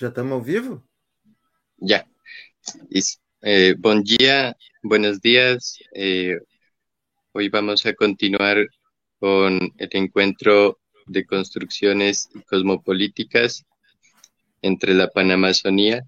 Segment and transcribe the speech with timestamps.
[0.00, 0.82] Já estamos ao vivo?
[1.78, 2.06] Ya.
[3.42, 5.76] Eh, buen día, buenos días.
[5.94, 6.38] Eh,
[7.32, 8.66] hoy vamos a continuar
[9.18, 13.62] con el encuentro de construcciones cosmopolíticas
[14.62, 16.02] entre la Panamazonía.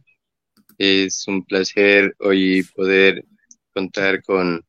[0.79, 3.22] Es un placer hoy poder
[3.74, 4.64] contar con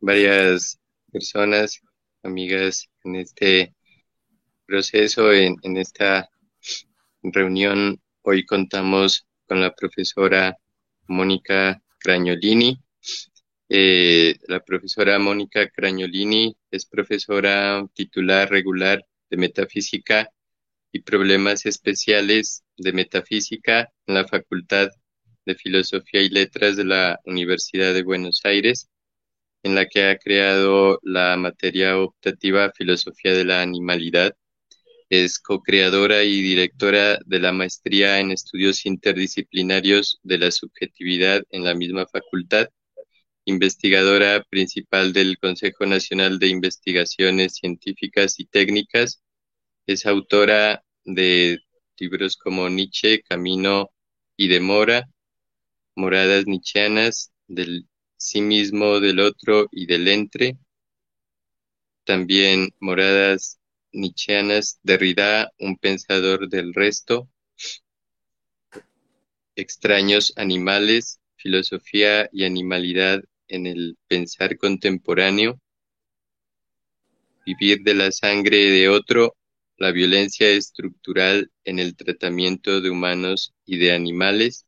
[0.00, 0.80] varias
[1.12, 1.80] personas,
[2.24, 3.76] amigas en este
[4.66, 6.28] proceso, en, en esta
[7.22, 8.00] reunión.
[8.28, 10.58] Hoy contamos con la profesora
[11.06, 12.76] Mónica Cragnolini.
[13.68, 20.28] Eh, la profesora Mónica Cragnolini es profesora titular regular de Metafísica
[20.90, 24.88] y Problemas Especiales de Metafísica en la Facultad
[25.44, 28.88] de Filosofía y Letras de la Universidad de Buenos Aires,
[29.62, 34.34] en la que ha creado la materia optativa Filosofía de la Animalidad.
[35.08, 41.74] Es co-creadora y directora de la Maestría en Estudios Interdisciplinarios de la Subjetividad en la
[41.74, 42.68] misma facultad,
[43.44, 49.22] investigadora principal del Consejo Nacional de Investigaciones Científicas y Técnicas,
[49.86, 51.60] es autora de
[51.98, 53.90] libros como Nietzsche, Camino
[54.36, 55.08] y Demora,
[55.94, 60.58] Moradas Nietzscheanas, del sí mismo, del otro y del entre,
[62.04, 63.60] también Moradas
[63.92, 67.28] Nietzscheanas, Derrida, un pensador del resto,
[69.58, 75.58] Extraños animales, filosofía y animalidad en el pensar contemporáneo,
[77.46, 79.36] Vivir de la sangre de otro,
[79.78, 84.66] la violencia estructural en el tratamiento de humanos y de animales,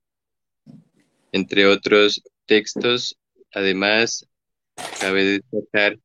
[1.32, 3.18] entre otros textos.
[3.52, 4.26] Además,
[5.00, 5.98] cabe destacar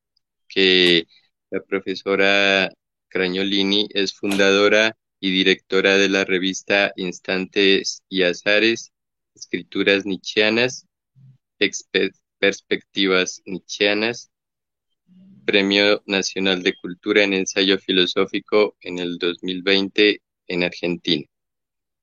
[0.50, 1.06] que
[1.52, 2.70] la profesora
[3.14, 8.92] Cragnolini es fundadora y directora de la revista Instantes y Azares,
[9.36, 10.88] Escrituras Nietzscheanas,
[12.40, 14.32] Perspectivas Nietzscheanas,
[15.46, 21.28] Premio Nacional de Cultura en Ensayo Filosófico en el 2020 en Argentina.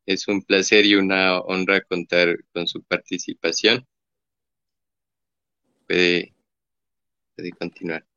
[0.07, 3.85] Es un placer y una honra contar con su participación.
[5.89, 6.33] Puede
[7.59, 8.10] continuar.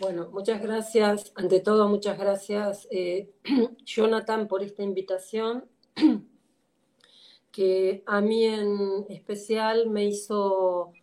[0.00, 1.30] Bueno, muchas gracias.
[1.34, 3.28] Ante todo, muchas gracias, eh,
[3.84, 5.66] Jonathan, por esta invitación,
[7.52, 10.94] que a mí en especial me hizo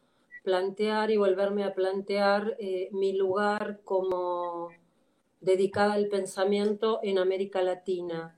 [0.43, 4.69] plantear y volverme a plantear eh, mi lugar como
[5.41, 8.35] dedicada al pensamiento en América Latina.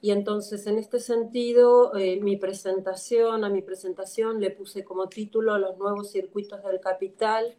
[0.00, 5.58] Y entonces, en este sentido, eh, mi presentación, a mi presentación le puse como título
[5.58, 7.58] Los nuevos circuitos del capital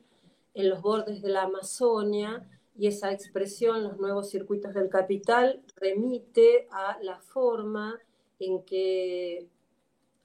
[0.54, 2.48] en los bordes de la Amazonia
[2.78, 8.00] y esa expresión, los nuevos circuitos del capital, remite a la forma
[8.40, 9.48] en que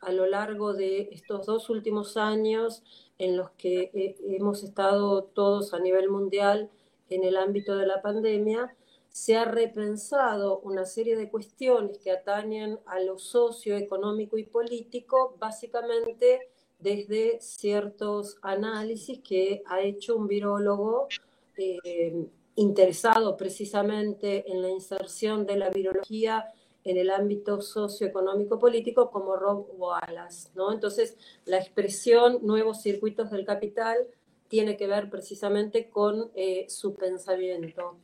[0.00, 2.82] a lo largo de estos dos últimos años
[3.18, 6.70] en los que eh, hemos estado todos a nivel mundial
[7.08, 8.74] en el ámbito de la pandemia,
[9.08, 16.50] se ha repensado una serie de cuestiones que atañen a lo socioeconómico y político, básicamente
[16.86, 21.08] desde ciertos análisis que ha hecho un virólogo
[21.56, 26.46] eh, interesado precisamente en la inserción de la virología
[26.84, 30.50] en el ámbito socioeconómico político como Rob Wallace.
[30.54, 30.72] ¿no?
[30.72, 34.06] Entonces, la expresión nuevos circuitos del capital
[34.46, 37.96] tiene que ver precisamente con eh, su pensamiento.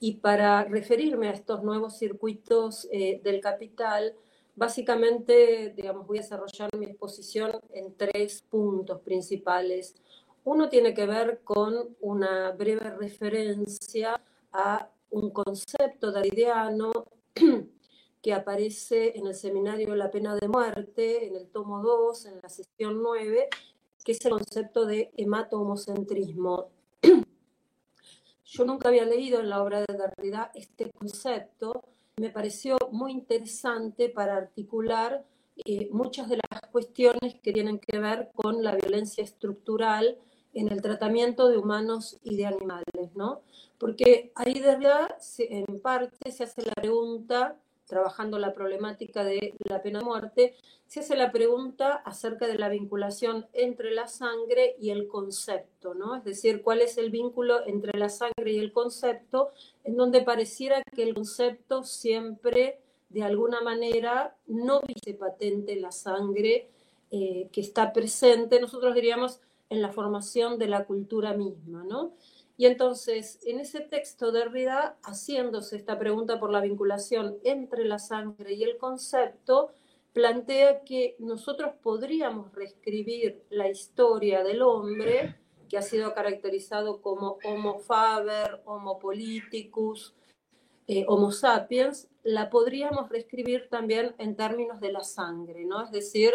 [0.00, 4.14] Y para referirme a estos nuevos circuitos eh, del capital,
[4.56, 9.96] Básicamente, digamos, voy a desarrollar mi exposición en tres puntos principales.
[10.44, 14.20] Uno tiene que ver con una breve referencia
[14.52, 16.92] a un concepto daridiano
[18.22, 22.48] que aparece en el seminario la pena de muerte, en el tomo 2, en la
[22.48, 23.48] sesión 9,
[24.04, 26.68] que es el concepto de hemato-homocentrismo.
[28.44, 31.82] Yo nunca había leído en la obra de Derrida este concepto,
[32.16, 35.24] me pareció muy interesante para articular
[35.64, 40.18] eh, muchas de las cuestiones que tienen que ver con la violencia estructural
[40.52, 43.42] en el tratamiento de humanos y de animales, ¿no?
[43.78, 47.56] Porque ahí de verdad, en parte, se hace la pregunta
[47.94, 50.56] trabajando la problemática de la pena de muerte,
[50.88, 56.16] se hace la pregunta acerca de la vinculación entre la sangre y el concepto, ¿no?
[56.16, 59.50] Es decir, cuál es el vínculo entre la sangre y el concepto,
[59.84, 62.80] en donde pareciera que el concepto siempre,
[63.10, 66.70] de alguna manera, no dice patente la sangre
[67.12, 69.38] eh, que está presente, nosotros diríamos,
[69.70, 72.10] en la formación de la cultura misma, ¿no?
[72.56, 77.98] Y entonces, en ese texto de Derrida, haciéndose esta pregunta por la vinculación entre la
[77.98, 79.72] sangre y el concepto,
[80.12, 85.36] plantea que nosotros podríamos reescribir la historia del hombre,
[85.68, 90.14] que ha sido caracterizado como Homo faber, Homo politicus,
[90.86, 95.82] eh, Homo sapiens, la podríamos reescribir también en términos de la sangre, ¿no?
[95.82, 96.32] Es decir,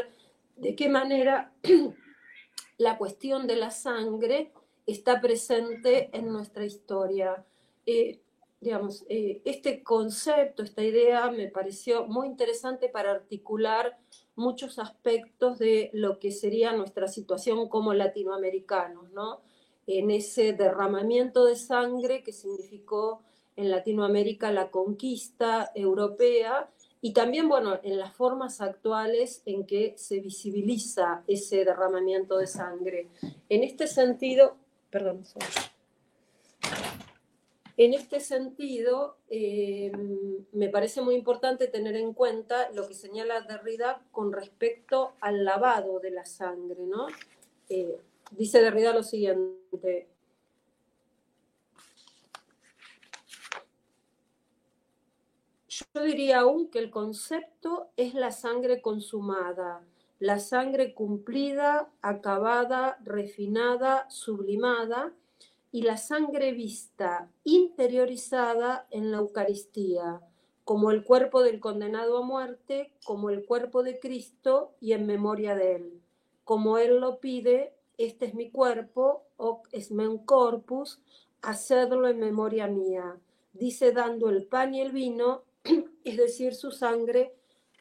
[0.58, 1.54] de qué manera
[2.78, 4.52] la cuestión de la sangre
[4.92, 7.46] está presente en nuestra historia.
[7.86, 8.20] Eh,
[8.62, 13.98] digamos, eh, este concepto, esta idea me pareció muy interesante para articular
[14.36, 19.42] muchos aspectos de lo que sería nuestra situación como latinoamericanos, ¿no?
[19.88, 23.22] En ese derramamiento de sangre que significó
[23.56, 26.70] en Latinoamérica la conquista europea
[27.02, 33.08] y también, bueno, en las formas actuales en que se visibiliza ese derramamiento de sangre.
[33.48, 34.56] En este sentido,
[34.90, 35.24] perdón,
[37.80, 39.94] en este sentido, eh,
[40.52, 46.02] me parece muy importante tener en cuenta lo que señala Derrida con respecto al lavado
[46.02, 47.08] de la sangre, ¿no?
[47.70, 47.98] Eh,
[48.32, 50.10] dice Derrida lo siguiente.
[55.70, 59.86] Yo diría aún que el concepto es la sangre consumada,
[60.20, 65.14] la sangre cumplida, acabada, refinada, sublimada,
[65.72, 70.22] y la sangre vista, interiorizada en la Eucaristía,
[70.64, 75.56] como el cuerpo del condenado a muerte, como el cuerpo de Cristo y en memoria
[75.56, 76.02] de él.
[76.44, 81.00] Como él lo pide, este es mi cuerpo, o es men corpus,
[81.42, 83.18] hacedlo en memoria mía.
[83.54, 85.44] Dice dando el pan y el vino,
[86.04, 87.36] es decir, su sangre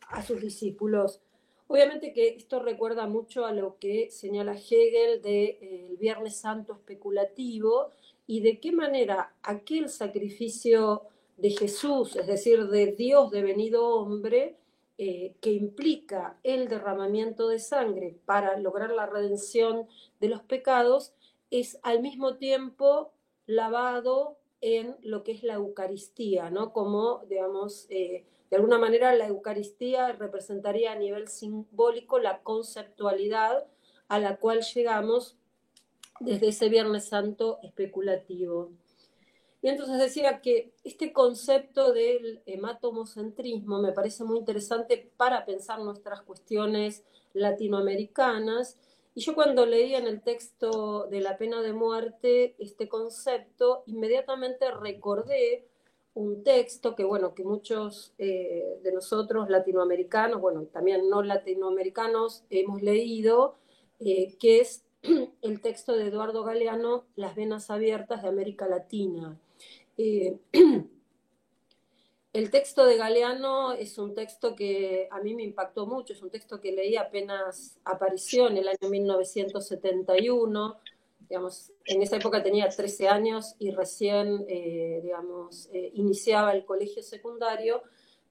[0.08, 1.22] a sus discípulos.
[1.68, 7.90] Obviamente que esto recuerda mucho a lo que señala Hegel del eh, Viernes Santo especulativo
[8.26, 11.02] y de qué manera aquel sacrificio
[11.36, 14.56] de Jesús, es decir, de Dios devenido hombre,
[14.96, 19.86] eh, que implica el derramamiento de sangre para lograr la redención
[20.20, 21.12] de los pecados,
[21.50, 23.12] es al mismo tiempo
[23.46, 26.72] lavado en lo que es la Eucaristía, ¿no?
[26.72, 33.66] Como, digamos, eh, de alguna manera la Eucaristía representaría a nivel simbólico la conceptualidad
[34.08, 35.36] a la cual llegamos
[36.20, 38.72] desde ese Viernes Santo especulativo.
[39.60, 46.22] Y entonces decía que este concepto del hematomocentrismo me parece muy interesante para pensar nuestras
[46.22, 48.78] cuestiones latinoamericanas.
[49.14, 54.70] Y yo cuando leí en el texto de la pena de muerte este concepto, inmediatamente
[54.70, 55.67] recordé
[56.18, 62.82] un texto que, bueno, que muchos eh, de nosotros latinoamericanos, bueno, también no latinoamericanos, hemos
[62.82, 63.54] leído,
[64.00, 64.84] eh, que es
[65.42, 69.38] el texto de Eduardo Galeano, Las venas abiertas de América Latina.
[69.96, 70.36] Eh,
[72.32, 76.30] el texto de Galeano es un texto que a mí me impactó mucho, es un
[76.30, 80.78] texto que leí apenas apareció en el año 1971
[81.28, 87.02] digamos, en esa época tenía 13 años y recién, eh, digamos, eh, iniciaba el colegio
[87.02, 87.82] secundario,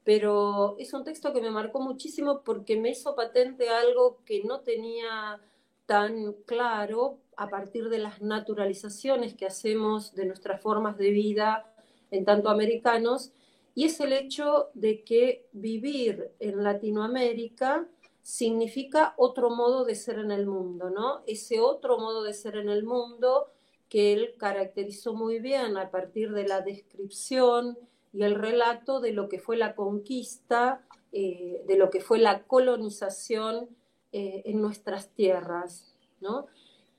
[0.04, 4.62] pero es un texto que me marcó muchísimo porque me hizo patente algo que no
[4.62, 5.40] tenía
[5.86, 11.72] tan claro a partir de las naturalizaciones que hacemos de nuestras formas de vida
[12.10, 13.32] en tanto americanos,
[13.76, 17.88] y es el hecho de que vivir en Latinoamérica
[18.28, 21.22] significa otro modo de ser en el mundo, ¿no?
[21.28, 23.54] Ese otro modo de ser en el mundo
[23.88, 27.78] que él caracterizó muy bien a partir de la descripción
[28.12, 32.44] y el relato de lo que fue la conquista, eh, de lo que fue la
[32.44, 33.70] colonización
[34.12, 36.48] eh, en nuestras tierras, ¿no?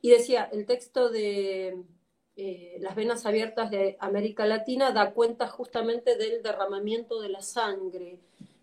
[0.01, 1.85] Y decía, el texto de
[2.37, 8.19] eh, Las venas abiertas de América Latina da cuenta justamente del derramamiento de la sangre,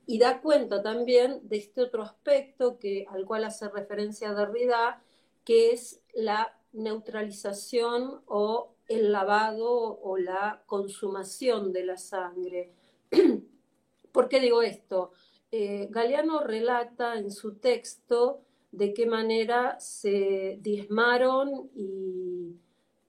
[0.08, 5.02] y da cuenta también de este otro aspecto que, al cual hace referencia Derrida,
[5.44, 12.72] que es la neutralización o el lavado o la consumación de la sangre.
[14.12, 15.12] ¿Por qué digo esto?
[15.52, 22.60] Eh, Galeano relata en su texto de qué manera se diezmaron y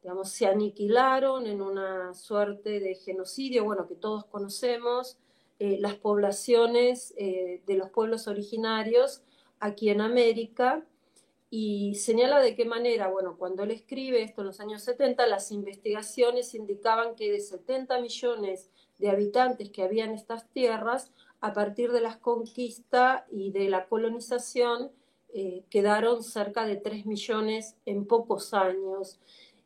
[0.06, 5.18] digamos, se aniquilaron en una suerte de genocidio, bueno, que todos conocemos,
[5.58, 9.22] eh, las poblaciones eh, de los pueblos originarios
[9.58, 10.84] aquí en América
[11.48, 15.50] y señala de qué manera, bueno, cuando él escribe esto en los años 70, las
[15.52, 21.10] investigaciones indicaban que de 70 millones de habitantes que había en estas tierras,
[21.40, 24.90] a partir de las conquistas y de la colonización,
[25.32, 29.20] eh, quedaron cerca de 3 millones en pocos años.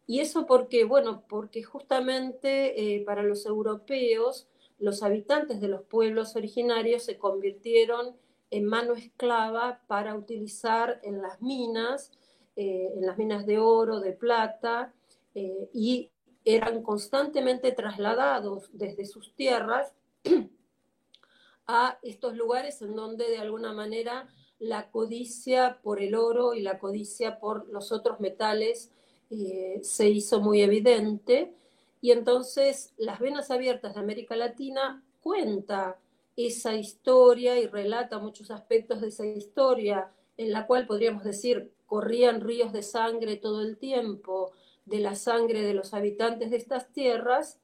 [0.07, 4.50] Y eso porque, bueno, porque justamente para los europeos
[4.81, 8.17] los habitantes de los pueblos originarios se convirtieron
[8.51, 12.13] en mano esclava para utilizar en las minas,
[12.57, 14.93] eh, en las minas de oro, de plata,
[15.35, 16.11] eh, y
[16.45, 19.93] eran constantemente trasladados desde sus tierras
[21.67, 26.79] a estos lugares en donde de alguna manera la codicia por el oro y la
[26.79, 28.91] codicia por los otros metales
[29.31, 31.55] eh, se hizo muy evidente.
[32.01, 35.99] Y entonces las venas abiertas de América Latina cuenta
[36.37, 42.41] esa historia y relata muchos aspectos de esa historia, en la cual podríamos decir corrían
[42.41, 44.53] ríos de sangre todo el tiempo,
[44.87, 47.59] de la sangre de los habitantes de estas tierras,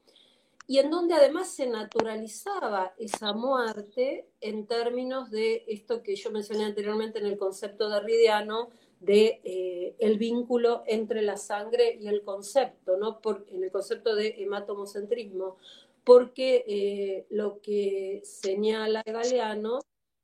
[0.66, 6.64] y en donde además se naturalizaba esa muerte en términos de esto que yo mencioné
[6.64, 12.96] anteriormente en el concepto derridiano de eh, el vínculo entre la sangre y el concepto,
[12.96, 13.20] ¿no?
[13.20, 15.56] Por, en el concepto de hematomocentrismo,
[16.04, 19.80] porque eh, lo que señala Galeano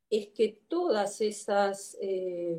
[0.09, 2.57] es que todas esas eh,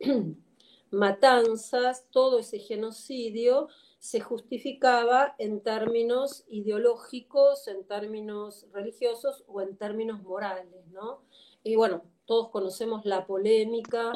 [0.90, 3.68] matanzas, todo ese genocidio,
[3.98, 11.22] se justificaba en términos ideológicos, en términos religiosos o en términos morales, ¿no?
[11.62, 14.12] Y bueno, todos conocemos la polémica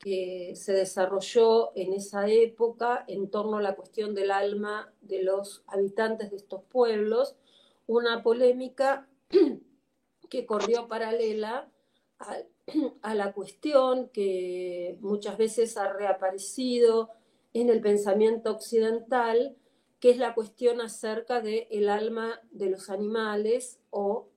[0.00, 5.64] que se desarrolló en esa época en torno a la cuestión del alma de los
[5.66, 7.36] habitantes de estos pueblos,
[7.86, 9.08] una polémica
[10.30, 11.68] que corrió paralela
[13.02, 17.10] a, la cuestión que muchas veces ha reaparecido
[17.54, 19.56] en el pensamiento occidental,
[20.00, 24.28] que es la cuestión acerca del el alma de los animales o,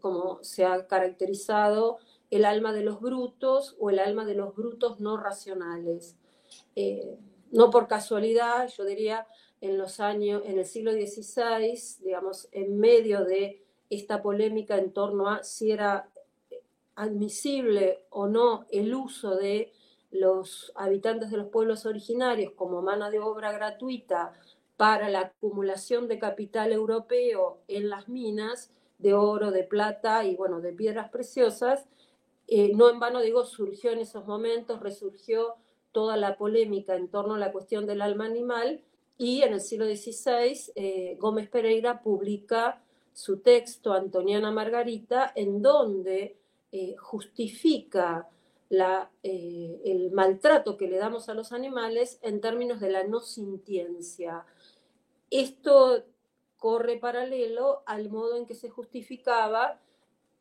[0.00, 1.98] como se ha caracterizado,
[2.30, 6.16] el alma de los brutos o el alma de los brutos no racionales.
[6.74, 7.18] Eh,
[7.52, 9.26] no por casualidad, yo diría,
[9.60, 15.28] en los años, en el siglo XVI, digamos, en medio de esta polémica en torno
[15.28, 16.10] a si era
[16.96, 19.72] admisible o no el uso de
[20.10, 24.32] los habitantes de los pueblos originarios como mano de obra gratuita
[24.76, 30.60] para la acumulación de capital europeo en las minas de oro, de plata y bueno,
[30.60, 31.86] de piedras preciosas,
[32.48, 35.56] eh, no en vano digo, surgió en esos momentos, resurgió
[35.92, 38.82] toda la polémica en torno a la cuestión del alma animal
[39.18, 46.36] y en el siglo XVI eh, Gómez Pereira publica su texto Antoniana Margarita en donde
[46.70, 48.28] eh, justifica
[48.68, 54.44] el maltrato que le damos a los animales en términos de la no sintiencia.
[55.30, 56.02] Esto
[56.58, 59.80] corre paralelo al modo en que se justificaba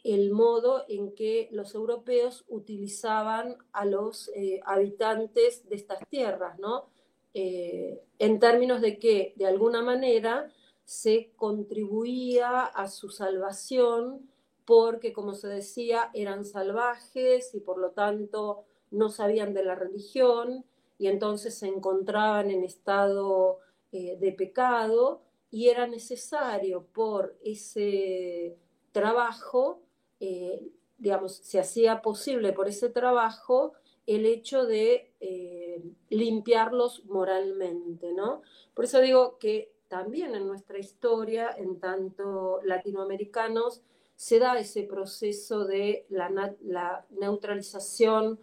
[0.05, 6.89] el modo en que los europeos utilizaban a los eh, habitantes de estas tierras, ¿no?
[7.33, 10.51] Eh, en términos de que de alguna manera
[10.83, 14.29] se contribuía a su salvación
[14.63, 20.65] porque, como se decía, eran salvajes y por lo tanto no sabían de la religión
[20.99, 23.57] y entonces se encontraban en estado
[23.91, 28.55] eh, de pecado y era necesario por ese
[28.91, 29.81] trabajo,
[30.19, 33.73] eh, digamos, se hacía posible por ese trabajo
[34.07, 38.41] el hecho de eh, limpiarlos moralmente, ¿no?
[38.73, 43.81] Por eso digo que también en nuestra historia, en tanto latinoamericanos,
[44.15, 48.39] se da ese proceso de la, neutralización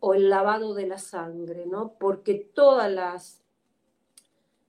[0.00, 1.94] o el lavado de la sangre, ¿no?
[1.98, 3.42] Porque todas las,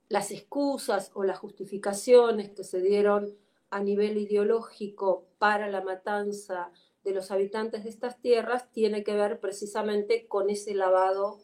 [0.10, 3.36] las excusas o las justificaciones que se dieron
[3.74, 6.72] a nivel ideológico para la matanza
[7.04, 11.40] de los habitantes de estas tierras tiene que ver precisamente con ese lavado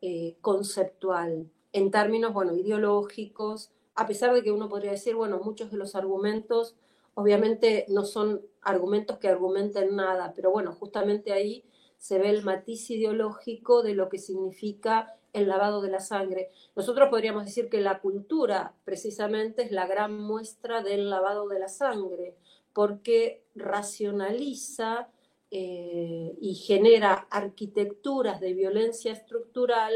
[0.00, 5.70] eh, conceptual, en términos, bueno, ideológicos, a pesar de que uno podría decir, bueno, muchos
[5.70, 6.76] de los argumentos
[7.20, 11.64] Obviamente no son argumentos que argumenten nada, pero bueno, justamente ahí
[11.96, 16.50] se ve el matiz ideológico de lo que significa el lavado de la sangre.
[16.74, 21.68] Nosotros podríamos decir que la cultura precisamente es la gran muestra del lavado de la
[21.68, 22.34] sangre,
[22.72, 25.08] porque racionaliza
[25.50, 29.94] eh, y genera arquitecturas de violencia estructural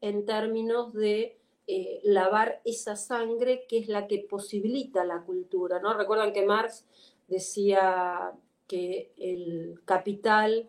[0.00, 5.80] en términos de eh, lavar esa sangre que es la que posibilita la cultura.
[5.80, 5.94] ¿no?
[5.94, 6.84] Recuerdan que Marx
[7.28, 8.32] decía
[8.66, 10.68] que el capital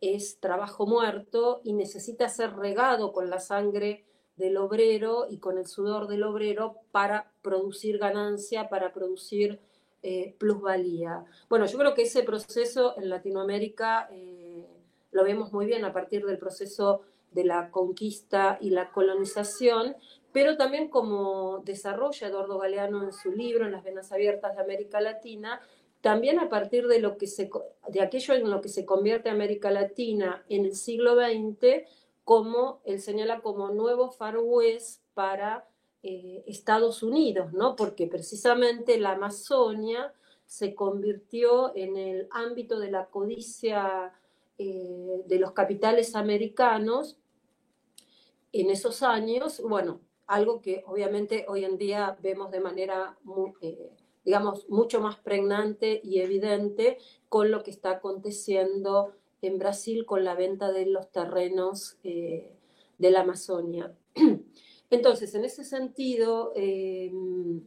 [0.00, 4.04] es trabajo muerto y necesita ser regado con la sangre
[4.36, 9.60] del obrero y con el sudor del obrero para producir ganancia, para producir
[10.02, 11.24] eh, plusvalía.
[11.48, 14.64] Bueno, yo creo que ese proceso en Latinoamérica eh,
[15.10, 17.02] lo vemos muy bien a partir del proceso
[17.32, 19.96] de la conquista y la colonización,
[20.32, 25.00] pero también como desarrolla Eduardo Galeano en su libro, En las venas abiertas de América
[25.00, 25.60] Latina,
[26.00, 27.04] también a partir de,
[28.00, 31.84] aquello en lo que se convierte América Latina en el siglo XX,
[32.24, 35.68] como él señala como nuevo Far West para
[36.02, 37.74] eh, Estados Unidos, ¿no?
[37.74, 40.12] porque precisamente la Amazonia
[40.46, 44.12] se convirtió en el ámbito de la codicia
[44.58, 47.16] eh, de los capitales americanos
[48.52, 53.18] en esos años, bueno, algo que obviamente hoy en día vemos de manera,
[53.60, 53.90] eh,
[54.28, 56.98] digamos, mucho más pregnante y evidente
[57.30, 62.50] con lo que está aconteciendo en Brasil con la venta de los terrenos de
[62.98, 63.96] la Amazonia.
[64.90, 67.62] Entonces, en ese sentido, em,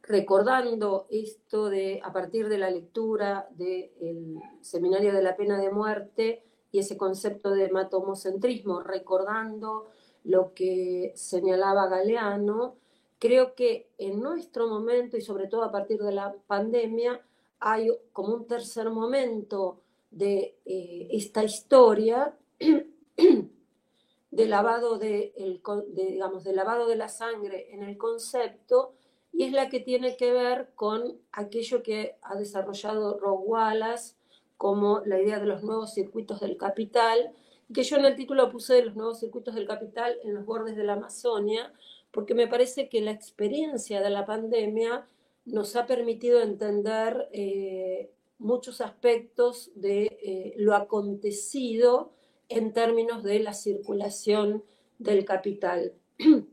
[0.00, 6.44] recordando esto de, a partir de la lectura del Seminario de la Pena de Muerte
[6.72, 9.90] y ese concepto de matomocentrismo, recordando
[10.22, 12.78] lo que señalaba Galeano,
[13.24, 17.22] creo que en nuestro momento y sobre todo a partir de la pandemia
[17.58, 22.36] hay como un tercer momento de eh, esta historia
[24.30, 25.62] de lavado de, el,
[25.94, 28.92] digamos, de lavado de la sangre en el concepto
[29.32, 34.16] y es la que tiene que ver con aquello que ha desarrollado Rob Wallace
[34.58, 37.32] como la idea de los nuevos circuitos del capital,
[37.72, 40.84] que yo en el título puse los nuevos circuitos del capital en los bordes de
[40.84, 41.72] la Amazonia,
[42.14, 45.06] porque me parece que la experiencia de la pandemia
[45.44, 52.12] nos ha permitido entender eh, muchos aspectos de eh, lo acontecido
[52.48, 54.62] en términos de la circulación
[54.98, 55.92] del capital.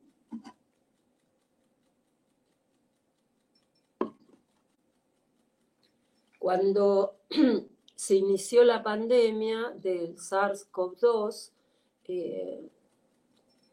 [6.39, 7.17] Cuando
[7.95, 11.51] se inició la pandemia del SARS-CoV-2,
[12.07, 12.67] eh,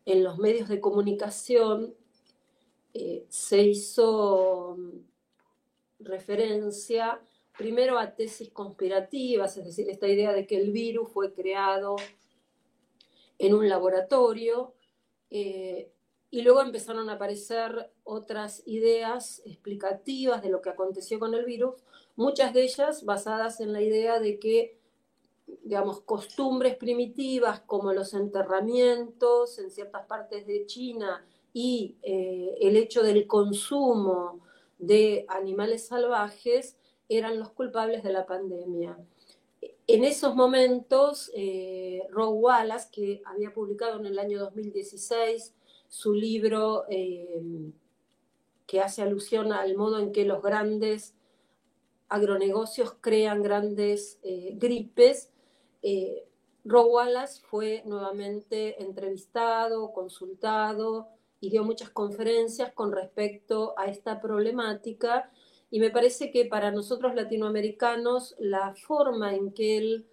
[0.09, 1.95] en los medios de comunicación
[2.95, 4.79] eh, se hizo
[6.01, 7.21] referencia
[7.59, 11.97] primero a tesis conspirativas, es decir, esta idea de que el virus fue creado
[13.39, 14.73] en un laboratorio,
[15.31, 15.93] eh,
[16.31, 21.75] y luego empezaron a aparecer otras ideas explicativas de lo que aconteció con el virus,
[22.17, 24.78] muchas de ellas basadas en la idea de que,
[25.65, 33.03] digamos, costumbres primitivas como los enterramientos en ciertas partes de China y eh, el hecho
[33.03, 34.41] del consumo
[34.79, 36.77] de animales salvajes
[37.09, 38.99] eran los culpables de la pandemia.
[39.87, 45.55] En esos momentos, eh, Rob Wallace, que había publicado en el año 2016
[45.89, 47.41] su libro eh,
[48.67, 51.15] que hace alusión al modo en que los grandes
[52.09, 55.31] agronegocios crean grandes eh, gripes,
[55.83, 56.25] eh,
[56.65, 61.09] Rob Wallace fue nuevamente entrevistado, consultado
[61.41, 65.31] y dio muchas conferencias con respecto a esta problemática.
[65.71, 70.07] Y me parece que para nosotros latinoamericanos la forma en que él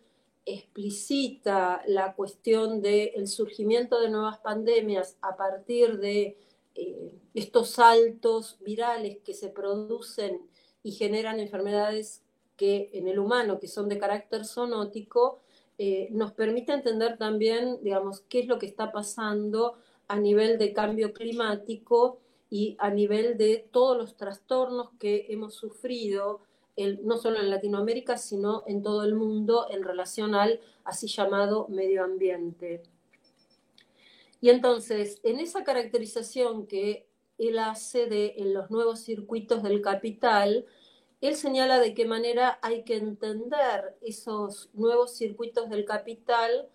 [0.45, 6.37] explicita la cuestión del surgimiento de nuevas pandemias a partir de
[6.75, 10.41] eh, estos saltos virales que se producen
[10.83, 12.21] y generan enfermedades
[12.57, 15.39] que en el humano que son de carácter zoonótico,
[15.77, 19.75] eh, nos permite entender también, digamos, qué es lo que está pasando
[20.07, 26.41] a nivel de cambio climático y a nivel de todos los trastornos que hemos sufrido,
[27.03, 32.03] no solo en Latinoamérica, sino en todo el mundo en relación al así llamado medio
[32.03, 32.83] ambiente.
[34.41, 37.07] Y entonces, en esa caracterización que
[37.37, 40.65] él hace de en los nuevos circuitos del capital,
[41.27, 46.69] él señala de qué manera hay que entender esos nuevos circuitos del capital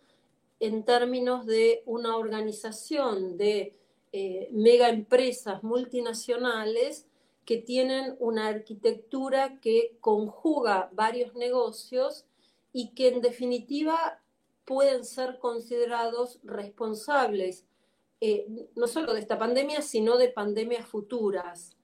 [0.61, 3.75] en términos de una organización de
[4.13, 7.07] eh, mega empresas multinacionales
[7.45, 12.25] que tienen una arquitectura que conjuga varios negocios
[12.73, 14.21] y que en definitiva
[14.65, 17.65] pueden ser considerados responsables
[18.21, 21.77] eh, no solo de esta pandemia, sino de pandemias futuras.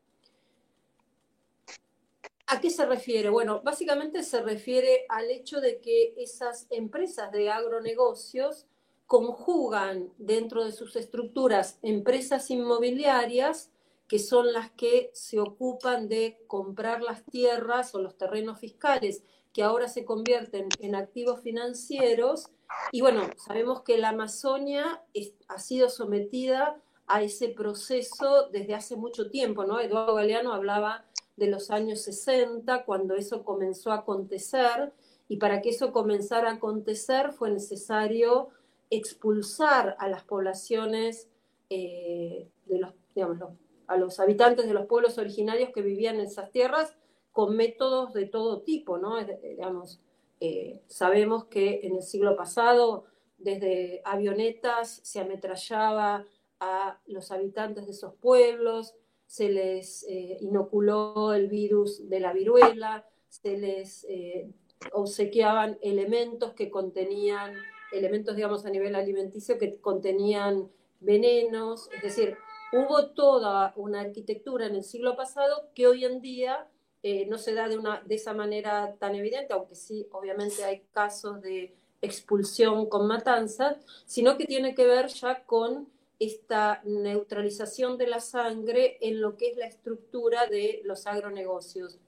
[2.48, 3.28] ¿A qué se refiere?
[3.28, 8.66] Bueno, básicamente se refiere al hecho de que esas empresas de agronegocios
[9.06, 13.70] conjugan dentro de sus estructuras empresas inmobiliarias
[14.06, 19.64] que son las que se ocupan de comprar las tierras o los terrenos fiscales que
[19.64, 22.50] ahora se convierten en activos financieros.
[22.92, 25.02] Y bueno, sabemos que la Amazonia
[25.48, 29.80] ha sido sometida a ese proceso desde hace mucho tiempo, ¿no?
[29.80, 31.06] Eduardo Galeano hablaba
[31.37, 34.92] de los años 60, cuando eso comenzó a acontecer,
[35.29, 38.49] y para que eso comenzara a acontecer fue necesario
[38.90, 41.29] expulsar a las poblaciones,
[41.68, 43.38] eh, de los, digamos,
[43.87, 46.96] a los habitantes de los pueblos originarios que vivían en esas tierras
[47.33, 49.16] con métodos de todo tipo, ¿no?
[49.22, 50.01] Digamos,
[50.40, 53.05] eh, sabemos que en el siglo pasado,
[53.38, 56.25] desde avionetas se ametrallaba
[56.61, 58.94] a los habitantes de esos pueblos,
[59.27, 64.51] se les eh, inoculó el virus de la viruela, se les eh,
[64.93, 67.55] obsequiaban elementos que contenían,
[67.93, 72.37] elementos, digamos, a nivel alimenticio que contenían venenos, es decir,
[72.73, 76.69] hubo toda una arquitectura en el siglo pasado que hoy en día
[77.03, 80.83] eh, no se da de, una, de esa manera tan evidente, aunque sí, obviamente hay
[80.93, 88.07] casos de expulsión con matanzas, sino que tiene que ver ya con esta neutralización de
[88.07, 91.98] la sangre en lo que es la estructura de los agronegocios.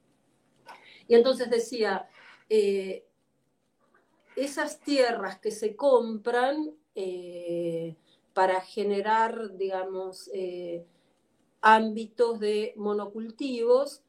[1.06, 2.08] Y entonces decía,
[2.48, 3.04] eh,
[4.36, 7.96] esas tierras que se compran eh,
[8.32, 10.84] para generar, digamos, eh,
[11.60, 14.02] ámbitos de monocultivos,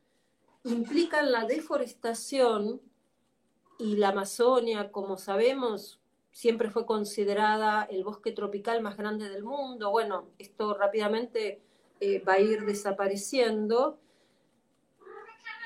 [0.64, 2.82] implican la deforestación
[3.80, 5.99] y la Amazonia, como sabemos,
[6.32, 9.92] siempre fue considerada el bosque tropical más grande del mundo.
[9.92, 11.62] Bueno, esto rápidamente
[12.00, 14.00] eh, va a ir desapareciendo.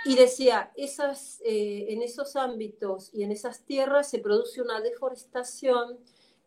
[0.06, 5.98] Y decía, eh, en esos ámbitos y en esas tierras se produce una deforestación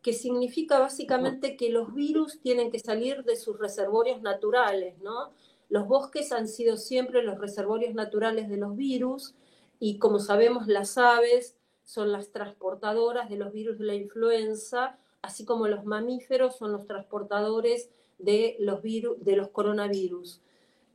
[0.03, 5.31] que significa básicamente que los virus tienen que salir de sus reservorios naturales, ¿no?
[5.69, 9.35] Los bosques han sido siempre los reservorios naturales de los virus
[9.79, 11.56] y como sabemos las aves
[11.87, 16.85] son las transportadoras de los virus de la influenza, así como los mamíferos son los
[16.85, 20.41] transportadores de los, virus, de los coronavirus.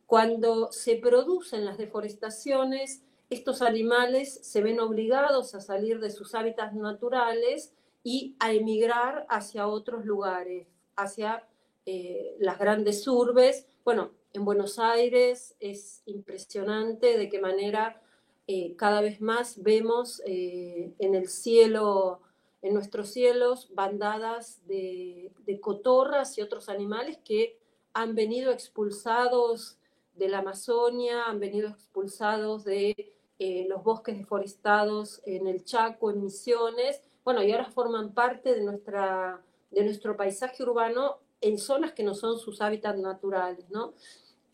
[0.07, 6.75] Cuando se producen las deforestaciones, estos animales se ven obligados a salir de sus hábitats
[6.75, 7.73] naturales
[8.05, 11.49] y a emigrar hacia otros lugares, hacia
[11.87, 13.67] eh, las grandes urbes.
[13.83, 18.03] Bueno, en Buenos Aires es impresionante de qué manera
[18.47, 22.21] eh, cada vez más vemos eh, en el cielo,
[22.61, 27.59] en nuestros cielos, bandadas de, cotorras y otros animales que
[27.93, 29.79] han venido expulsados
[30.17, 36.23] de la Amazonia, han venido expulsados de eh, los bosques deforestados en el Chaco, en
[36.23, 42.03] Misiones, bueno, y ahora forman parte de, nuestra, de nuestro paisaje urbano en zonas que
[42.03, 43.95] no son sus hábitats naturales, ¿no?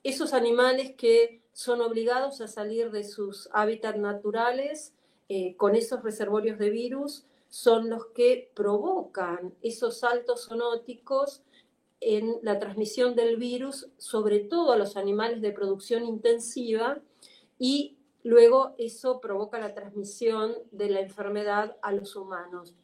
[0.03, 4.95] Esos animales que son obligados a salir de sus hábitats naturales
[5.29, 11.43] eh, con esos reservorios de virus, son los que provocan esos saltos zoonóticos
[12.01, 17.01] en la transmisión del virus, sobre todo a los animales de producción intensiva,
[17.59, 22.77] y luego eso provoca la transmisión de la enfermedad a los humanos.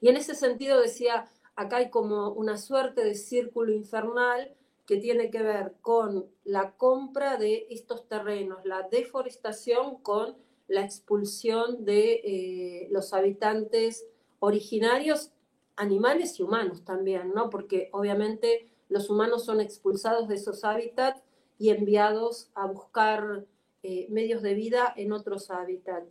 [0.00, 4.56] Y en ese sentido decía, acá hay como una suerte de círculo infernal
[4.90, 10.34] que tiene que ver con la compra de estos terrenos, la deforestación con
[10.66, 14.04] la expulsión de eh, los habitantes
[14.40, 15.30] originarios,
[15.76, 17.50] animales y humanos también, ¿no?
[17.50, 21.22] Porque obviamente los humanos son expulsados de esos hábitats
[21.56, 23.46] y enviados a buscar
[23.84, 26.10] eh, medios de vida en otros hábitats.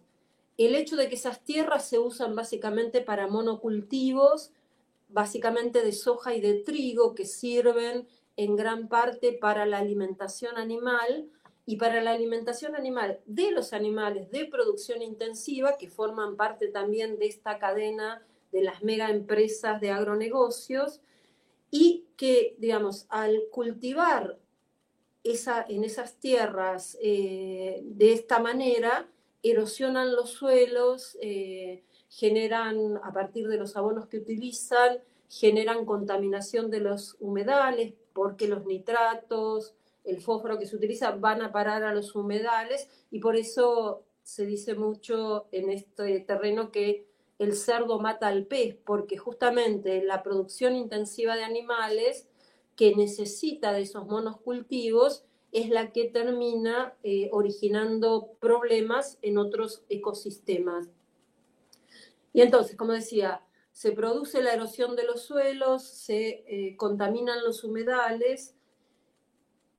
[0.57, 4.53] El hecho de que esas tierras se usan básicamente para monocultivos,
[5.09, 8.07] básicamente de soja y de trigo, que sirven
[8.39, 11.29] en gran parte para la alimentación animal
[11.65, 17.19] y para la alimentación animal de los animales de producción intensiva que forman parte también
[17.19, 21.01] de esta cadena de las mega empresas de agronegocios
[21.69, 24.39] y que, digamos, al cultivar
[25.25, 29.09] esa, en esas tierras eh, de esta manera,
[29.43, 36.79] erosionan los suelos, eh, generan, a partir de los abonos que utilizan, generan contaminación de
[36.79, 42.15] los humedales, porque los nitratos, el fósforo que se utiliza van a parar a los
[42.15, 47.07] humedales y por eso se dice mucho en este terreno que
[47.39, 52.27] el cerdo mata al pez, porque justamente la producción intensiva de animales
[52.75, 60.89] que necesita de esos monocultivos es la que termina eh, originando problemas en otros ecosistemas.
[62.33, 63.41] Y entonces, como decía,
[63.79, 68.53] se produce la erosión de los suelos, se eh, contaminan los humedales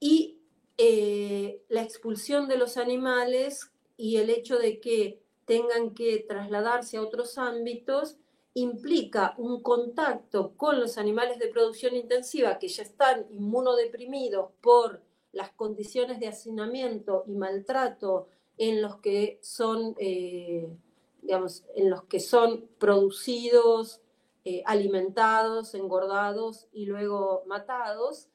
[0.00, 0.38] y
[0.78, 7.02] eh, la expulsión de los animales y el hecho de que tengan que trasladarse a
[7.02, 8.16] otros ámbitos
[8.54, 15.50] implica un contacto con los animales de producción intensiva que ya están inmunodeprimidos por las
[15.50, 20.74] condiciones de hacinamiento y maltrato en los que son eh,
[21.22, 24.00] digamos, en los que son producidos,
[24.44, 28.28] eh, alimentados, engordados y luego matados.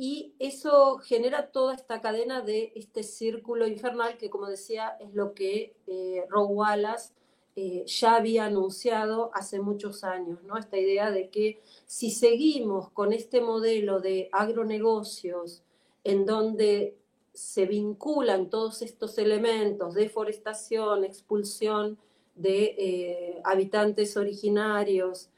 [0.00, 5.34] y eso genera toda esta cadena de este círculo infernal que, como decía, es lo
[5.34, 7.14] que eh, Rob Wallace
[7.60, 10.56] eh, ya había anunciado hace muchos años, ¿no?
[10.56, 15.64] Esta idea de que si seguimos con este modelo de agronegocios
[16.04, 16.96] en donde
[17.32, 21.98] se vinculan todos estos elementos, deforestación, expulsión
[22.38, 25.30] de eh, habitantes originarios,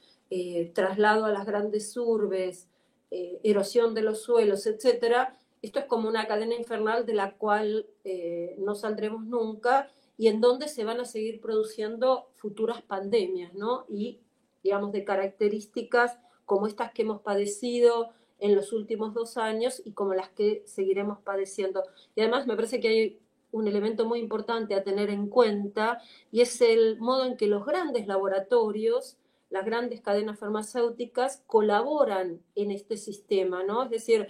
[0.74, 2.68] traslado a las grandes urbes,
[3.12, 7.86] eh, erosión de los suelos, etcétera, esto es como una cadena infernal de la cual
[8.04, 13.84] eh, no saldremos nunca y en donde se van a seguir produciendo futuras pandemias, ¿no?
[13.88, 14.20] Y,
[14.62, 20.14] digamos, de características como estas que hemos padecido en los últimos dos años y como
[20.14, 21.82] las que seguiremos padeciendo.
[22.14, 23.20] Y además me parece que hay
[23.52, 27.64] un elemento muy importante a tener en cuenta y es el modo en que los
[27.66, 29.16] grandes laboratorios
[29.50, 33.82] las grandes cadenas farmacéuticas colaboran en este sistema, ¿no?
[33.82, 34.28] Es decir,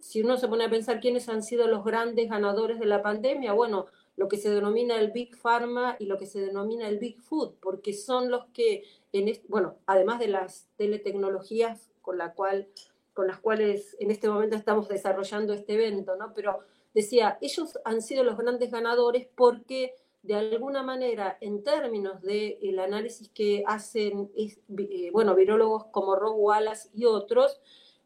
[0.00, 3.52] si uno se pone a pensar quiénes han sido los grandes ganadores de la pandemia,
[3.52, 7.20] bueno, lo que se denomina el Big Pharma y lo que se denomina el Big
[7.20, 12.68] Food, porque son los que, en bueno, además de las teletecnologías con, la cual,
[13.14, 16.32] con las cuales en este momento estamos desarrollando este evento, ¿no?
[16.34, 16.60] Pero
[16.94, 23.28] decía, ellos han sido los grandes ganadores porque de alguna manera, en términos del análisis
[23.30, 27.60] que hacen, eh, bueno, virólogos como Rob Wallace y otros,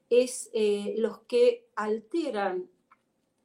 [0.09, 2.70] es eh, los que alteran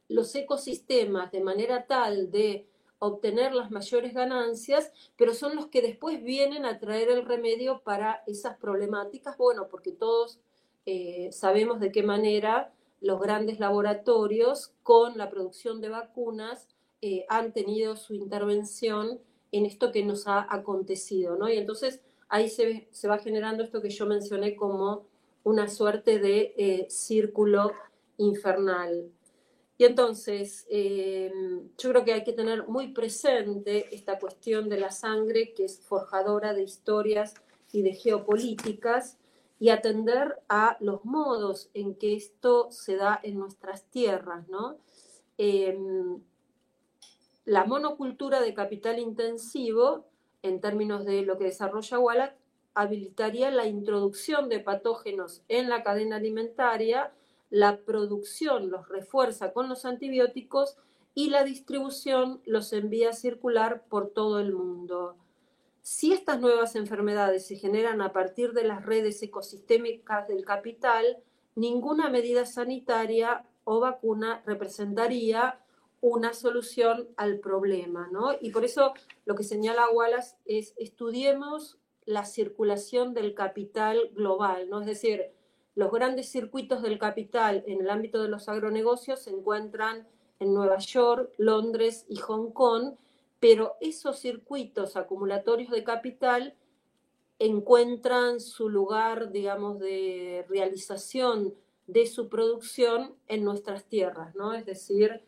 [0.08, 2.66] los ecosistemas de manera tal de
[2.98, 8.22] obtener las mayores ganancias, pero son los que después vienen a traer el remedio para
[8.26, 10.38] esas problemáticas, bueno, porque todos
[10.86, 12.72] eh, sabemos de qué manera
[13.02, 16.68] los grandes laboratorios con la producción de vacunas
[17.02, 21.48] eh, han tenido su intervención en esto que nos ha acontecido, ¿no?
[21.48, 25.04] Y entonces ahí se, se va generando esto que yo mencioné como
[25.44, 27.72] una suerte de eh, círculo
[28.16, 29.10] infernal.
[29.78, 34.92] Y entonces, em, yo creo que hay que tener muy presente esta cuestión de la
[34.92, 37.34] sangre, que es forjadora de historias
[37.72, 39.18] y de geopolíticas,
[39.62, 44.76] y atender a los modos en que esto se da en nuestras tierras, ¿no?
[45.38, 46.20] Em,
[47.44, 50.04] la monocultura de capital intensivo,
[50.42, 52.34] en términos de lo que desarrolla Wallach,
[52.74, 57.12] habilitaría la introducción de patógenos en la cadena alimentaria,
[57.48, 60.76] la producción los refuerza con los antibióticos
[61.14, 65.14] y la distribución los envía a circular por todo el mundo.
[65.82, 71.18] Si estas nuevas enfermedades se generan a partir de las redes ecosistémicas del capital,
[71.56, 75.58] ninguna medida sanitaria o vacuna representaría
[76.00, 78.30] una solución al problema, ¿no?
[78.40, 84.80] Y por eso lo que señala Wallace es estudiemos la circulación del capital global, ¿no?
[84.80, 85.32] Es decir,
[85.74, 90.06] los grandes circuitos del capital en el ámbito de los agronegocios se encuentran
[90.38, 92.94] en Nueva York, Londres y Hong Kong,
[93.42, 96.54] pero esos circuitos acumulatorios de capital
[97.40, 101.52] encuentran su lugar, digamos, de realización
[101.88, 104.54] de su producción en nuestras tierras, ¿no?
[104.54, 105.24] Es decir,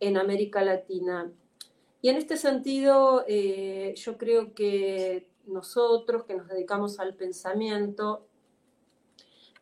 [0.00, 1.30] en América Latina.
[2.00, 8.26] Y en este sentido, eh, yo creo que nosotros que nos dedicamos al pensamiento,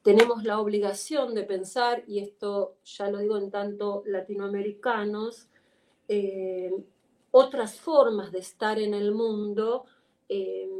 [0.02, 5.48] tenemos la obligación de pensar, y esto ya lo digo en tanto latinoamericanos,
[6.06, 6.70] eh,
[7.38, 9.84] otras formas de estar en el mundo,
[10.30, 10.70] eh,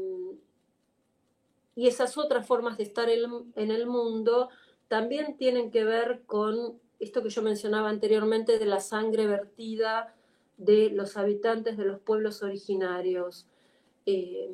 [1.74, 4.48] y esas otras formas de estar en el mundo
[4.88, 10.14] también tienen que ver con esto que yo mencionaba anteriormente de la sangre vertida
[10.56, 13.46] de los habitantes de los pueblos originarios.
[14.06, 14.50] Eh,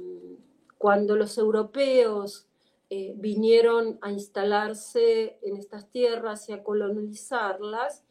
[0.79, 2.49] cuando los europeos
[2.91, 8.03] eh, vinieron a instalarse en estas tierras y a colonizarlas,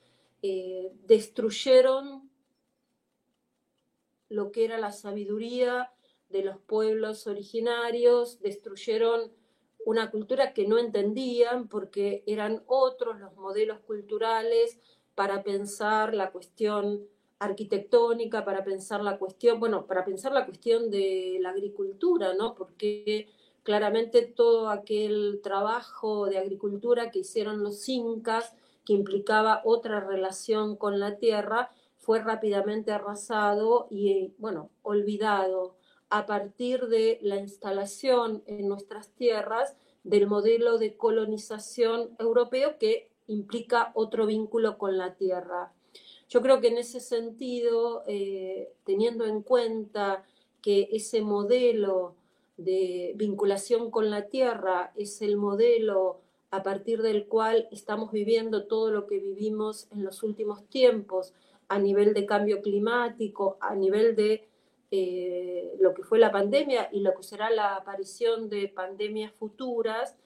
[1.05, 2.30] destruyeron
[4.31, 5.91] lo que era la sabiduría
[6.29, 9.31] de los pueblos originarios, destruyeron
[9.85, 14.79] una cultura que no entendían porque eran otros los modelos culturales
[15.15, 17.05] para pensar la cuestión
[17.39, 22.55] arquitectónica, para pensar la cuestión, bueno, para pensar la cuestión de la agricultura, ¿no?
[22.55, 23.27] Porque
[23.63, 28.53] claramente todo aquel trabajo de agricultura que hicieron los incas,
[28.85, 35.75] que implicaba otra relación con la tierra, fue rápidamente arrasado y, bueno, olvidado
[36.09, 43.91] a partir de la instalación en nuestras tierras del modelo de colonización europeo que implica
[43.93, 45.71] otro vínculo con la tierra.
[46.27, 50.25] Yo creo que en ese sentido, eh, teniendo en cuenta
[50.61, 52.15] que ese modelo
[52.57, 58.91] de vinculación con la tierra es el modelo a partir del cual estamos viviendo todo
[58.91, 61.33] lo que vivimos en los últimos tiempos
[61.71, 64.45] a nivel de cambio climático, a nivel de
[64.91, 70.17] eh, lo que fue la pandemia y lo que será la aparición de pandemias futuras,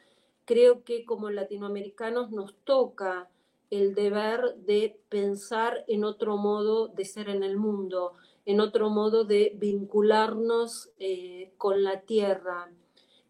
[0.46, 3.30] creo que como latinoamericanos nos toca
[3.70, 8.14] el deber de pensar en otro modo de ser en el mundo,
[8.48, 12.72] en otro modo de vincularnos eh, con la tierra.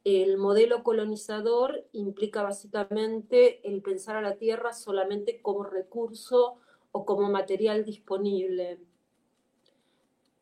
[0.05, 6.61] El modelo colonizador implica básicamente el pensar a la tierra solamente como recurso
[6.95, 8.79] o como material disponible.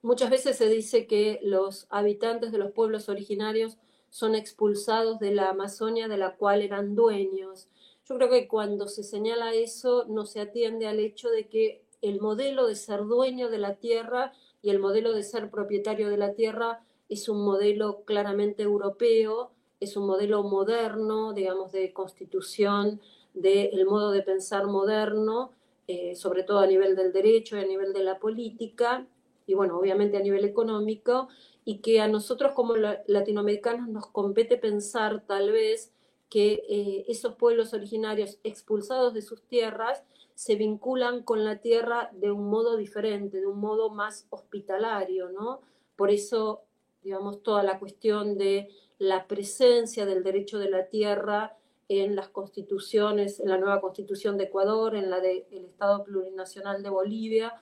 [0.04, 3.80] Muchas veces se dice que los habitantes de los pueblos originarios
[4.12, 7.70] son expulsados de la Amazonia de la cual eran dueños.
[8.08, 12.22] Yo creo que cuando se señala eso no se atiende al hecho de que el
[12.22, 16.34] modelo de ser dueño de la tierra y el modelo de ser propietario de la
[16.34, 23.02] tierra es un modelo claramente europeo, es un modelo moderno, digamos, de constitución,
[23.34, 25.52] del modo de pensar moderno,
[25.88, 29.06] eh, sobre todo a nivel del derecho y a nivel de la política,
[29.46, 31.28] y bueno, obviamente a nivel económico,
[31.66, 35.92] y que a nosotros como latinoamericanos nos compete pensar tal vez
[36.30, 40.04] que eh, esos pueblos originarios expulsados de sus tierras
[40.36, 45.62] se vinculan con la tierra de un modo diferente, de un modo más hospitalario, ¿no?
[45.96, 46.64] Por eso,
[47.04, 51.56] digamos, toda la cuestión de la presencia del derecho de la tierra
[52.00, 56.90] en las constituciones, en la nueva constitución de Ecuador, en la del Estado plurinacional de
[56.90, 57.62] Bolivia,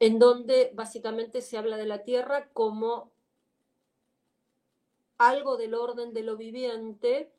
[0.00, 3.12] en donde básicamente se habla de la tierra como
[5.18, 7.30] algo del orden de lo viviente,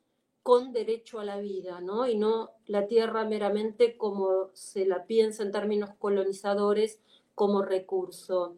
[0.42, 2.06] con derecho a la vida, ¿no?
[2.06, 7.00] Y no la tierra meramente como se la piensa en términos colonizadores
[7.34, 8.54] como recurso.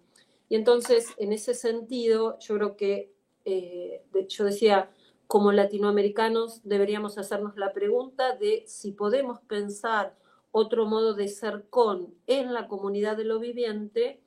[0.50, 3.12] Y entonces, en ese sentido, yo creo que,
[3.46, 4.90] eh, yo decía,
[5.28, 10.16] como latinoamericanos deberíamos hacernos la pregunta de si podemos pensar
[10.52, 14.22] otro modo de ser con en la comunidad de lo viviente,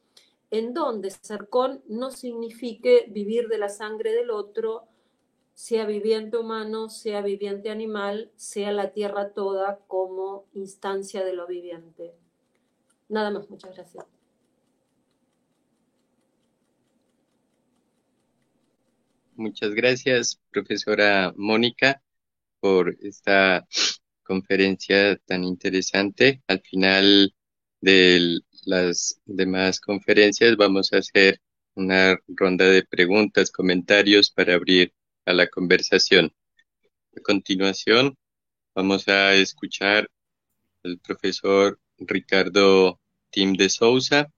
[0.52, 4.84] en donde ser con no signifique vivir de la sangre del otro,
[5.56, 12.14] sea viviente humano, sea viviente animal, sea la tierra toda como instancia de lo viviente.
[13.10, 14.21] Nada más, muchas gracias.
[19.42, 22.00] Muchas gracias, profesora Mónica,
[22.60, 23.68] por esta
[24.24, 26.44] conferencia tan interesante.
[26.48, 27.34] Al final
[27.82, 31.42] de las demás conferencias vamos a hacer
[31.74, 34.94] una ronda de preguntas, comentarios para abrir
[35.26, 36.32] a la conversación.
[37.18, 38.16] A continuación,
[38.76, 40.08] vamos a escuchar
[40.84, 43.00] al profesor Ricardo
[43.32, 44.32] Tim de Souza.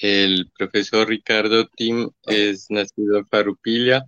[0.00, 4.06] El profesor Ricardo Tim es nacido en Farupilla,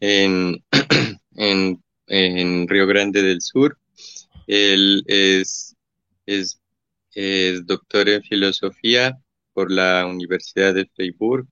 [0.00, 0.64] en,
[1.36, 3.78] en, en Río Grande del Sur.
[4.48, 5.76] Él es,
[6.26, 6.60] es,
[7.14, 9.20] es doctor en filosofía
[9.52, 11.46] por la Universidad de Freiburg.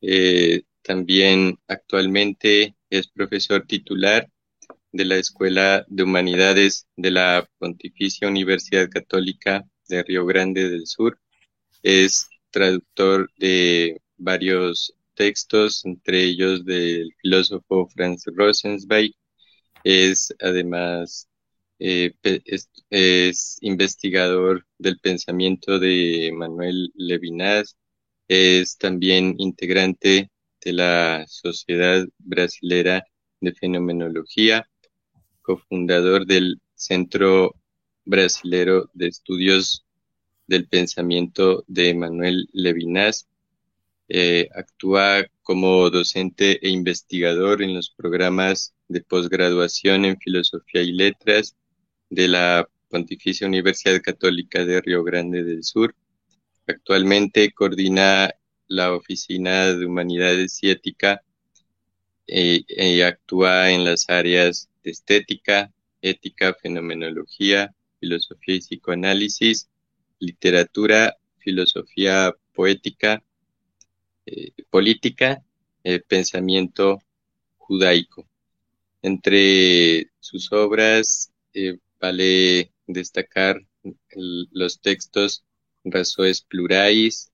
[0.00, 4.28] Eh, también actualmente es profesor titular
[4.90, 11.20] de la Escuela de Humanidades de la Pontificia Universidad Católica de Río Grande del Sur.
[11.84, 19.12] Es traductor de varios textos, entre ellos del filósofo Franz Rosenzweig.
[19.84, 21.28] Es además
[21.78, 22.14] eh,
[22.90, 27.76] es, investigador del pensamiento de Manuel Levinas.
[28.28, 30.30] Es también integrante
[30.64, 33.04] de la Sociedad Brasilera
[33.40, 34.68] de Fenomenología,
[35.42, 37.56] cofundador del Centro
[38.04, 39.84] Brasilero de Estudios
[40.52, 43.26] del Pensamiento de Manuel Levinas.
[44.08, 51.56] Eh, actúa como docente e investigador en los programas de posgraduación en Filosofía y Letras
[52.10, 55.94] de la Pontificia Universidad Católica de Río Grande del Sur.
[56.66, 58.34] Actualmente coordina
[58.68, 61.22] la Oficina de Humanidades y Ética
[62.26, 65.72] eh, actúa en las áreas de estética,
[66.02, 69.70] ética, fenomenología, filosofía y psicoanálisis,
[70.22, 73.22] literatura, filosofía poética,
[74.26, 75.44] eh, política,
[75.82, 77.00] eh, pensamiento
[77.58, 78.28] judaico.
[79.02, 81.32] Entre sus obras
[82.00, 83.60] vale destacar
[84.14, 85.44] los textos
[85.84, 87.32] Razoes Plurais,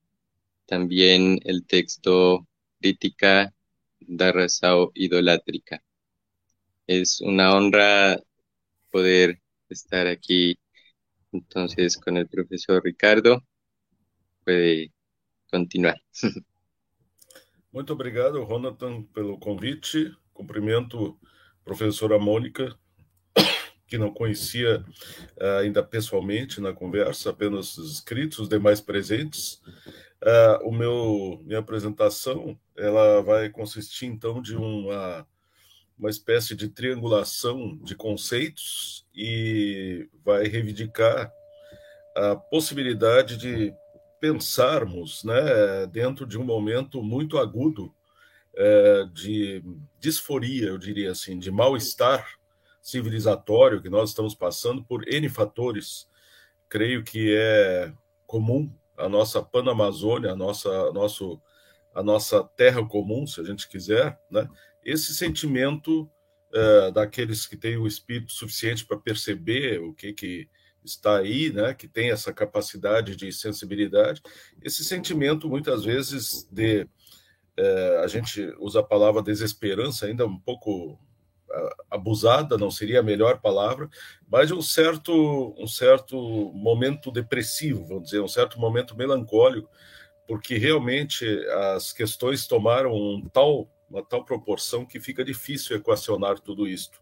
[0.66, 2.47] también el texto
[2.80, 3.53] Crítica
[4.01, 5.82] da Razao Idolátrica.
[6.86, 8.18] Es una honra
[8.91, 10.59] poder estar aquí
[11.33, 13.43] entonces con el profesor Ricardo.
[14.45, 14.93] Puede
[15.51, 16.01] continuar.
[17.72, 20.12] Muito obrigado, Jonathan, pelo convite.
[20.33, 21.18] Cumprimento
[21.61, 22.79] a professora Mônica
[23.89, 24.85] que não conhecia
[25.41, 29.62] uh, ainda pessoalmente na conversa, apenas os escritos, os demais presentes.
[30.22, 35.26] Uh, o meu minha apresentação ela vai consistir então de uma
[35.99, 41.32] uma espécie de triangulação de conceitos e vai reivindicar
[42.16, 43.74] a possibilidade de
[44.20, 47.94] pensarmos, né, dentro de um momento muito agudo
[48.55, 49.62] é, de
[50.01, 52.38] disforia, eu diria assim, de mal-estar
[52.82, 56.09] civilizatório que nós estamos passando por N fatores.
[56.68, 57.92] Creio que é
[58.26, 61.40] comum a nossa Panamazônia, a nossa, nosso,
[61.94, 64.49] a nossa terra comum, se a gente quiser, né?
[64.85, 66.11] Esse sentimento
[66.53, 70.49] uh, daqueles que têm o espírito suficiente para perceber o que, que
[70.85, 74.22] está aí, né, que tem essa capacidade de sensibilidade,
[74.62, 80.93] esse sentimento muitas vezes de uh, a gente usa a palavra desesperança ainda um pouco
[80.93, 83.89] uh, abusada, não seria a melhor palavra,
[84.26, 86.16] mas um certo um certo
[86.55, 89.68] momento depressivo, vamos dizer, um certo momento melancólico,
[90.26, 91.26] porque realmente
[91.74, 97.01] as questões tomaram um tal uma tal proporção que fica difícil equacionar tudo isto.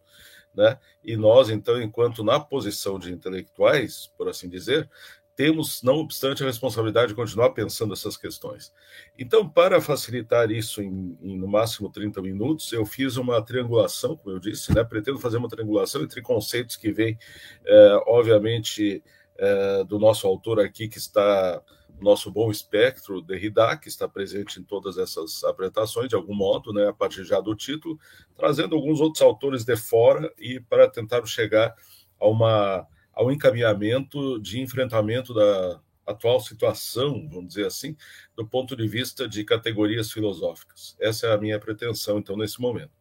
[0.53, 0.77] Né?
[1.03, 4.89] E nós, então, enquanto na posição de intelectuais, por assim dizer,
[5.37, 8.73] temos, não obstante, a responsabilidade de continuar pensando essas questões.
[9.19, 14.35] Então, para facilitar isso em, em, no máximo 30 minutos, eu fiz uma triangulação, como
[14.35, 14.83] eu disse, né?
[14.83, 17.19] pretendo fazer uma triangulação entre conceitos que vêm,
[17.63, 19.03] é, obviamente,
[19.37, 21.61] é, do nosso autor aqui, que está
[21.99, 26.87] nosso bom espectro Derrida, que está presente em todas essas apresentações, de algum modo, né,
[26.87, 27.99] a partir já do título,
[28.35, 31.75] trazendo alguns outros autores de fora e para tentar chegar
[32.19, 37.95] a uma, ao encaminhamento de enfrentamento da atual situação, vamos dizer assim,
[38.35, 40.95] do ponto de vista de categorias filosóficas.
[40.99, 42.91] Essa é a minha pretensão, então, nesse momento.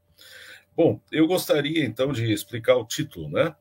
[0.74, 3.54] Bom, eu gostaria, então, de explicar o título, né?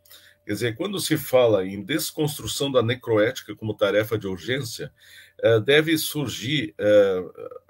[0.45, 4.93] Quer dizer, quando se fala em desconstrução da necroética como tarefa de urgência,
[5.65, 7.23] deve surgir, eh,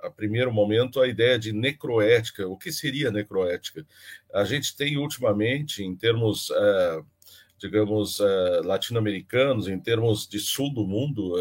[0.03, 2.47] a primeiro momento, a ideia de necroética.
[2.47, 3.86] O que seria necroética?
[4.34, 7.01] A gente tem, ultimamente, em termos, eh,
[7.57, 8.20] digamos,
[8.63, 11.36] latino-americanos, em termos de sul do mundo,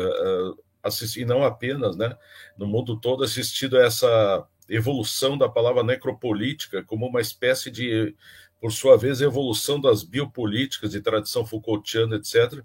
[1.17, 2.17] e não apenas, né,
[2.57, 8.15] no mundo todo, assistido a essa evolução da palavra necropolítica como uma espécie de,
[8.61, 12.63] por sua vez, evolução das biopolíticas de tradição Foucaultiana, etc.,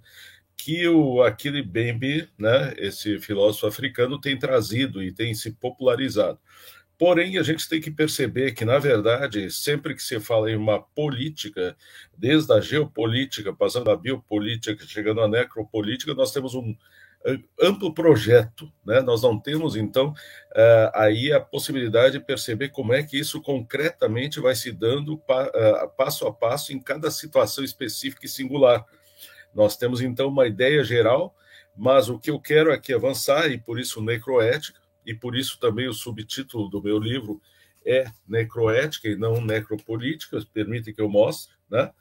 [0.60, 6.38] que o Achille Mbembe, né, esse filósofo africano, tem trazido e tem se popularizado.
[6.98, 10.82] Porém, a gente tem que perceber que, na verdade, sempre que se fala em uma
[10.82, 11.78] política,
[12.18, 16.76] desde a geopolítica, passando da biopolítica, chegando à necropolítica, nós temos um
[17.62, 18.70] amplo projeto.
[18.86, 19.00] Né?
[19.00, 24.42] Nós não temos, então, uh, aí a possibilidade de perceber como é que isso concretamente
[24.42, 28.86] vai se dando uh, passo a passo em cada situação específica e singular.
[29.54, 31.36] Nós temos então uma ideia geral,
[31.76, 35.88] mas o que eu quero aqui avançar, e por isso necroética, e por isso também
[35.88, 37.42] o subtítulo do meu livro
[37.86, 41.92] é necroética e não necropolítica, permite que eu mostre, né?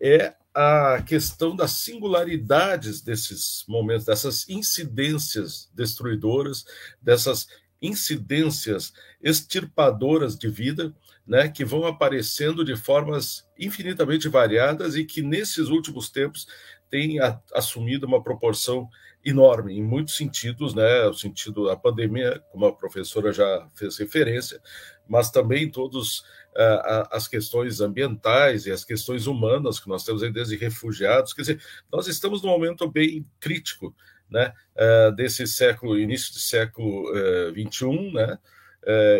[0.00, 6.64] é a questão das singularidades desses momentos, dessas incidências destruidoras,
[7.00, 7.48] dessas
[7.80, 10.94] incidências extirpadoras de vida,
[11.26, 16.46] né, que vão aparecendo de formas infinitamente variadas e que nesses últimos tempos
[16.90, 18.88] têm a, assumido uma proporção
[19.24, 24.60] enorme em muitos sentidos, né, o sentido da pandemia, como a professora já fez referência,
[25.08, 30.30] mas também todos uh, as questões ambientais e as questões humanas que nós temos aí
[30.30, 33.94] desde refugiados, quer dizer, nós estamos num momento bem crítico,
[34.30, 38.38] né, uh, desse século, início do século uh, né, é,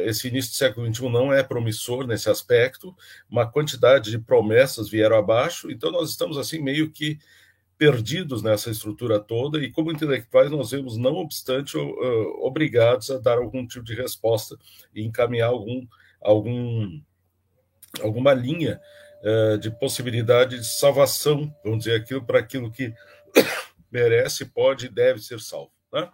[0.05, 2.95] esse início do século XXI não é promissor nesse aspecto,
[3.31, 7.19] uma quantidade de promessas vieram abaixo, então nós estamos assim meio que
[7.77, 13.67] perdidos nessa estrutura toda e como intelectuais nós vemos, não obstante, obrigados a dar algum
[13.67, 14.57] tipo de resposta
[14.95, 15.87] e encaminhar algum,
[16.21, 17.01] algum,
[18.01, 18.81] alguma linha
[19.27, 22.93] é, de possibilidade de salvação, vamos dizer, aquilo para aquilo que
[23.91, 25.73] merece, pode e deve ser salvo.
[25.91, 26.11] Né?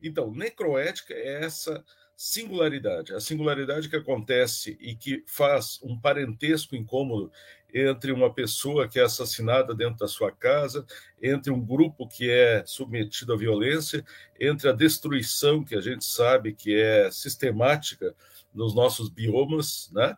[0.00, 1.84] Então, necroética é essa
[2.16, 7.30] singularidade, a singularidade que acontece e que faz um parentesco incômodo
[7.72, 10.86] entre uma pessoa que é assassinada dentro da sua casa,
[11.20, 14.04] entre um grupo que é submetido à violência,
[14.38, 18.14] entre a destruição que a gente sabe que é sistemática
[18.54, 20.16] nos nossos biomas, né?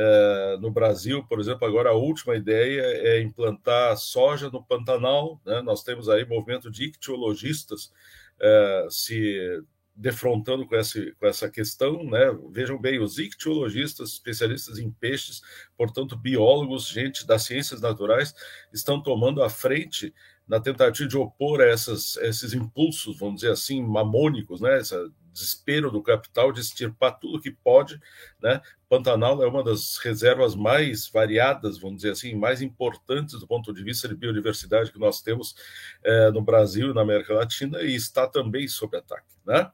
[0.00, 5.40] É, no Brasil, por exemplo, agora a última ideia é implantar soja no Pantanal.
[5.44, 5.60] Né?
[5.60, 7.92] Nós temos aí movimento de ictiologistas
[8.40, 9.60] é, se
[9.98, 12.26] defrontando com essa, com essa questão, né?
[12.52, 15.42] Vejam bem, os ictiologistas, especialistas em peixes,
[15.76, 18.32] portanto, biólogos, gente das ciências naturais,
[18.72, 20.14] estão tomando a frente
[20.46, 24.78] na tentativa de opor essas, esses impulsos, vamos dizer assim, mamônicos, né?
[24.78, 24.94] Esse
[25.38, 28.00] desespero do capital de extirpar tudo que pode,
[28.42, 28.60] né?
[28.88, 33.84] Pantanal é uma das reservas mais variadas, vamos dizer assim, mais importantes do ponto de
[33.84, 35.54] vista de biodiversidade que nós temos
[36.02, 39.70] é, no Brasil e na América Latina e está também sob ataque, né?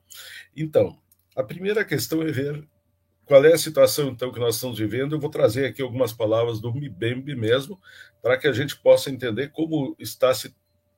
[0.56, 0.98] Então,
[1.34, 2.66] a primeira questão é ver
[3.24, 5.14] qual é a situação então que nós estamos vivendo.
[5.14, 7.80] Eu vou trazer aqui algumas palavras do Mbembe mesmo,
[8.22, 10.54] para que a gente possa entender como está se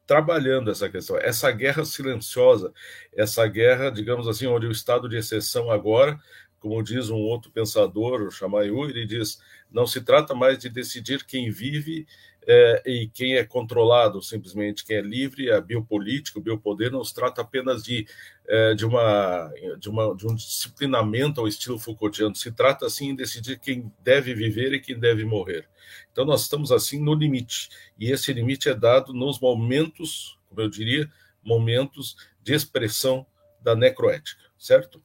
[0.06, 2.72] trabalhando essa questão, essa guerra silenciosa,
[3.14, 6.18] essa guerra, digamos assim, onde o estado de exceção agora,
[6.60, 9.40] como diz um outro pensador, o Chamayu, ele diz:
[9.70, 12.06] não se trata mais de decidir quem vive
[12.46, 17.12] é, e quem é controlado, simplesmente quem é livre, a biopolítica, o biopoder não se
[17.12, 18.06] trata apenas de,
[18.46, 23.24] é, de, uma, de, uma, de um disciplinamento ao estilo Foucaultiano, se trata assim de
[23.24, 25.68] decidir quem deve viver e quem deve morrer.
[26.12, 27.68] Então nós estamos assim no limite,
[27.98, 31.10] e esse limite é dado nos momentos, como eu diria,
[31.42, 33.26] momentos de expressão
[33.60, 35.02] da necroética, certo?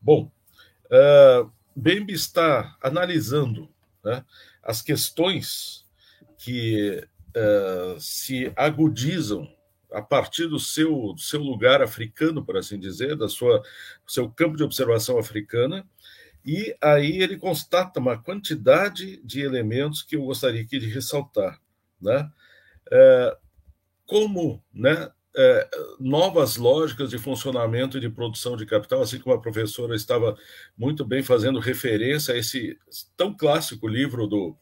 [0.00, 0.30] Bom,
[0.86, 3.68] uh, Bembe está analisando
[4.04, 4.24] né,
[4.62, 5.87] as questões
[6.38, 7.04] que
[7.36, 9.46] uh, se agudizam
[9.92, 13.62] a partir do seu, do seu lugar africano, por assim dizer, da sua
[14.06, 15.86] seu campo de observação africana,
[16.44, 21.60] e aí ele constata uma quantidade de elementos que eu gostaria aqui de ressaltar,
[22.00, 22.30] né?
[22.90, 23.36] É,
[24.06, 25.10] como, né?
[25.36, 25.68] É,
[26.00, 30.36] novas lógicas de funcionamento e de produção de capital, assim como a professora estava
[30.76, 32.76] muito bem fazendo referência a esse
[33.16, 34.56] tão clássico livro do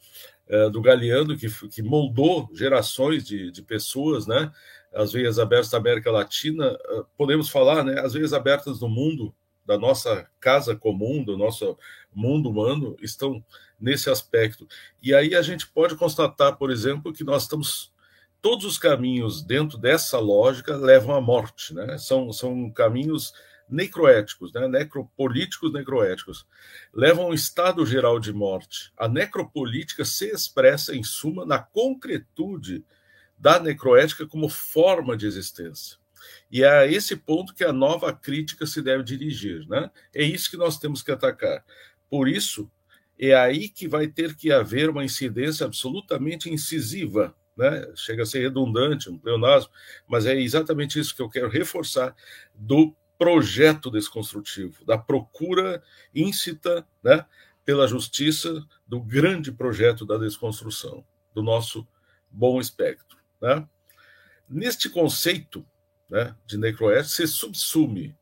[0.48, 4.50] é, do Galeano, que, que moldou gerações de, de pessoas, né?
[4.94, 8.00] As veias abertas da América Latina, é, podemos falar, né?
[8.00, 9.34] As veias abertas do mundo,
[9.64, 11.76] da nossa casa comum, do nosso
[12.14, 13.44] mundo humano, estão
[13.80, 14.66] nesse aspecto.
[15.02, 17.92] E aí a gente pode constatar, por exemplo, que nós estamos
[18.40, 21.98] todos os caminhos dentro dessa lógica levam à morte, né?
[21.98, 23.32] São, são caminhos
[23.68, 24.68] necroéticos, né?
[24.68, 26.46] necropolíticos necroéticos,
[26.92, 28.92] levam a um estado geral de morte.
[28.96, 32.84] A necropolítica se expressa, em suma, na concretude
[33.38, 35.98] da necroética como forma de existência.
[36.50, 39.66] E é a esse ponto que a nova crítica se deve dirigir.
[39.68, 39.90] Né?
[40.14, 41.64] É isso que nós temos que atacar.
[42.08, 42.70] Por isso,
[43.18, 47.90] é aí que vai ter que haver uma incidência absolutamente incisiva né?
[47.94, 49.72] chega a ser redundante, um pleonasmo,
[50.06, 52.14] mas é exatamente isso que eu quero reforçar
[52.54, 55.82] do projeto desconstrutivo, da procura
[56.14, 57.24] íncita né,
[57.64, 61.04] pela justiça do grande projeto da desconstrução,
[61.34, 61.86] do nosso
[62.30, 63.18] bom espectro.
[63.40, 63.66] Né?
[64.48, 65.66] Neste conceito
[66.08, 68.14] né, de necroética se subsume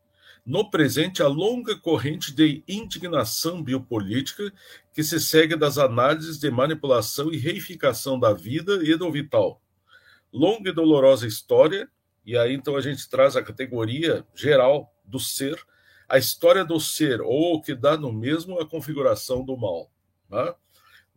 [0.44, 4.52] no presente a longa corrente de indignação biopolítica
[4.92, 9.60] que se segue das análises de manipulação e reificação da vida e do vital.
[10.32, 11.88] Longa e dolorosa história
[12.24, 15.58] e aí então a gente traz a categoria geral do ser,
[16.08, 19.90] a história do ser, ou o que dá no mesmo a configuração do mal.
[20.28, 20.54] Tá?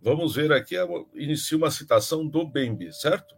[0.02, 0.76] Vamos ver aqui,
[1.14, 3.36] inicia uma citação do Bembe, certo?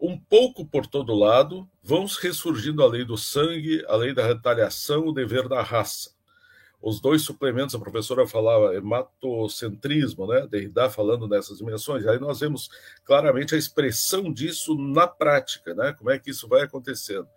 [0.00, 5.06] Um pouco por todo lado, vão ressurgindo a lei do sangue, a lei da retaliação,
[5.06, 6.11] o dever da raça
[6.82, 10.48] os dois suplementos, a professora falava hematocentrismo, né?
[10.50, 12.68] Derrida falando nessas dimensões, aí nós vemos
[13.04, 15.92] claramente a expressão disso na prática, né?
[15.92, 17.28] Como é que isso vai acontecendo.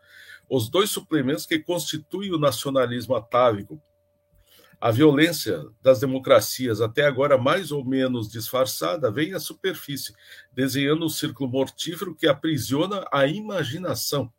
[0.50, 3.80] Os dois suplementos que constituem o nacionalismo atávico,
[4.82, 10.14] a violência das democracias, até agora mais ou menos disfarçada, vem à superfície,
[10.52, 14.32] desenhando um círculo mortífero que aprisiona a imaginação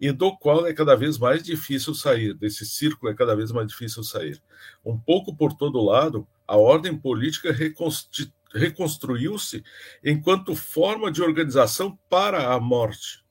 [0.00, 3.68] e do qual é cada vez mais difícil sair, desse círculo é cada vez mais
[3.68, 4.42] difícil sair.
[4.84, 7.54] Um pouco por todo lado, a ordem política
[8.54, 9.62] reconstruiu-se
[10.02, 13.22] enquanto forma de organização para a morte.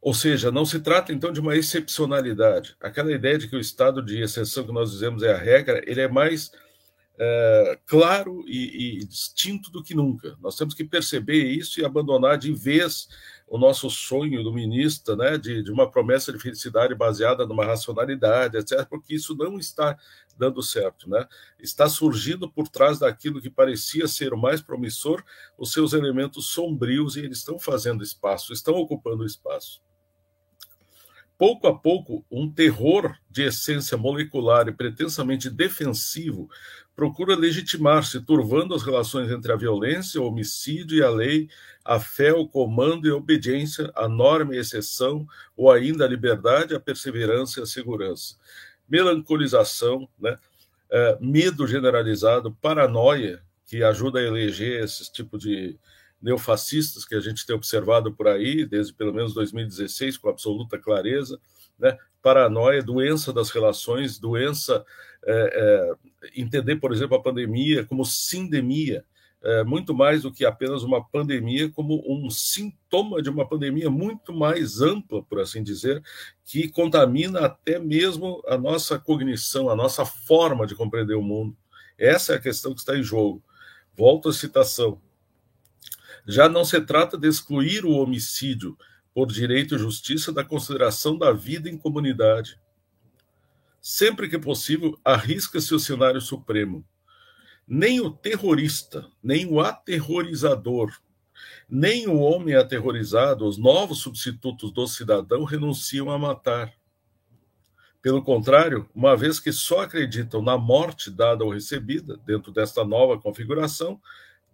[0.00, 2.76] Ou seja, não se trata então de uma excepcionalidade.
[2.80, 6.00] Aquela ideia de que o estado de exceção que nós dizemos é a regra, ele
[6.00, 6.50] é mais
[7.18, 10.36] é, claro e, e, distinto do que nunca.
[10.40, 13.08] Nós temos que perceber isso e abandonar de vez
[13.46, 18.86] o nosso sonho iluminista, né, de, de uma promessa de felicidade baseada numa racionalidade, etc.,
[18.88, 19.96] porque isso não está
[20.36, 21.26] dando certo, né?
[21.58, 25.22] Está surgindo por trás daquilo que parecia ser o mais promissor,
[25.56, 29.80] os seus elementos sombrios e eles estão fazendo espaço, estão ocupando espaço.
[31.38, 36.48] Pouco a pouco, um terror de essência molecular e pretensamente defensivo
[36.94, 41.48] procura legitimar-se, turvando as relações entre a violência, o homicídio e a lei,
[41.84, 45.26] a fé, o comando e a obediência, a norma e a exceção,
[45.56, 48.36] ou ainda a liberdade, a perseverança e a segurança.
[48.88, 50.38] Melancolização, né?
[50.90, 55.76] É, medo generalizado, paranoia, que ajuda a eleger esse tipo de
[56.24, 61.38] neofascistas que a gente tem observado por aí, desde pelo menos 2016, com absoluta clareza,
[61.78, 61.98] né?
[62.22, 64.82] paranoia, doença das relações, doença,
[65.26, 69.04] é, é, entender, por exemplo, a pandemia como sindemia,
[69.42, 74.32] é, muito mais do que apenas uma pandemia, como um sintoma de uma pandemia muito
[74.32, 76.02] mais ampla, por assim dizer,
[76.42, 81.54] que contamina até mesmo a nossa cognição, a nossa forma de compreender o mundo.
[81.98, 83.44] Essa é a questão que está em jogo.
[83.94, 84.98] Volto à citação.
[86.26, 88.76] Já não se trata de excluir o homicídio
[89.14, 92.58] por direito e justiça da consideração da vida em comunidade.
[93.80, 96.84] Sempre que possível, arrisca-se o cenário supremo
[97.66, 100.92] nem o terrorista, nem o aterrorizador,
[101.68, 106.72] nem o homem aterrorizado, os novos substitutos do cidadão, renunciam a matar.
[108.02, 113.18] Pelo contrário, uma vez que só acreditam na morte dada ou recebida, dentro desta nova
[113.18, 113.98] configuração,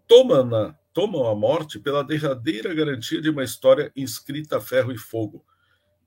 [0.07, 5.45] tomam, tomam a morte pela derradeira garantia de uma história inscrita a ferro e fogo.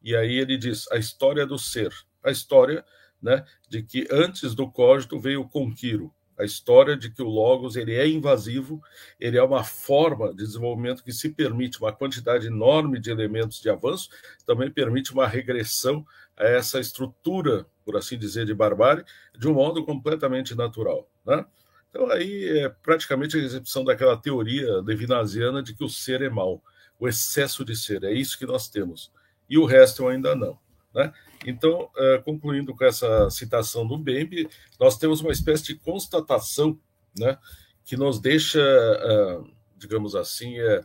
[0.01, 2.83] E aí ele diz: a história do ser, a história
[3.21, 7.75] né, de que antes do cógito veio o conquiro, a história de que o logos
[7.75, 8.81] ele é invasivo,
[9.19, 13.69] ele é uma forma de desenvolvimento que se permite uma quantidade enorme de elementos de
[13.69, 14.09] avanço,
[14.45, 16.05] também permite uma regressão
[16.35, 19.05] a essa estrutura, por assim dizer, de barbárie,
[19.37, 21.07] de um modo completamente natural.
[21.25, 21.45] Né?
[21.93, 26.59] Então aí é praticamente a recepção daquela teoria levinasiana de que o ser é mal,
[26.99, 29.11] o excesso de ser, é isso que nós temos.
[29.47, 30.57] E o resto ainda não.
[30.91, 31.13] Né?
[31.45, 36.79] Então, uh, concluindo com essa citação do Bembe, nós temos uma espécie de constatação
[37.15, 37.37] né,
[37.85, 40.83] que nos deixa, uh, digamos assim, é,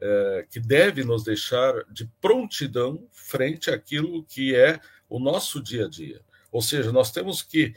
[0.00, 4.78] é, que deve nos deixar de prontidão frente àquilo que é
[5.08, 6.20] o nosso dia a dia.
[6.52, 7.74] Ou seja, nós temos que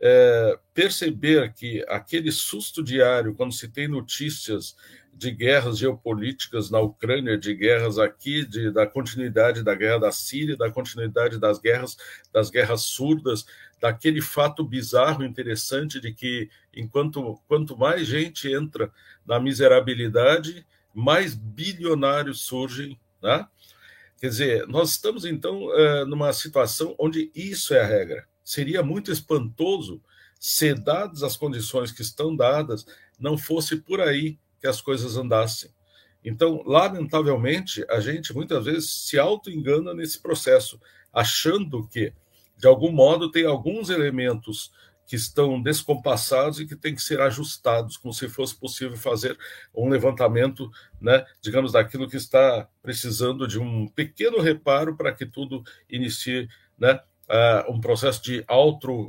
[0.00, 4.74] é, perceber que aquele susto diário, quando se tem notícias
[5.12, 10.56] de guerras geopolíticas na Ucrânia, de guerras aqui, de, da continuidade da guerra da Síria,
[10.56, 11.98] da continuidade das guerras,
[12.32, 13.44] das guerras surdas,
[13.78, 18.90] daquele fato bizarro, interessante de que enquanto quanto mais gente entra
[19.26, 23.46] na miserabilidade, mais bilionários surgem, né?
[24.18, 28.26] Quer dizer, nós estamos então é, numa situação onde isso é a regra.
[28.50, 30.02] Seria muito espantoso
[30.36, 32.84] se dadas as condições que estão dadas,
[33.16, 35.70] não fosse por aí que as coisas andassem.
[36.24, 40.80] Então, lamentavelmente, a gente muitas vezes se auto-engana nesse processo,
[41.12, 42.12] achando que,
[42.58, 44.72] de algum modo, tem alguns elementos
[45.06, 49.38] que estão descompassados e que têm que ser ajustados, como se fosse possível fazer
[49.72, 50.68] um levantamento,
[51.00, 56.98] né, digamos, daquilo que está precisando de um pequeno reparo para que tudo inicie né,
[57.30, 58.44] uh, um processo de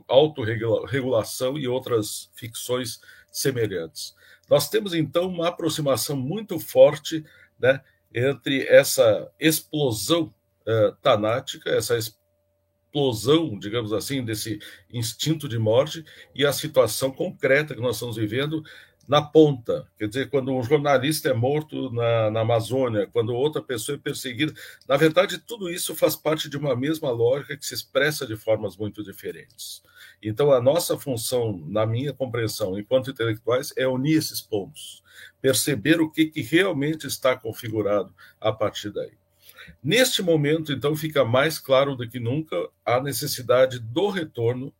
[0.07, 3.01] autorregulação e outras ficções
[3.31, 4.15] semelhantes.
[4.49, 7.25] Nós temos, então, uma aproximação muito forte
[7.59, 7.81] né,
[8.13, 10.33] entre essa explosão
[10.67, 14.59] uh, tanática, essa explosão, digamos assim, desse
[14.91, 16.05] instinto de morte
[16.35, 18.63] e a situação concreta que nós estamos vivendo
[19.11, 19.85] na ponta.
[19.97, 24.53] Quer dizer, quando um jornalista é morto na, na, Amazônia, quando outra pessoa é perseguida.
[24.87, 28.77] Na verdade, tudo isso faz parte de uma mesma lógica que se expressa de formas
[28.77, 29.83] muito diferentes.
[30.23, 35.03] Então, a nossa função, na minha compreensão, enquanto intelectuais, é unir esses pontos,
[35.41, 39.11] perceber o que, que realmente está configurado a partir daí.
[39.83, 42.55] Neste momento, então, fica mais claro do que nunca
[42.85, 44.73] a necessidade do retorno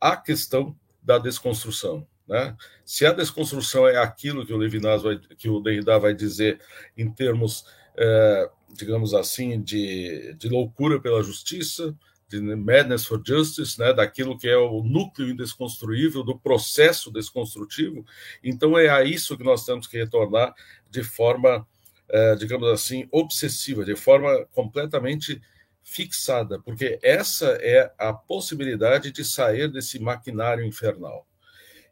[0.00, 2.04] à questão da desconstrução.
[2.30, 2.56] Né?
[2.84, 6.60] Se a desconstrução é aquilo que o Levinas vai, que o Derrida vai dizer
[6.96, 7.64] em termos,
[7.96, 11.92] é, digamos assim, de, de loucura pela justiça,
[12.28, 18.06] de Madness for Justice, né, daquilo que é o núcleo indesconstruível, do processo desconstrutivo.
[18.44, 20.54] Então é a isso que nós temos que retornar
[20.88, 21.66] de forma,
[22.08, 25.42] é, digamos assim, obsessiva, de forma completamente
[25.82, 31.26] fixada, porque essa é a possibilidade de sair desse maquinário infernal.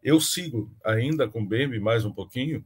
[0.03, 2.65] Eu sigo ainda com Bembe mais um pouquinho,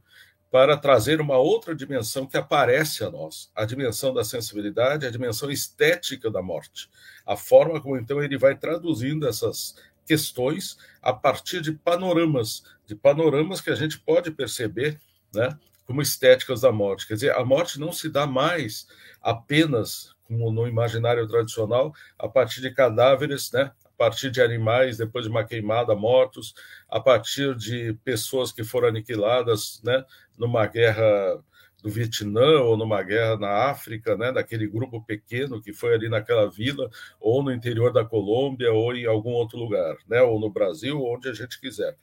[0.53, 5.49] para trazer uma outra dimensão que aparece a nós, a dimensão da sensibilidade, a dimensão
[5.49, 6.87] estética da morte.
[7.25, 9.75] A forma como então ele vai traduzindo essas
[10.05, 14.99] questões a partir de panoramas, de panoramas que a gente pode perceber,
[15.33, 15.57] né,
[15.87, 17.07] como estéticas da morte.
[17.07, 18.85] Quer dizer, a morte não se dá mais
[19.23, 23.71] apenas como no imaginário tradicional, a partir de cadáveres, né?
[23.97, 26.53] Partir de animais, depois de uma queimada, mortos,
[26.89, 30.03] a partir de pessoas que foram aniquiladas né?
[30.37, 31.05] numa guerra
[31.83, 36.49] do Vietnã ou numa guerra na África, né, daquele grupo pequeno que foi ali naquela
[36.49, 36.89] vila,
[37.19, 41.27] ou no interior da Colômbia, ou em algum outro lugar, né, ou no Brasil, onde
[41.27, 41.97] a gente quiser.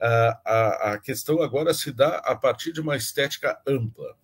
[0.00, 4.16] A, a, a questão agora se dá a partir de uma estética ampla.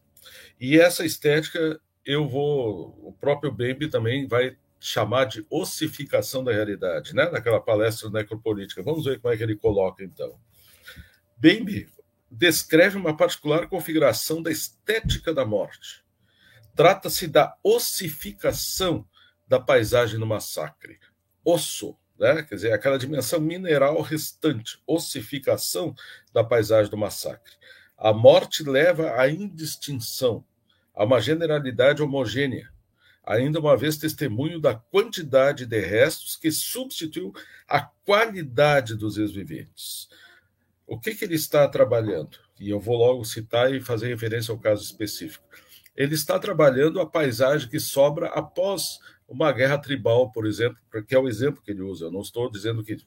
[0.59, 4.57] E essa estética, eu vou, o próprio Baby também vai
[4.87, 8.83] chamar de ossificação da realidade, né, naquela palestra necropolítica.
[8.83, 10.39] Vamos ver como é que ele coloca, então.
[11.39, 11.89] Baby
[12.31, 16.05] descreve uma particular configuração da estética da morte.
[16.77, 19.09] Trata-se da ossificação
[19.49, 20.99] da paisagem no massacre.
[21.43, 22.43] Osso, né?
[22.43, 25.95] quer dizer, aquela dimensão mineral restante, ossificação
[26.31, 27.55] da paisagem do massacre.
[27.97, 30.45] A morte leva à indistinção,
[30.95, 32.74] a uma generalidade homogênea,
[33.27, 37.33] ainda uma vez testemunho da quantidade de restos que substituiu
[37.69, 40.09] a qualidade dos ex-viventes.
[40.87, 42.39] O que, que ele está trabalhando?
[42.61, 45.45] E eu vou logo citar e fazer referência ao caso específico.
[45.97, 51.19] Ele está trabalhando a paisagem que sobra após uma guerra tribal, por exemplo, que é
[51.19, 52.07] o exemplo que ele usa.
[52.07, 52.99] Eu não estou dizendo que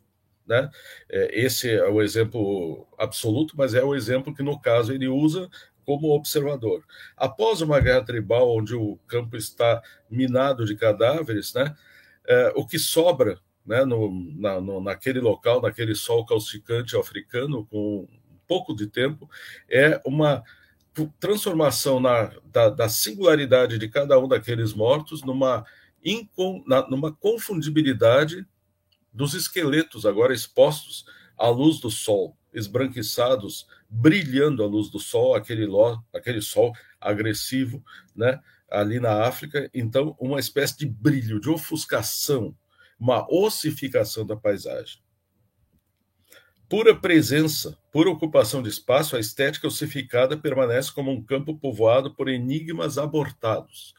[0.47, 0.69] né,
[1.09, 5.49] é, esse é o exemplo absoluto, mas é o exemplo que, no caso, ele usa
[5.87, 6.83] como observador.
[7.15, 11.73] Após uma guerra tribal, onde o campo está minado de cadáveres, né,
[12.27, 18.05] é, o que sobra né, no, na, no, naquele local, naquele sol calcicante africano, com
[18.45, 19.29] pouco de tempo,
[19.69, 20.43] é uma
[21.21, 25.65] transformação na, da, da, singularidade de cada um daqueles mortos numa,
[26.03, 28.45] incon, na, numa confundibilidade
[29.13, 31.05] dos esqueletos agora expostos
[31.37, 37.83] à luz do sol, esbranquiçados, brilhando à luz do sol, aquele, lo, aquele sol agressivo,
[38.15, 38.39] né,
[38.69, 39.69] ali na África.
[39.73, 42.55] Então, uma espécie de brilho, de ofuscação,
[42.99, 44.99] uma ossificação da paisagem.
[46.67, 52.27] Pura presença, pura ocupação de espaço, a estética ossificada permanece como um campo povoado por
[52.27, 53.95] enigmas abortados.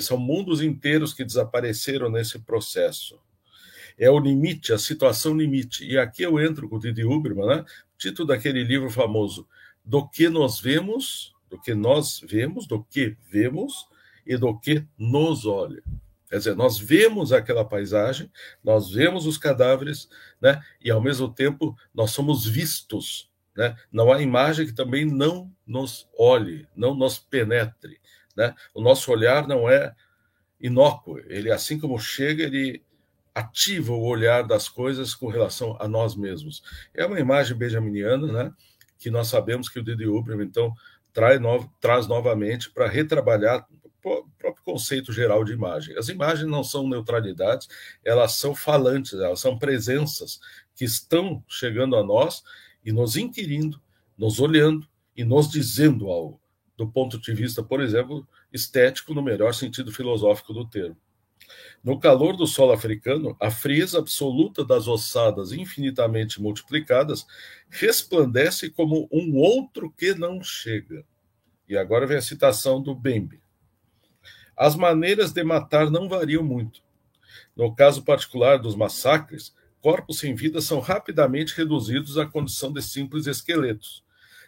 [0.00, 3.20] São mundos inteiros que desapareceram nesse processo.
[3.96, 5.84] É o limite, a situação limite.
[5.84, 7.64] E aqui eu entro com o Didi Huberman, né?
[7.98, 9.46] Título daquele livro famoso,
[9.84, 13.86] Do que nós vemos, do que nós vemos, do que vemos
[14.26, 15.82] e do que nos olha.
[16.28, 18.30] Quer dizer, nós vemos aquela paisagem,
[18.62, 20.08] nós vemos os cadáveres,
[20.40, 20.62] né?
[20.80, 23.74] E ao mesmo tempo nós somos vistos, né?
[23.90, 27.98] Não há imagem que também não nos olhe, não nos penetre,
[28.36, 28.54] né?
[28.74, 29.94] O nosso olhar não é
[30.60, 32.84] inócuo, ele assim como chega, ele
[33.38, 36.62] ativa o olhar das coisas com relação a nós mesmos.
[36.94, 38.52] É uma imagem benjaminiana, né?
[38.98, 40.72] Que nós sabemos que o Didi Huber, então,
[41.12, 43.66] traz, no, traz novamente para retrabalhar
[44.38, 45.96] próprio conceito geral de imagem.
[45.96, 47.68] As imagens não são neutralidades,
[48.04, 50.40] elas são falantes, elas são presenças
[50.74, 52.42] que estão chegando a nós
[52.84, 53.80] e nos inquirindo,
[54.16, 54.86] nos olhando
[55.16, 56.40] e nos dizendo algo,
[56.76, 60.96] do ponto de vista, por exemplo, estético, no melhor sentido filosófico do termo.
[61.82, 67.26] No calor do solo africano, a frieza absoluta das ossadas infinitamente multiplicadas
[67.70, 71.04] resplandece como um outro que não chega.
[71.68, 73.40] E agora vem a citação do Bembe.
[74.56, 76.82] As maneiras de matar não variam muito.
[77.56, 83.26] No caso particular dos massacres, corpos sem vida são rapidamente reduzidos à condição de simples
[83.26, 84.02] esqueletos.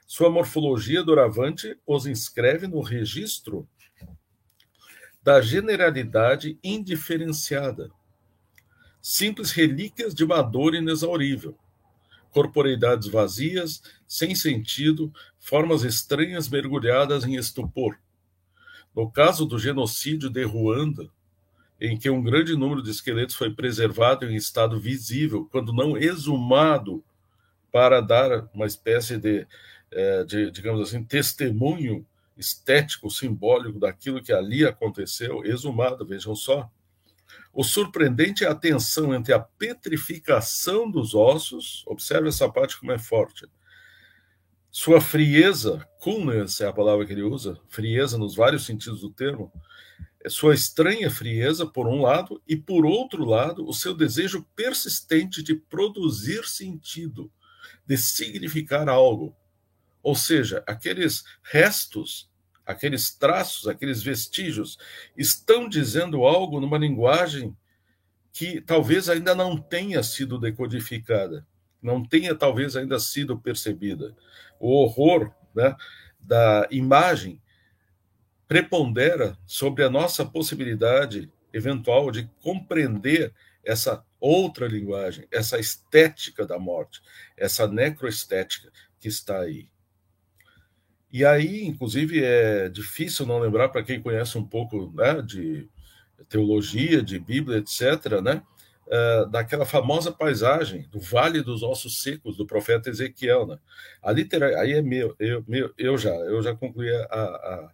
[0.06, 3.68] Sua morfologia doravante os inscreve no registro
[5.22, 7.90] da generalidade indiferenciada.
[9.00, 11.56] Simples relíquias de uma dor inexaurível.
[12.30, 17.98] Corporeidades vazias, sem sentido, formas estranhas mergulhadas em estupor
[18.94, 21.08] no caso do genocídio de Ruanda,
[21.80, 27.02] em que um grande número de esqueletos foi preservado em estado visível, quando não exumado,
[27.72, 29.46] para dar uma espécie de,
[29.92, 32.04] é, de digamos assim, testemunho
[32.40, 36.68] estético, simbólico daquilo que ali aconteceu, exumado, vejam só.
[37.52, 42.98] O surpreendente é a tensão entre a petrificação dos ossos, observe essa parte como é
[42.98, 43.46] forte,
[44.72, 49.52] sua frieza, coolness é a palavra que ele usa, frieza nos vários sentidos do termo,
[50.22, 55.42] é sua estranha frieza, por um lado, e por outro lado, o seu desejo persistente
[55.42, 57.32] de produzir sentido,
[57.84, 59.34] de significar algo.
[60.04, 62.29] Ou seja, aqueles restos,
[62.70, 64.78] aqueles traços, aqueles vestígios
[65.16, 67.56] estão dizendo algo numa linguagem
[68.32, 71.46] que talvez ainda não tenha sido decodificada,
[71.82, 74.14] não tenha talvez ainda sido percebida
[74.60, 75.74] o horror né,
[76.20, 77.40] da imagem
[78.46, 83.32] prepondera sobre a nossa possibilidade eventual de compreender
[83.64, 87.00] essa outra linguagem, essa estética da morte,
[87.36, 89.68] essa necroestética que está aí.
[91.12, 95.68] E aí, inclusive, é difícil não lembrar para quem conhece um pouco né, de
[96.28, 98.42] teologia, de Bíblia, etc., né,
[98.86, 103.46] uh, daquela famosa paisagem do Vale dos Ossos Secos do profeta Ezequiel.
[103.46, 103.58] Né?
[104.02, 104.10] A.
[104.60, 107.72] Aí é meu, eu, meu, eu já, eu já concluí a, a,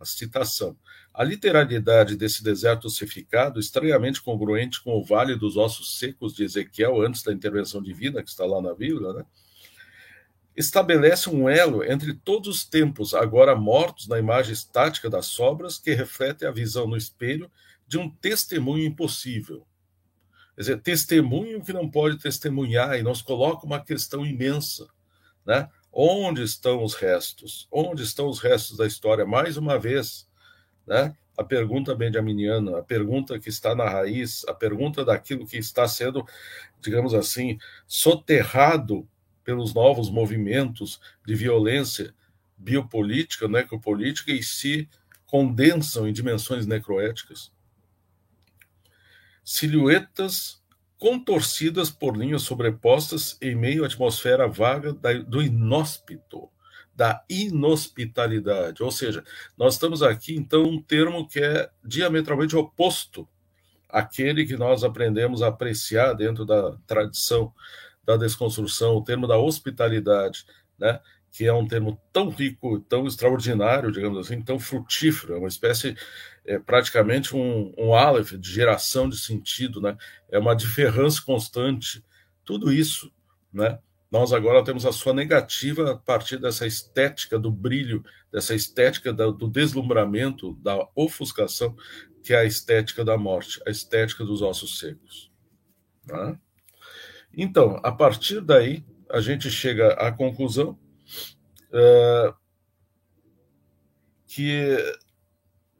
[0.00, 0.76] a citação.
[1.14, 7.00] A literalidade desse deserto ossificado, estranhamente congruente com o Vale dos Ossos Secos de Ezequiel,
[7.00, 9.24] antes da intervenção divina, que está lá na Bíblia, né?
[10.56, 15.92] Estabelece um elo entre todos os tempos agora mortos na imagem estática das sobras que
[15.92, 17.50] reflete a visão no espelho
[17.86, 19.66] de um testemunho impossível.
[20.54, 24.86] Quer dizer, testemunho que não pode testemunhar e nos coloca uma questão imensa,
[25.44, 25.68] né?
[25.92, 27.68] Onde estão os restos?
[27.70, 29.26] Onde estão os restos da história?
[29.26, 30.28] Mais uma vez,
[30.86, 31.16] né?
[31.36, 36.24] A pergunta benjaminiana, a pergunta que está na raiz, a pergunta daquilo que está sendo,
[36.80, 39.08] digamos assim, soterrado
[39.44, 42.14] pelos novos movimentos de violência
[42.56, 44.88] biopolítica, necropolítica e se
[45.26, 47.52] condensam em dimensões necroéticas.
[49.44, 50.62] Silhuetas
[50.98, 54.92] contorcidas por linhas sobrepostas em meio à atmosfera vaga
[55.26, 56.48] do inóspito,
[56.94, 58.82] da inhospitalidade.
[58.82, 59.22] Ou seja,
[59.58, 63.28] nós estamos aqui, então, um termo que é diametralmente oposto
[63.88, 67.52] àquele que nós aprendemos a apreciar dentro da tradição
[68.06, 70.44] da desconstrução, o termo da hospitalidade,
[70.78, 71.00] né?
[71.32, 75.96] que é um termo tão rico, tão extraordinário, digamos assim, tão frutífero, é uma espécie,
[76.46, 79.96] é praticamente um, um aleph de geração de sentido, né?
[80.30, 82.04] é uma diferença constante,
[82.44, 83.12] tudo isso,
[83.52, 83.78] né?
[84.14, 89.48] nós agora temos a sua negativa a partir dessa estética do brilho, dessa estética do
[89.48, 91.76] deslumbramento, da ofuscação,
[92.22, 95.32] que é a estética da morte, a estética dos ossos secos.
[96.06, 96.38] Né?
[97.36, 100.78] Então, a partir daí, a gente chega à conclusão
[101.70, 102.34] uh,
[104.26, 104.76] que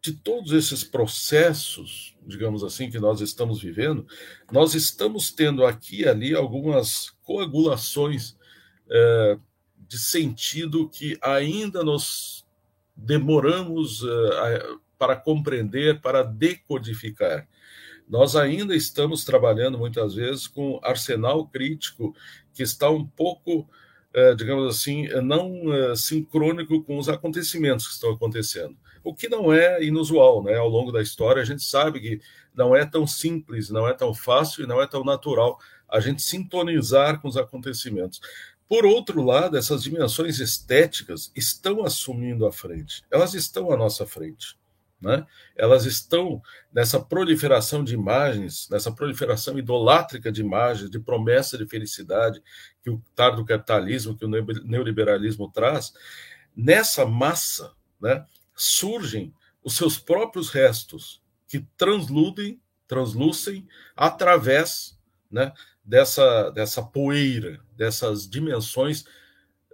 [0.01, 4.07] de todos esses processos, digamos assim, que nós estamos vivendo,
[4.53, 8.37] nós estamos tendo aqui e ali algumas coagulações
[8.87, 9.41] uh,
[9.77, 12.45] de sentido que ainda nos
[12.95, 17.49] demoramos uh, para compreender, para decodificar
[18.09, 22.15] nós ainda estamos trabalhando muitas vezes com arsenal crítico
[22.53, 23.69] que está um pouco,
[24.13, 28.77] eh, digamos assim, não eh, sincrônico com os acontecimentos que estão acontecendo.
[29.03, 30.57] O que não é inusual, né?
[30.57, 32.21] Ao longo da história, a gente sabe que
[32.55, 36.23] não é tão simples, não é tão fácil e não é tão natural a gente
[36.23, 38.21] sintonizar com os acontecimentos.
[38.69, 44.57] Por outro lado, essas dimensões estéticas estão assumindo a frente, elas estão à nossa frente.
[45.05, 45.27] Né?
[45.55, 46.41] Elas estão
[46.73, 52.43] nessa proliferação de imagens, nessa proliferação idolátrica de imagens, de promessa de felicidade
[52.83, 55.93] que o tardo capitalismo, que o neoliberalismo traz.
[56.57, 58.25] Nessa massa né,
[58.57, 64.99] surgem os seus próprios restos que transludem, translucem através
[65.31, 65.53] né,
[65.85, 69.05] dessa, dessa poeira, dessas dimensões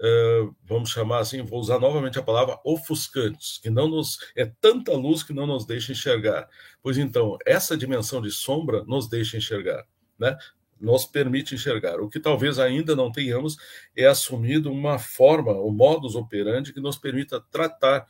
[0.01, 4.93] uh, vamos chamar assim, vou usar novamente a palavra ofuscantes, que não nos é tanta
[4.93, 6.49] luz que não nos deixa enxergar.
[6.83, 9.87] Pois então, essa dimensão de sombra nos deixa enxergar,
[10.19, 10.37] né?
[10.81, 12.01] Nos permite enxergar.
[12.01, 13.57] O que talvez ainda não tenhamos
[13.95, 18.07] é assumido uma forma, o um modus operandi que nos permita tratar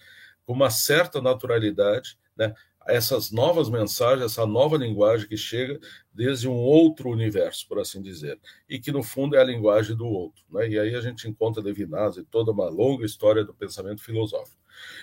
[0.46, 2.54] com uma certa naturalidade, né?
[2.86, 5.78] Essas novas mensagens, essa nova linguagem que chega
[6.12, 10.06] desde um outro universo, por assim dizer, e que no fundo é a linguagem do
[10.06, 10.42] outro.
[10.50, 10.70] Né?
[10.70, 14.58] E aí a gente encontra Levinas e toda uma longa história do pensamento filosófico.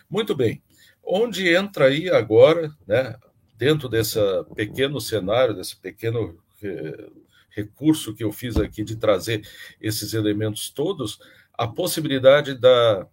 [0.09, 0.61] Muito bem,
[1.03, 3.15] onde entra aí agora, né,
[3.57, 4.19] dentro desse
[4.55, 7.09] pequeno cenário, desse pequeno eh,
[7.49, 9.47] recurso que eu fiz aqui de trazer
[9.81, 11.19] esses elementos todos,
[11.53, 13.07] a possibilidade da,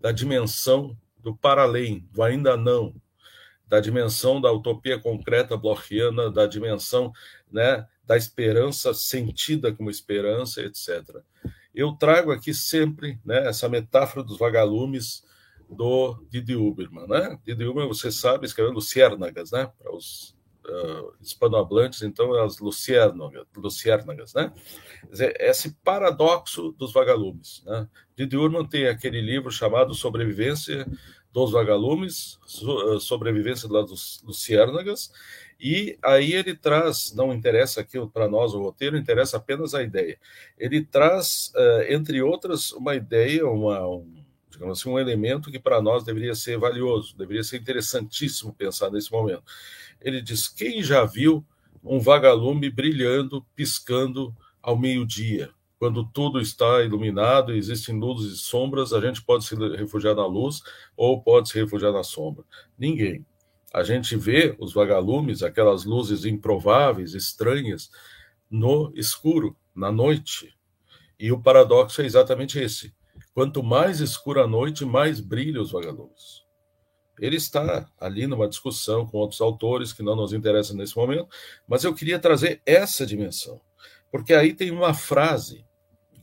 [0.00, 2.94] da dimensão do para além, do ainda não,
[3.68, 7.12] da dimensão da utopia concreta blochiana, da dimensão
[7.50, 11.22] né, da esperança sentida como esperança, etc.
[11.74, 15.22] Eu trago aqui sempre né, essa metáfora dos vagalumes
[15.68, 17.06] do Didi Uberman.
[17.06, 17.38] Né?
[17.44, 19.70] Didi Uberman, você sabe, escrevendo Luciérnagas, né?
[19.78, 20.34] para os
[20.68, 24.52] uh, hispanohablantes, então, é as luciérnagas, né?
[25.10, 27.62] Dizer, esse paradoxo dos vagalumes.
[27.64, 27.88] Né?
[28.16, 30.86] Didi Uberman tem aquele livro chamado Sobrevivência
[31.32, 35.12] dos vagalumes, eh, sobrevivência das luciérnagas,
[35.60, 40.18] e aí ele traz, não interessa aqui para nós o roteiro, interessa apenas a ideia.
[40.56, 45.82] Ele traz, uh, entre outras, uma ideia, uma, um, digamos assim, um elemento que para
[45.82, 49.42] nós deveria ser valioso, deveria ser interessantíssimo pensar nesse momento.
[50.00, 51.44] Ele diz: quem já viu
[51.82, 55.50] um vagalume brilhando, piscando ao meio-dia?
[55.78, 60.60] Quando tudo está iluminado, existem luzes e sombras, a gente pode se refugiar na luz
[60.96, 62.44] ou pode se refugiar na sombra.
[62.76, 63.24] Ninguém.
[63.72, 67.90] A gente vê os vagalumes, aquelas luzes improváveis, estranhas,
[68.50, 70.56] no escuro, na noite.
[71.18, 72.92] E o paradoxo é exatamente esse.
[73.32, 76.42] Quanto mais escura a noite, mais brilham os vagalumes.
[77.20, 81.28] Ele está ali numa discussão com outros autores que não nos interessam nesse momento,
[81.68, 83.60] mas eu queria trazer essa dimensão,
[84.10, 85.67] porque aí tem uma frase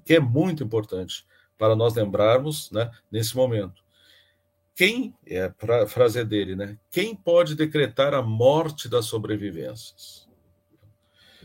[0.05, 1.25] que é muito importante
[1.57, 3.83] para nós lembrarmos né, nesse momento.
[4.75, 6.77] Quem, é a frase é dele, né?
[6.91, 10.27] Quem pode decretar a morte das sobrevivências?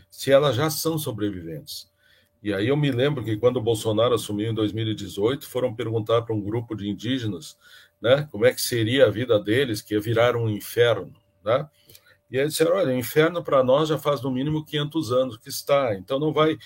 [0.09, 1.89] Se elas já são sobreviventes.
[2.43, 6.35] E aí eu me lembro que quando o Bolsonaro assumiu em 2018, foram perguntar para
[6.35, 7.57] um grupo de indígenas,
[8.01, 11.69] né, como é que seria a vida deles, que ia virar um inferno, né?
[12.29, 15.49] E eles disseram, olha, o inferno para nós já faz no mínimo 500 anos que
[15.49, 16.57] está, então não vai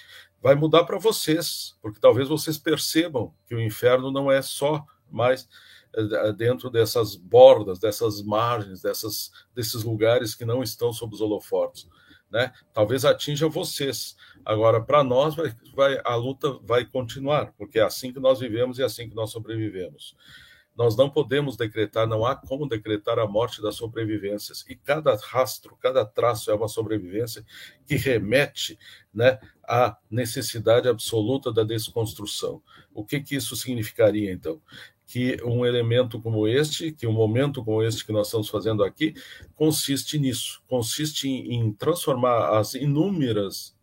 [0.45, 5.49] vai mudar para vocês, porque talvez vocês percebam que o inferno não é só mais
[5.91, 11.89] eh, dentro dessas bordas, dessas margens, dessas, desses lugares que não estão sob os holofotes.
[12.29, 12.53] Né?
[12.71, 14.15] Talvez atinja vocês.
[14.45, 18.77] Agora, para nós, vai, vai, a luta vai continuar, porque é assim que nós vivemos
[18.77, 20.15] e é assim que nós sobrevivemos.
[20.75, 24.65] Nós não podemos decretar, não há como decretar a morte das sobrevivências.
[24.67, 27.45] E cada rastro, cada traço é uma sobrevivência
[27.85, 28.77] que remete
[29.13, 32.61] né, à necessidade absoluta da desconstrução.
[32.93, 34.61] O que, que isso significaria, então?
[35.07, 39.13] que um elemento como este, que um momento como este que nós estamos fazendo aqui,
[39.55, 43.74] consiste nisso, consiste em, em transformar as inúmeras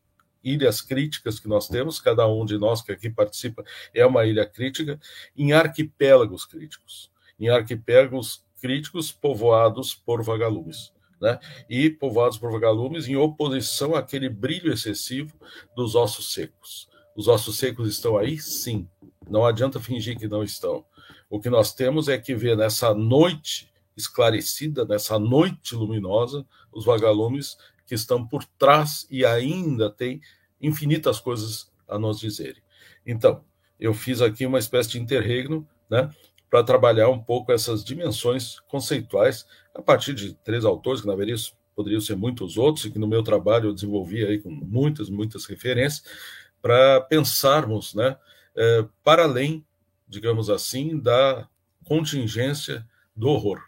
[0.42, 3.64] ilhas críticas que nós temos, cada um de nós que aqui participa
[3.94, 5.00] é uma ilha crítica,
[5.36, 10.92] em arquipélagos críticos, em arquipélagos críticos povoados por vagalumes.
[11.20, 11.38] Né?
[11.70, 15.32] E povoados por vagalumes em oposição àquele brilho excessivo
[15.76, 16.88] dos ossos secos.
[17.14, 18.38] Os ossos secos estão aí?
[18.38, 18.88] Sim.
[19.30, 20.84] Não adianta fingir que não estão.
[21.30, 27.56] O que nós temos é que ver nessa noite esclarecida, nessa noite luminosa, os vagalumes
[27.92, 30.22] que estão por trás e ainda tem
[30.58, 32.62] infinitas coisas a nos dizerem.
[33.04, 33.44] Então,
[33.78, 36.10] eu fiz aqui uma espécie de interregno, né,
[36.48, 41.54] para trabalhar um pouco essas dimensões conceituais a partir de três autores, que na verdade
[41.76, 45.44] poderiam ser muitos outros, e que no meu trabalho eu desenvolvi aí com muitas, muitas
[45.44, 46.02] referências,
[46.62, 48.16] para pensarmos, né,
[48.56, 49.66] é, para além,
[50.08, 51.46] digamos assim, da
[51.84, 53.60] contingência do horror,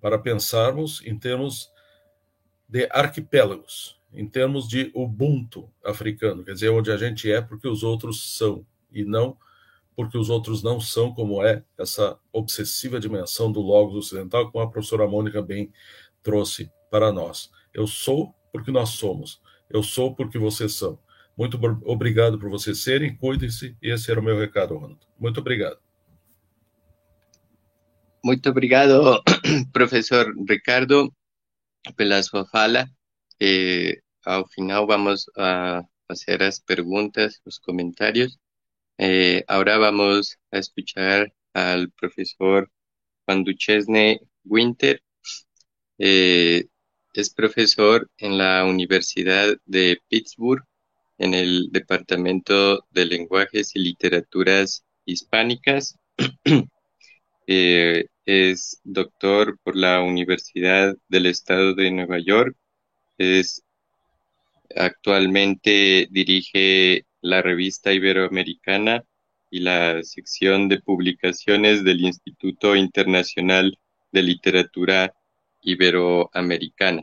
[0.00, 1.70] para pensarmos em termos
[2.70, 7.82] de arquipélagos, em termos de Ubuntu africano, quer dizer, onde a gente é porque os
[7.82, 9.36] outros são, e não
[9.96, 14.70] porque os outros não são, como é essa obsessiva dimensão do Logos ocidental, como a
[14.70, 15.70] professora Mônica bem
[16.22, 17.50] trouxe para nós.
[17.74, 20.98] Eu sou porque nós somos, eu sou porque vocês são.
[21.36, 25.00] Muito obrigado por vocês serem, cuidem-se, e esse era o meu recado, Ronaldo.
[25.18, 25.78] Muito obrigado.
[28.24, 29.22] Muito obrigado,
[29.72, 31.12] professor Ricardo.
[31.96, 32.90] Pela sua fala.
[33.38, 38.38] Eh, al final vamos a hacer las preguntas, los comentarios.
[38.98, 42.70] Eh, ahora vamos a escuchar al profesor
[43.24, 45.02] Juan Duchesne Winter.
[45.98, 46.66] Eh,
[47.14, 50.64] es profesor en la Universidad de Pittsburgh,
[51.18, 55.98] en el Departamento de Lenguajes y Literaturas Hispánicas.
[57.52, 62.56] Eh, es doctor por la Universidad del Estado de Nueva York.
[63.18, 63.64] Es
[64.76, 69.02] actualmente dirige la revista Iberoamericana
[69.50, 73.76] y la sección de publicaciones del Instituto Internacional
[74.12, 75.12] de Literatura
[75.62, 77.02] Iberoamericana.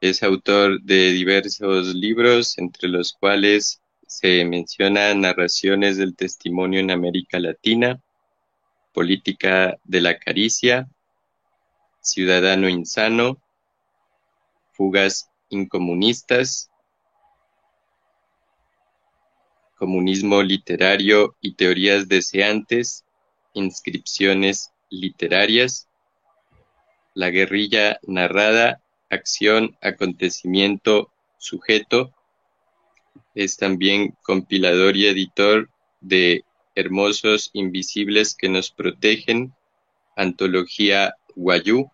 [0.00, 7.38] Es autor de diversos libros, entre los cuales se mencionan narraciones del testimonio en América
[7.38, 8.00] Latina,
[8.94, 10.88] Política de la Caricia,
[12.00, 13.38] Ciudadano Insano,
[14.72, 16.70] Fugas Incomunistas,
[19.76, 23.04] Comunismo Literario y Teorías Deseantes,
[23.52, 25.88] Inscripciones Literarias,
[27.14, 28.80] La Guerrilla Narrada,
[29.10, 32.14] Acción, Acontecimiento, Sujeto.
[33.34, 35.68] Es también compilador y editor
[36.00, 36.44] de
[36.74, 39.54] hermosos invisibles que nos protegen,
[40.16, 41.90] Antología Guayú,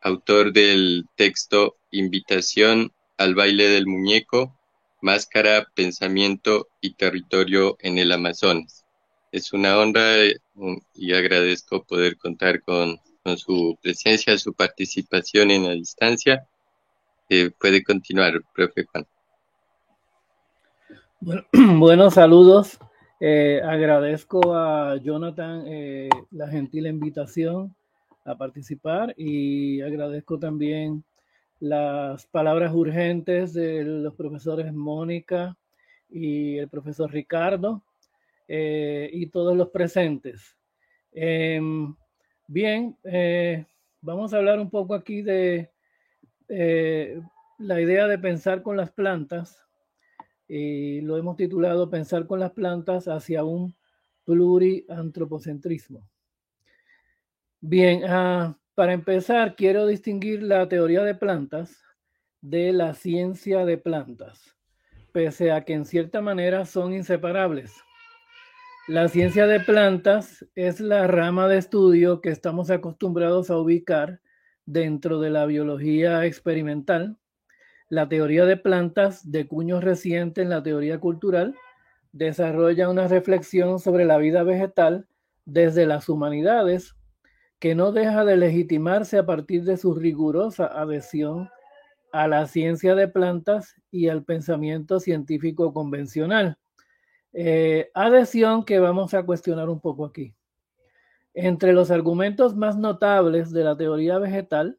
[0.00, 4.56] autor del texto Invitación al baile del muñeco,
[5.00, 8.84] Máscara, Pensamiento y Territorio en el Amazonas.
[9.32, 10.36] es una honra eh,
[10.94, 12.98] y agradezco poder contar con,
[13.36, 16.46] su presencia, su participación en la distancia.
[17.28, 19.06] Eh, puede continuar, profe Juan.
[21.20, 22.78] Bueno, buenos saludos.
[23.18, 25.64] Eh, agradezco a Jonathan
[26.30, 27.74] la gentil invitación
[28.24, 31.04] a participar y agradezco también
[31.60, 35.56] las palabras urgentes de los profesores Mónica
[36.08, 37.82] y el profesor Ricardo
[38.48, 40.56] eh, y todos los presentes.
[41.12, 41.94] Em,
[42.46, 43.64] bien, eh,
[44.02, 45.70] vamos a hablar un poco aquí de
[46.48, 47.20] eh,
[47.58, 49.65] la idea de pensar con las plantas
[50.48, 53.74] y lo hemos titulado Pensar con las plantas hacia un
[54.24, 56.08] pluriantropocentrismo.
[57.60, 61.82] Bien, ah, para empezar, quiero distinguir la teoría de plantas
[62.40, 64.56] de la ciencia de plantas,
[65.12, 67.72] pese a que en cierta manera son inseparables.
[68.86, 74.20] La ciencia de plantas es la rama de estudio que estamos acostumbrados a ubicar
[74.64, 77.18] dentro de la biología experimental.
[77.88, 81.54] La teoría de plantas, de cuño reciente en la teoría cultural,
[82.12, 85.06] desarrolla una reflexión sobre la vida vegetal
[85.44, 86.96] desde las humanidades
[87.58, 91.48] que no deja de legitimarse a partir de su rigurosa adhesión
[92.12, 96.58] a la ciencia de plantas y al pensamiento científico convencional.
[97.32, 100.34] Eh, adhesión que vamos a cuestionar un poco aquí.
[101.34, 104.78] Entre los argumentos más notables de la teoría vegetal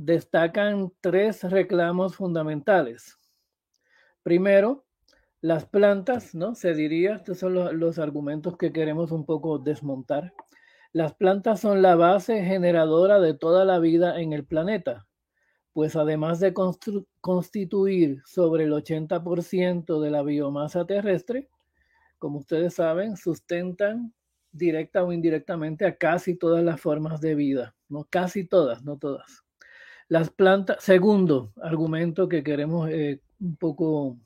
[0.00, 3.18] destacan tres reclamos fundamentales.
[4.22, 4.86] Primero,
[5.42, 6.54] las plantas, ¿no?
[6.54, 10.32] Se diría, estos son los, los argumentos que queremos un poco desmontar.
[10.94, 15.06] Las plantas son la base generadora de toda la vida en el planeta,
[15.74, 16.54] pues además de
[17.20, 21.50] constituir sobre el 80% de la biomasa terrestre,
[22.18, 24.14] como ustedes saben, sustentan
[24.50, 29.44] directa o indirectamente a casi todas las formas de vida, no casi todas, no todas.
[30.10, 34.18] Las plantas, segundo argumento que queremos eh, un poco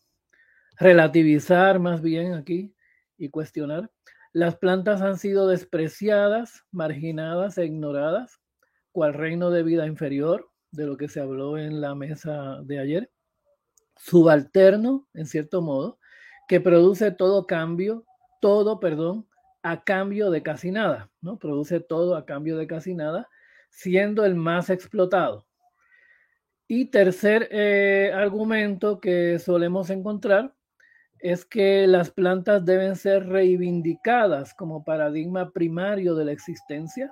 [0.78, 2.74] relativizar más bien aquí
[3.18, 3.90] y cuestionar,
[4.32, 8.40] las plantas han sido despreciadas, marginadas e ignoradas,
[8.92, 13.10] cual reino de vida inferior, de lo que se habló en la mesa de ayer,
[13.98, 15.98] subalterno, en cierto modo,
[16.48, 18.06] que produce todo cambio,
[18.40, 19.28] todo, perdón,
[19.62, 21.38] a cambio de casi nada, ¿no?
[21.38, 23.28] Produce todo a cambio de casi nada,
[23.68, 25.46] siendo el más explotado.
[26.66, 30.54] Y tercer eh, argumento que solemos encontrar
[31.18, 37.10] es que las plantas deben ser reivindicadas como paradigma primario de la existencia,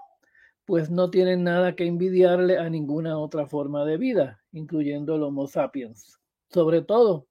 [0.65, 5.47] pues no tienen nada que envidiarle a ninguna otra forma de vida, incluyendo el Homo
[5.47, 6.19] sapiens.
[6.51, 7.27] Sobre todo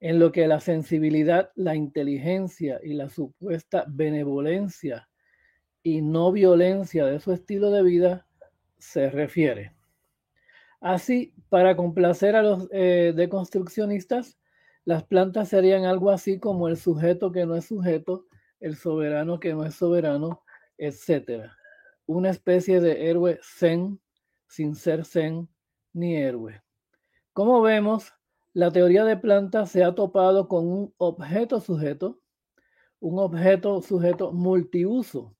[0.00, 5.08] en lo que la sensibilidad, la inteligencia y la supuesta benevolencia
[5.82, 8.26] y no violencia de su estilo de vida
[8.78, 9.72] se refiere.
[10.80, 14.38] Así, para complacer a los eh, deconstruccionistas,
[14.84, 18.26] las plantas serían algo así como el sujeto que no es sujeto,
[18.60, 20.42] el soberano que no es soberano,
[20.78, 21.50] etc.
[22.06, 24.00] Una especie de héroe zen
[24.48, 25.48] sin ser zen
[25.92, 26.62] ni héroe.
[27.34, 28.12] Como vemos,
[28.52, 32.20] la teoría de plantas se ha topado con un objeto sujeto,
[32.98, 35.36] un objeto sujeto multiuso,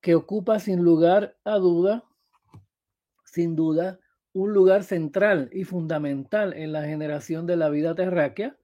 [0.00, 2.04] que ocupa sin lugar a duda,
[3.24, 4.00] sin duda,
[4.32, 8.56] un lugar central y fundamental en la generación de la vida terráquea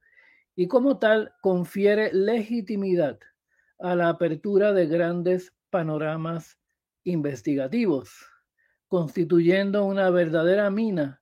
[0.55, 3.19] y como tal confiere legitimidad
[3.79, 6.57] a la apertura de grandes panoramas
[7.03, 8.25] investigativos,
[8.87, 11.21] constituyendo una verdadera mina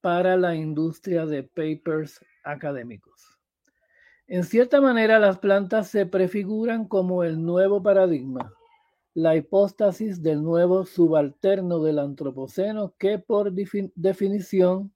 [0.00, 3.38] para la industria de papers académicos.
[4.26, 8.52] En cierta manera, las plantas se prefiguran como el nuevo paradigma,
[9.14, 14.92] la hipóstasis del nuevo subalterno del antropoceno que por definición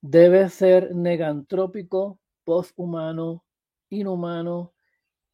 [0.00, 3.44] debe ser negantrópico poshumano,
[3.90, 4.72] inhumano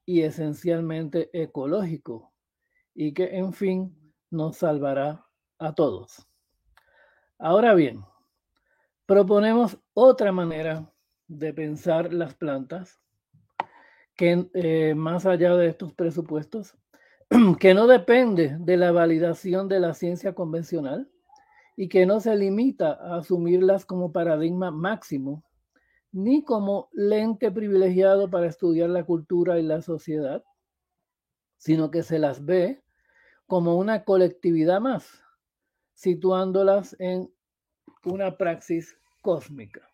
[0.04, 2.32] y esencialmente ecológico,
[2.94, 5.26] y que en fin nos salvará
[5.58, 6.26] a todos.
[7.38, 8.04] Ahora bien,
[9.06, 10.92] proponemos otra manera
[11.26, 13.00] de pensar las plantas
[14.16, 16.76] que eh, más allá de estos presupuestos,
[17.60, 21.08] que no depende de la validación de la ciencia convencional
[21.76, 25.44] y que no se limita a asumirlas como paradigma máximo
[26.12, 30.42] ni como lente privilegiado para estudiar la cultura y la sociedad,
[31.56, 32.82] sino que se las ve
[33.46, 35.22] como una colectividad más,
[35.94, 37.32] situándolas en
[38.04, 39.88] una praxis cósmica.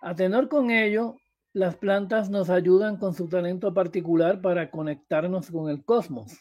[0.00, 1.16] A tenor con ello,
[1.56, 6.38] las plantas nos ayudan con su talento particular para conectarnos con el cosmos.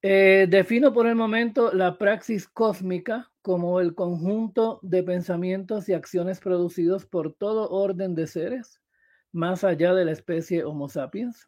[0.00, 6.40] Eh, defino por el momento la praxis cósmica como el conjunto de pensamientos y acciones
[6.40, 8.80] producidos por todo orden de seres,
[9.32, 11.46] más allá de la especie Homo sapiens,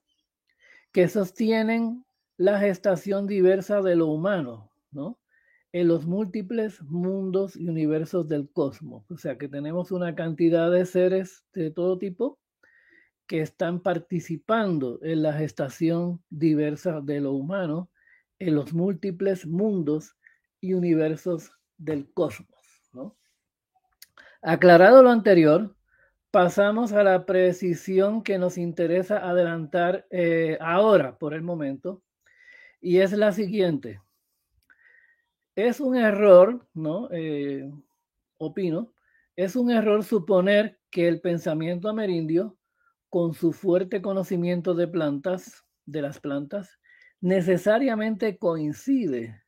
[0.92, 2.04] que sostienen
[2.36, 5.18] la gestación diversa de lo humano, ¿no?
[5.72, 9.10] En los múltiples mundos y universos del cosmos.
[9.10, 12.38] O sea que tenemos una cantidad de seres de todo tipo
[13.26, 17.90] que están participando en la gestación diversa de lo humano
[18.40, 20.16] en los múltiples mundos
[20.60, 22.48] y universos del cosmos.
[24.42, 25.76] Aclarado lo anterior,
[26.30, 32.02] pasamos a la precisión que nos interesa adelantar eh, ahora, por el momento,
[32.80, 34.00] y es la siguiente.
[35.54, 37.08] Es un error, ¿no?
[37.10, 37.70] Eh,
[38.38, 38.92] opino,
[39.36, 42.56] es un error suponer que el pensamiento amerindio,
[43.08, 46.78] con su fuerte conocimiento de plantas, de las plantas,
[47.20, 49.42] necesariamente coincide,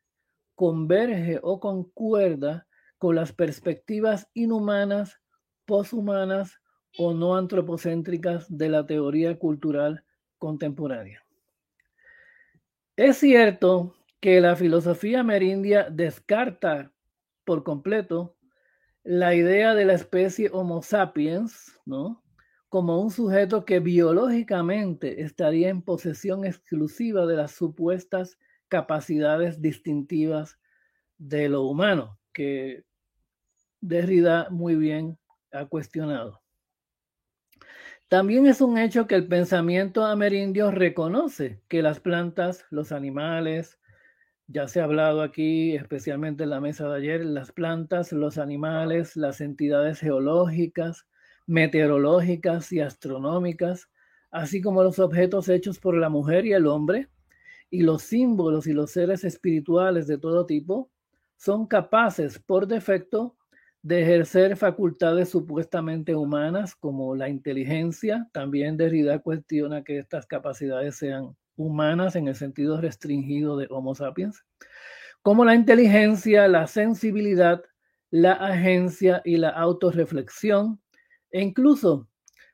[0.55, 2.67] converge o concuerda
[2.97, 5.19] con las perspectivas inhumanas,
[5.65, 6.59] poshumanas
[6.97, 10.03] o no antropocéntricas de la teoría cultural
[10.37, 11.23] contemporánea.
[12.95, 16.93] Es cierto que la filosofía amerindia descarta
[17.43, 18.37] por completo
[19.03, 22.23] la idea de la especie Homo sapiens, ¿no?
[22.69, 28.37] como un sujeto que biológicamente estaría en posesión exclusiva de las supuestas
[28.69, 30.57] capacidades distintivas
[31.17, 32.85] de lo humano, que
[33.81, 35.19] Derrida muy bien
[35.51, 36.41] ha cuestionado.
[38.07, 43.81] También es un hecho que el pensamiento amerindio reconoce que las plantas, los animales,
[44.47, 49.15] ya se ha hablado aquí, especialmente en la mesa de ayer, las plantas, los animales,
[49.15, 51.07] las entidades geológicas,
[51.47, 53.89] meteorológicas y astronómicas,
[54.31, 57.09] así como los objetos hechos por la mujer y el hombre,
[57.69, 60.91] y los símbolos y los seres espirituales de todo tipo,
[61.37, 63.35] son capaces por defecto
[63.81, 68.29] de ejercer facultades supuestamente humanas como la inteligencia.
[68.31, 74.43] También Derrida cuestiona que estas capacidades sean humanas en el sentido restringido de Homo sapiens,
[75.21, 77.63] como la inteligencia, la sensibilidad,
[78.11, 80.81] la agencia y la autorreflexión,
[81.31, 82.07] e incluso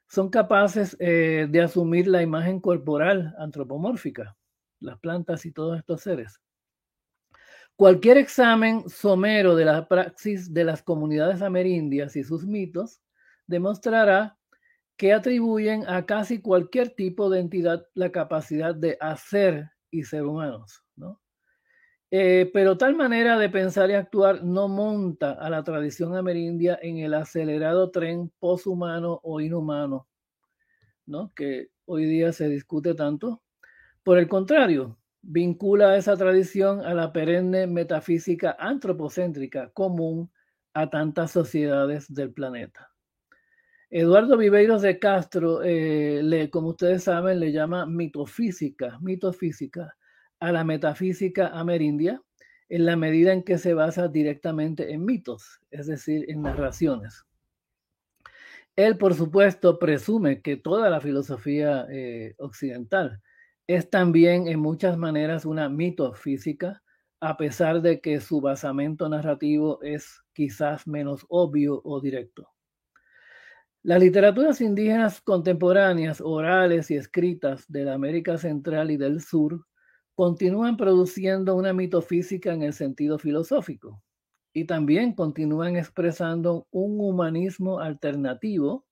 [0.07, 4.35] son capaces eh, de asumir la imagen corporal antropomórfica,
[4.80, 6.41] las plantas y todos estos seres.
[7.76, 13.01] Cualquier examen somero de la praxis de las comunidades amerindias y sus mitos
[13.47, 14.39] demostrará
[14.99, 20.84] que atribuyen a casi cualquier tipo de entidad la capacidad de hacer y ser humanos.
[20.97, 21.21] ¿no?
[22.11, 26.97] Eh, pero tal manera de pensar y actuar no monta a la tradición amerindia en
[26.97, 30.09] el acelerado tren poshumano o inhumano,
[31.05, 31.31] ¿no?
[31.34, 33.41] que hoy día se discute tanto.
[34.03, 40.30] Por el contrario, vincula esa tradición a la perenne metafísica antropocéntrica común
[40.73, 42.89] a tantas sociedades del planeta.
[43.91, 49.95] Eduardo Viveiros de Castro, eh, le, como ustedes saben, le llama mitofísica, mitofísica
[50.40, 52.22] a la metafísica amerindia
[52.70, 57.26] en la medida en que se basa directamente en mitos, es decir, en narraciones.
[58.76, 63.22] Él, por supuesto, presume que toda la filosofía eh, occidental
[63.66, 66.84] es también en muchas maneras una mitofísica,
[67.20, 72.49] a pesar de que su basamento narrativo es quizás menos obvio o directo.
[73.90, 79.66] Las literaturas indígenas contemporáneas, orales y escritas de la América Central y del Sur
[80.14, 83.99] continúan produciendo una mitofísica en el sentido filosófico
[84.53, 88.86] y también continúan expresando un humanismo alternativo,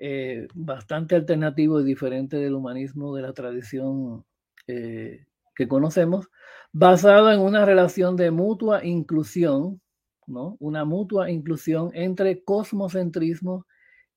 [0.00, 4.24] eh, bastante alternativo y diferente del humanismo de la tradición
[4.66, 6.28] eh, que conocemos,
[6.72, 9.80] basado en una relación de mutua inclusión,
[10.26, 10.56] ¿no?
[10.58, 13.64] una mutua inclusión entre cosmocentrismo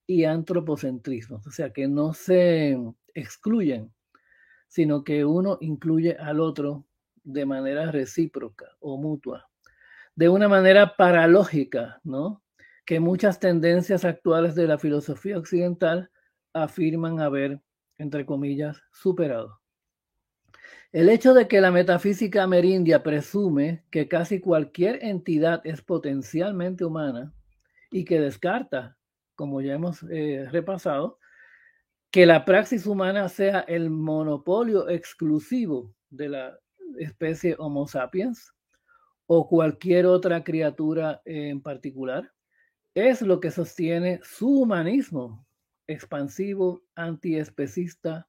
[0.07, 2.77] y antropocentrismo, o sea, que no se
[3.14, 3.91] excluyen
[4.76, 6.86] sino que uno incluye al otro
[7.23, 9.49] de manera recíproca o mutua,
[10.15, 12.44] de una manera paralógica, ¿no?
[12.86, 16.11] Que muchas tendencias actuales de la filosofía occidental
[16.52, 17.61] afirman haber,
[17.98, 19.61] entre comillas, superado.
[20.91, 27.34] El hecho de que la metafísica amerindia presume que casi cualquier entidad es potencialmente humana
[27.91, 28.94] y que descarta,
[29.36, 31.20] como ya hemos eh, repasado,
[32.12, 36.60] que la praxis humana sea el monopolio exclusivo de la
[36.98, 38.53] especie Homo sapiens
[39.28, 42.32] o cualquier otra criatura en particular,
[42.94, 45.45] es lo que sostiene su humanismo
[45.88, 48.28] expansivo, antiespecista,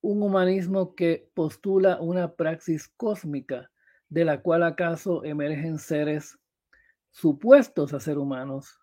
[0.00, 3.70] un humanismo que postula una praxis cósmica
[4.08, 6.38] de la cual acaso emergen seres
[7.10, 8.78] supuestos a ser humanos,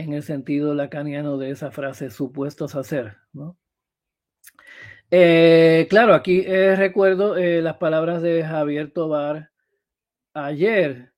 [0.00, 3.16] en el sentido lacaniano de esa frase, supuestos a ser.
[3.32, 3.56] ¿no?
[5.12, 9.50] Eh, claro, aquí eh, recuerdo eh, las palabras de Javier Tobar
[10.34, 11.12] ayer,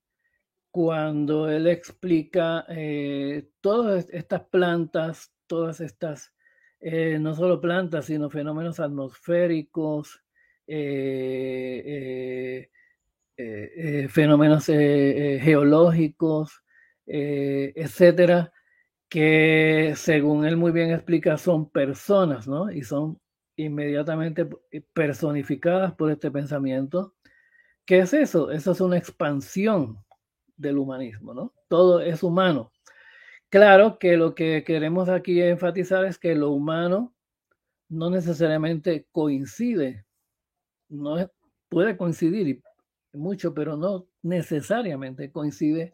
[0.70, 2.66] cuando él explica
[3.60, 6.32] todas estas plantas, todas estas,
[6.80, 10.24] no solo plantas, sino fenómenos atmosféricos,
[14.08, 16.62] fenómenos geológicos,
[17.06, 18.50] etcétera,
[19.12, 22.70] que según él muy bien explica son personas, ¿no?
[22.70, 23.20] Y son
[23.56, 24.48] inmediatamente
[24.94, 27.14] personificadas por este pensamiento.
[27.84, 28.50] ¿Qué es eso?
[28.50, 29.98] Eso es una expansión
[30.56, 31.52] del humanismo, ¿no?
[31.68, 32.72] Todo es humano.
[33.50, 37.14] Claro que lo que queremos aquí enfatizar es que lo humano
[37.90, 40.06] no necesariamente coincide,
[40.88, 41.30] no
[41.68, 42.62] puede coincidir
[43.12, 45.92] mucho, pero no necesariamente coincide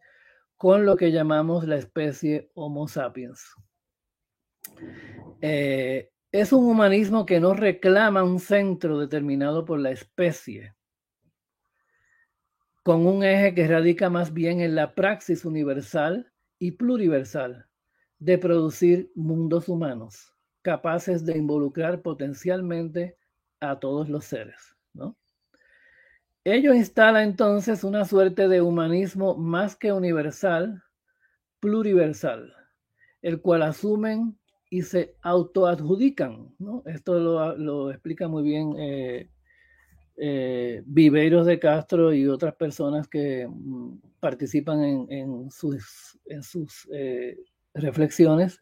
[0.59, 3.55] con lo que llamamos la especie Homo sapiens.
[5.40, 10.74] Eh, es un humanismo que no reclama un centro determinado por la especie,
[12.82, 17.66] con un eje que radica más bien en la praxis universal y pluriversal
[18.18, 23.16] de producir mundos humanos capaces de involucrar potencialmente
[23.60, 24.77] a todos los seres.
[26.50, 30.82] Ello instala entonces una suerte de humanismo más que universal,
[31.60, 32.54] pluriversal,
[33.20, 34.34] el cual asumen
[34.70, 36.54] y se autoadjudican.
[36.86, 39.28] Esto lo, explica muy bien eh,
[40.16, 47.36] eh, Viveiros de Castro y otras personas que mm, participan en, sus, en sus eh,
[47.74, 48.58] reflexiones.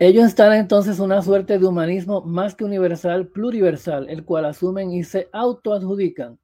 [0.00, 5.04] Ellos están entonces una suerte de humanismo más que universal, pluriversal, el cual asumen y
[5.04, 6.40] se autoadjudican.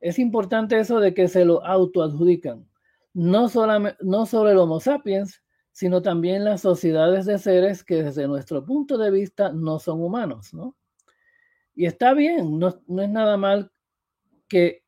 [0.00, 2.68] Es importante eso de que se lo autoadjudican.
[3.14, 3.48] No,
[4.00, 5.42] no sobre el Homo sapiens,
[5.72, 10.52] sino también las sociedades de seres que desde nuestro punto de vista no son humanos,
[10.52, 10.76] ¿no?
[11.74, 13.72] Y está bien, no, no es nada mal
[14.46, 14.84] que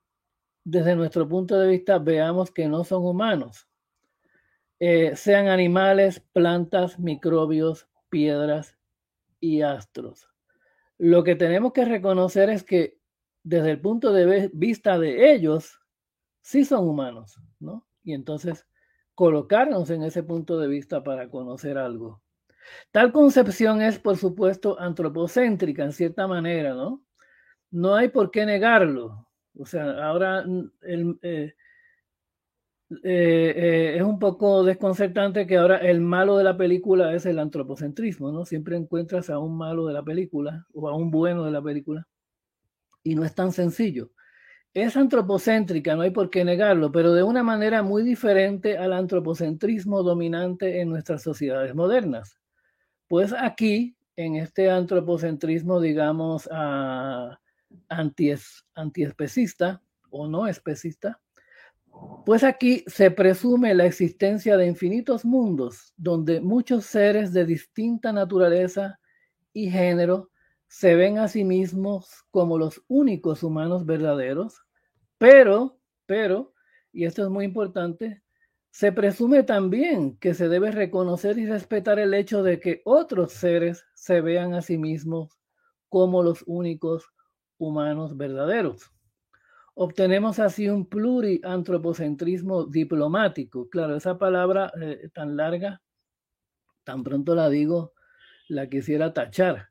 [0.64, 3.68] desde nuestro punto de vista veamos que no son humanos.
[4.78, 8.77] Eh, sean animales, plantas, microbios, piedras
[9.40, 10.28] y astros.
[10.98, 12.98] Lo que tenemos que reconocer es que
[13.43, 15.81] desde el punto de vista de ellos,
[16.43, 17.86] sí son humanos, ¿no?
[18.03, 18.66] Y entonces
[19.15, 22.23] colocarnos en ese punto de vista para conocer algo.
[22.90, 27.05] Tal concepción es, por supuesto, antropocéntrica en cierta manera, ¿no?
[27.70, 29.28] No hay por qué negarlo.
[29.59, 30.44] O sea, ahora
[30.82, 31.55] el, eh,
[32.89, 37.39] eh, eh, es un poco desconcertante que ahora el malo de la película es el
[37.41, 38.45] antropocentrismo, ¿no?
[38.45, 42.07] Siempre encuentras a un malo de la película o a un bueno de la película
[43.03, 44.13] y no es tan sencillo.
[44.73, 50.03] Es antropocéntrica, no hay por qué negarlo, pero de una manera muy diferente al antropocentrismo
[50.03, 52.39] dominante en nuestras sociedades modernas.
[53.09, 57.35] Pues aquí, en este antropocentrismo, digamos, uh,
[58.75, 61.21] antiespecista o no especista,
[62.27, 68.98] pues aquí se presume la existencia de infinitos mundos donde muchos seres de distinta naturaleza
[69.52, 70.31] y género
[70.66, 74.60] se ven a sí mismos como los únicos humanos verdaderos,
[75.18, 76.52] pero, pero,
[76.93, 78.23] y esto es muy importante,
[78.70, 83.85] se presume también que se debe reconocer y respetar el hecho de que otros seres
[83.94, 85.39] se vean a sí mismos
[85.89, 87.06] como los únicos
[87.56, 88.90] humanos verdaderos.
[89.78, 93.69] Obtenemos así un pluriantropocentrismo diplomático.
[93.69, 95.82] Claro, esa palabra eh, tan larga,
[96.82, 97.93] tan pronto la digo,
[98.48, 99.69] la quisiera tachar.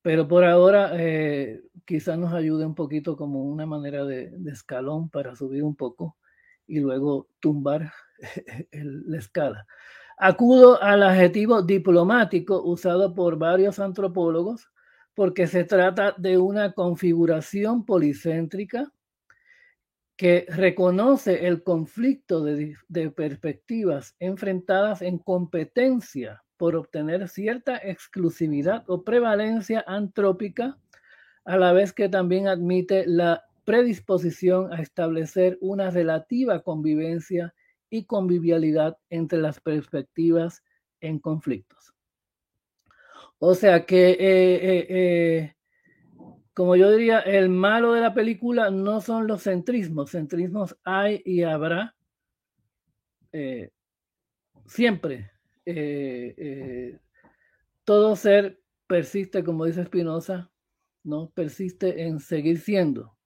[0.00, 5.36] Pero por ahora eh, quizás nos ayude un poquito como una manera de, escalón para
[5.36, 6.16] subir un poco
[6.66, 7.92] y luego tumbar
[8.72, 9.66] la escala.
[10.16, 14.70] Acudo al adjetivo diplomático usado por varios antropólogos
[15.12, 18.90] porque se trata de una configuración policéntrica
[20.16, 22.76] que reconoce el conflicto de,
[23.16, 30.78] perspectivas enfrentadas en competencia por obtener cierta exclusividad o prevalencia antrópica,
[31.44, 37.54] a la vez que también admite la predisposición a establecer una relativa convivencia
[37.90, 40.62] y convivialidad entre las perspectivas
[41.00, 41.94] en conflictos.
[43.38, 45.53] O sea que eh, eh, eh,
[46.54, 50.12] como yo diría, el malo de la película no son los centrismos.
[50.12, 51.96] Centrismos hay y habrá
[53.32, 53.70] eh,
[54.64, 55.32] siempre.
[55.66, 56.98] Eh, eh,
[57.84, 60.52] todo ser persiste, como dice Spinoza,
[61.02, 61.30] ¿no?
[61.30, 63.16] Persiste en seguir siendo.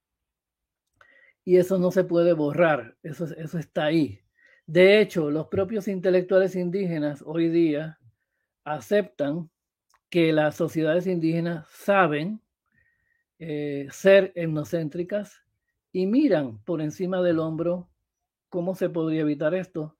[1.45, 4.19] Y eso no se puede borrar, eso, eso está ahí.
[4.65, 7.99] De hecho, los propios intelectuales indígenas hoy día
[8.63, 9.49] aceptan
[10.09, 12.41] que las sociedades indígenas saben
[13.39, 15.41] eh, ser etnocéntricas
[15.91, 17.89] y miran por encima del hombro
[18.49, 19.97] cómo se podría evitar esto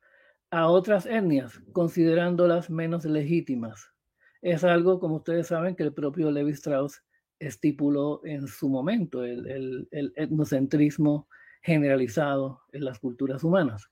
[0.52, 3.94] a otras etnias, considerándolas menos legítimas.
[4.41, 7.03] Es algo, como ustedes saben, que el propio Levi Strauss
[7.40, 11.28] estipuló en su momento, el, etnocentrismo
[11.61, 13.90] generalizado en las culturas humanas.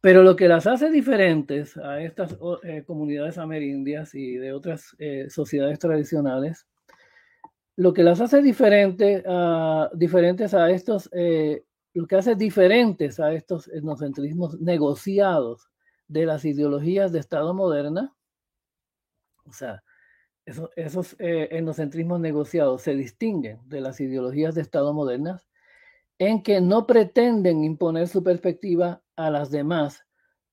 [0.00, 5.26] Pero lo que las hace diferentes a estas eh, comunidades amerindias y de otras eh,
[5.30, 6.66] sociedades tradicionales,
[7.76, 9.22] lo que las hace diferente,
[9.92, 15.68] diferentes a estos, eh, lo que hace diferentes a estos etnocentrismos negociados
[16.08, 18.14] de las ideologías de Estado moderna,
[19.44, 19.82] o sea,
[20.76, 25.48] esos, eh, etnocentrismos negociados se distinguen de las ideologías de Estado modernas
[26.18, 30.04] en que no pretenden imponer su perspectiva a las demás,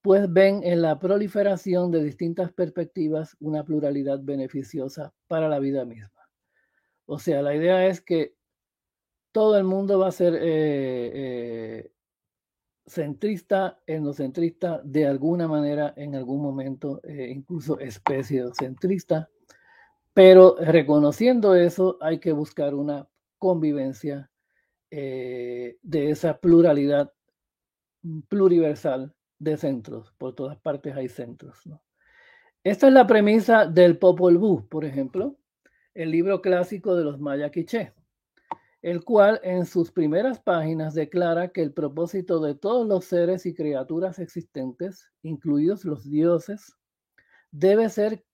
[0.01, 6.12] pues ven en la proliferación de distintas perspectivas una pluralidad beneficiosa para la vida misma.
[7.05, 8.35] O sea, la idea es que
[9.31, 10.41] todo el mundo va a ser eh,
[11.13, 11.91] eh,
[12.85, 19.29] centrista, etnocentrista, de alguna manera, en algún momento, incluso especiocentrista,
[20.13, 23.07] pero reconociendo eso, hay que buscar una
[23.39, 24.29] convivencia
[24.91, 27.11] eh, de esa pluralidad
[28.29, 30.13] pluriversal de centros.
[30.19, 31.63] Por todas partes hay centros.
[32.63, 35.35] Esta es la premisa del Popol Vuh, por ejemplo,
[35.95, 37.93] el libro clásico de los Maya Quiché,
[38.81, 43.53] el cual en sus primeras páginas declara que el propósito de todos los seres y
[43.53, 46.75] criaturas existentes, incluidos los dioses,
[47.51, 48.25] debe ser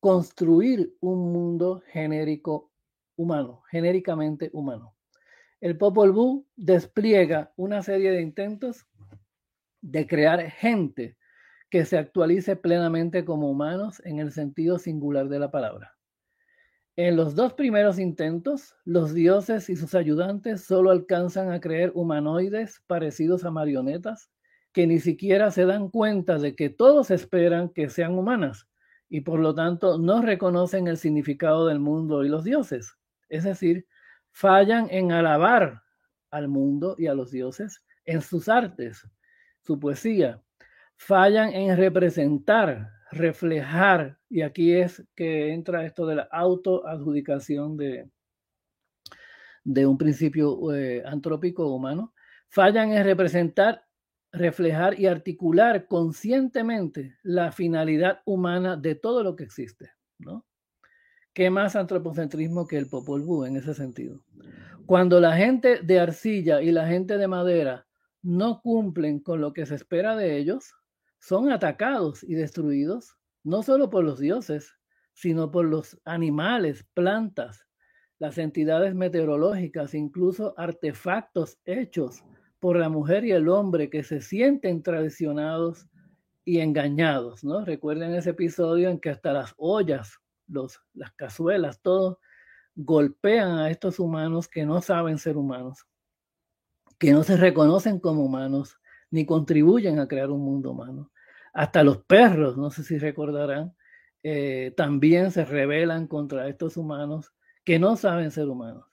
[0.00, 2.70] construir un mundo genérico
[3.16, 4.94] humano, genéricamente humano.
[5.60, 8.86] El Popol Vuh despliega una serie de intentos
[9.80, 11.16] de crear gente
[11.70, 15.95] que se actualice plenamente como humanos en el sentido singular de la palabra.
[16.96, 22.82] En los dos primeros intentos, los dioses y sus ayudantes solo alcanzan a creer humanoides
[22.86, 24.30] parecidos a marionetas
[24.72, 28.66] que ni siquiera se dan cuenta de que todos esperan que sean humanas
[29.08, 32.96] y por lo tanto no reconocen el significado del mundo y los dioses.
[33.28, 33.86] Es decir,
[34.30, 35.82] fallan en alabar
[36.30, 39.06] al mundo y a los dioses en sus artes,
[39.62, 40.42] su poesía.
[40.96, 48.10] Fallan en representar, reflejar, y aquí es que entra esto de la autoadjudicación de,
[49.64, 52.14] de un principio eh, antrópico humano.
[52.48, 53.86] Fallan en representar
[54.32, 60.44] reflejar y articular conscientemente la finalidad humana de todo lo que existe, ¿no?
[61.32, 64.22] ¿Qué más antropocentrismo que el Popol Vuh en ese sentido?
[64.86, 67.86] Cuando la gente de arcilla y la gente de madera
[68.22, 70.74] no cumplen con lo que se espera de ellos,
[71.26, 74.76] son atacados y destruidos no solo por los dioses,
[75.12, 77.66] sino por los animales, plantas,
[78.20, 82.22] las entidades meteorológicas, incluso artefactos hechos
[82.60, 85.88] por la mujer y el hombre que se sienten traicionados
[86.44, 87.64] y engañados, ¿no?
[87.64, 92.20] Recuerden ese episodio en que hasta las ollas, los, las cazuelas, todo
[92.76, 95.88] golpean a estos humanos que no saben ser humanos,
[97.00, 98.78] que no se reconocen como humanos,
[99.10, 101.10] ni contribuyen a crear un mundo humano.
[101.56, 103.74] Hasta los perros, no sé si recordarán,
[104.22, 107.32] eh, también se rebelan contra estos humanos
[107.64, 108.84] que no saben ser humanos.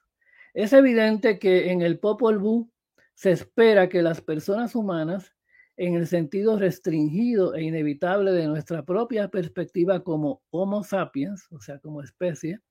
[0.53, 2.72] Es evidente que en el Popol Vuh
[3.15, 5.35] se espera que las personas humanas,
[5.76, 11.80] en el sentido restringido e inevitable de nuestra propia perspectiva como Homo sapiens, o sea,
[11.80, 12.61] como especie,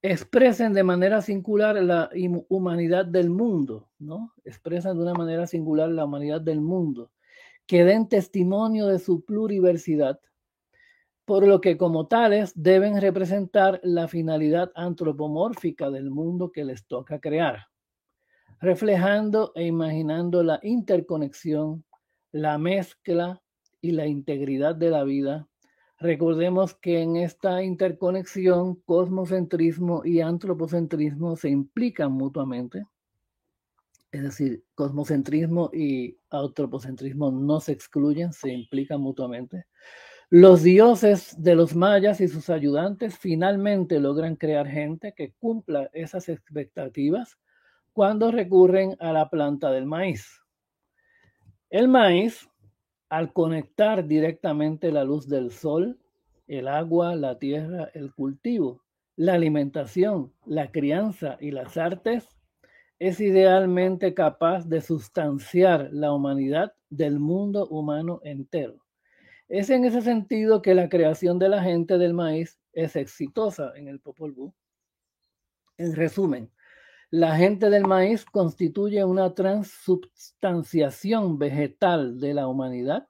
[0.00, 2.08] expresen de manera singular la
[2.48, 4.32] humanidad del mundo, ¿no?
[4.44, 7.10] Expresan de una manera singular la humanidad del mundo,
[7.68, 10.18] que den testimonio de su pluriversidad,
[11.24, 17.20] por lo que como tales deben representar la finalidad antropomórfica del mundo que les toca
[17.20, 17.68] crear
[18.60, 21.84] reflejando e imaginando la interconexión,
[22.32, 23.40] la mezcla
[23.80, 25.48] y la integridad de la vida.
[25.98, 32.84] Recordemos que en esta interconexión, cosmocentrismo y antropocentrismo se implican mutuamente.
[34.10, 39.66] Es decir, cosmocentrismo y antropocentrismo no se excluyen, se implican mutuamente.
[40.30, 46.28] Los dioses de los mayas y sus ayudantes finalmente logran crear gente que cumpla esas
[46.28, 47.38] expectativas
[47.92, 50.42] cuando recurren a la planta del maíz.
[51.70, 52.48] El maíz,
[53.08, 55.98] al conectar directamente la luz del sol
[56.48, 58.82] el agua, la tierra, el cultivo,
[59.16, 62.26] la alimentación, la crianza y las artes,
[62.98, 68.84] es idealmente capaz de sustanciar la humanidad del mundo humano entero.
[69.48, 73.86] Es en ese sentido que la creación de la gente del maíz es exitosa en
[73.88, 74.52] el Popol Vuh.
[75.78, 76.50] En resumen,
[77.10, 83.08] la gente del maíz constituye una transubstanciación vegetal de la humanidad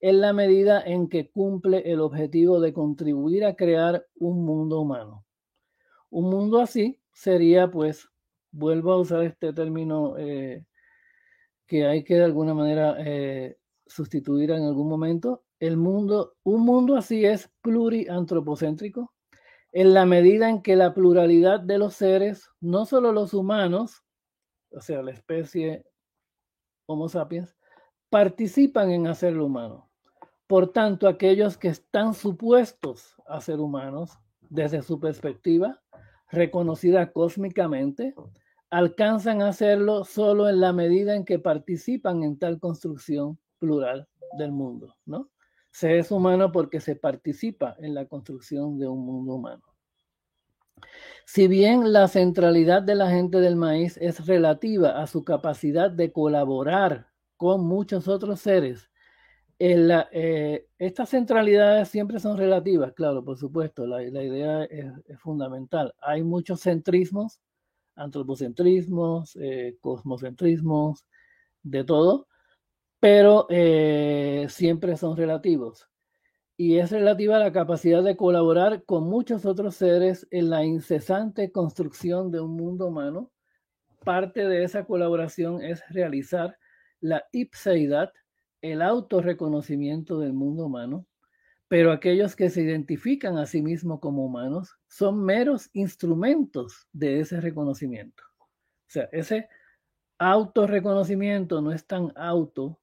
[0.00, 5.24] en la medida en que cumple el objetivo de contribuir a crear un mundo humano.
[6.10, 8.08] Un mundo así sería, pues,
[8.58, 10.64] vuelvo a usar este término eh,
[11.66, 13.56] que hay que de alguna manera eh,
[13.86, 19.12] sustituir en algún momento, el mundo, un mundo así es pluriantropocéntrico,
[19.72, 24.02] en la medida en que la pluralidad de los seres, no solo los humanos,
[24.70, 25.84] o sea, la especie
[26.86, 27.54] Homo sapiens,
[28.10, 29.90] participan en hacerlo humano.
[30.46, 34.18] Por tanto, aquellos que están supuestos a ser humanos
[34.48, 35.82] desde su perspectiva,
[36.30, 38.14] reconocida cósmicamente,
[38.70, 44.52] alcanzan a hacerlo solo en la medida en que participan en tal construcción plural del
[44.52, 45.30] mundo, ¿no?
[45.70, 49.62] Se es humano porque se participa en la construcción de un mundo humano.
[51.24, 56.12] Si bien la centralidad de la gente del maíz es relativa a su capacidad de
[56.12, 58.88] colaborar con muchos otros seres,
[59.58, 64.86] eh, estas centralidades siempre son relativas, claro, por supuesto, la, idea es,
[65.18, 65.94] fundamental.
[66.00, 67.40] Hay muchos centrismos,
[67.98, 71.04] antropocentrismos, eh, cosmocentrismos,
[71.62, 72.26] de todo,
[73.00, 75.88] pero eh, siempre son relativos.
[76.56, 81.52] Y es relativa a la capacidad de colaborar con muchos otros seres en la incesante
[81.52, 83.30] construcción de un mundo humano.
[84.04, 86.58] Parte de esa colaboración es realizar
[87.00, 88.12] la ipseidad,
[88.60, 91.06] el autorreconocimiento del mundo humano,
[91.68, 97.40] pero aquellos que se identifican a sí mismos como humanos son meros instrumentos de ese
[97.40, 98.22] reconocimiento.
[98.40, 99.48] O sea, ese
[100.18, 102.80] autorreconocimiento no es tan auto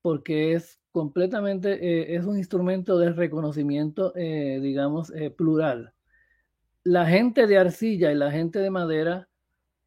[0.00, 5.92] porque es completamente, eh, es un instrumento de reconocimiento, eh, digamos, eh, plural.
[6.84, 9.28] La gente de arcilla y la gente de madera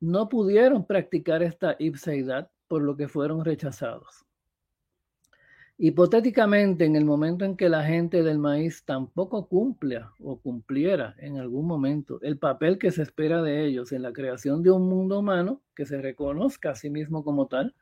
[0.02, 4.27] no pudieron practicar esta ipseidad, por lo que fueron rechazados.
[5.80, 11.38] Hipotéticamente, en el momento en que la gente del maíz tampoco cumpla o cumpliera en
[11.38, 15.20] algún momento el papel que se espera de ellos en la creación de un mundo
[15.20, 17.76] humano que se reconozca a sí mismo como tal,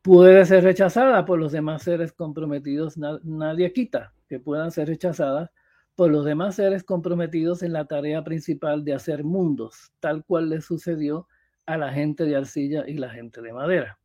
[0.00, 2.96] puede ser rechazada por los demás seres comprometidos.
[2.96, 5.50] Nadie quita que puedan ser rechazadas
[5.96, 10.62] por los demás seres comprometidos en la tarea principal de hacer mundos, tal cual le
[10.62, 11.28] sucedió
[11.66, 13.99] a la gente de arcilla y la gente de madera.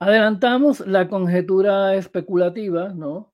[0.00, 3.32] Adelantamos la conjetura especulativa, ¿no?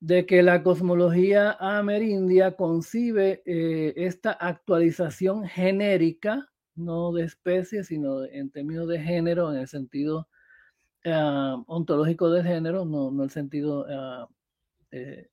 [0.00, 8.50] De que la cosmología amerindia concibe eh, esta actualización genérica, no de especie, sino en
[8.50, 10.28] términos de género, en el sentido
[11.08, 14.28] Ah, ontológico del género, no, no el sentido ah,
[14.90, 15.30] eh,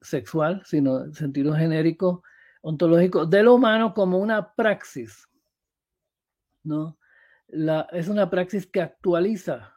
[0.00, 2.22] sexual, sino el sentido genérico,
[2.62, 5.28] ontológico de lo humano como una praxis.
[6.62, 6.96] ¿no?
[7.92, 9.74] Es una praxis que actualiza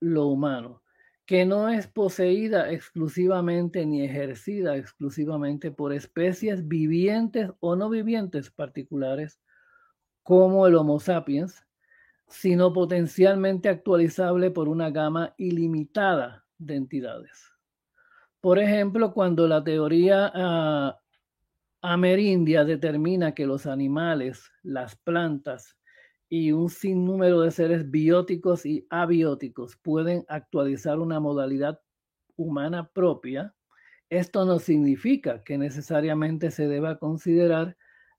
[0.00, 0.82] lo humano,
[1.26, 9.40] que no es poseída exclusivamente ni ejercida exclusivamente por especies vivientes o no vivientes particulares,
[10.22, 11.64] como el Homo sapiens,
[12.26, 17.50] sino potencialmente actualizable por una gama ilimitada de entidades.
[18.40, 21.00] Por ejemplo, cuando la teoría ah,
[21.80, 25.77] amerindia determina que los animales, las plantas
[26.28, 31.80] y un sinnúmero de seres bióticos y abióticos pueden actualizar una modalidad
[32.36, 33.54] humana propia,
[34.10, 37.76] esto no significa que necesariamente se deba considerar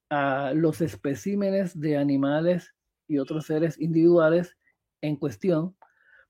[0.09, 2.75] a los especímenes de animales
[3.07, 4.57] y otros seres individuales
[5.01, 5.75] en cuestión.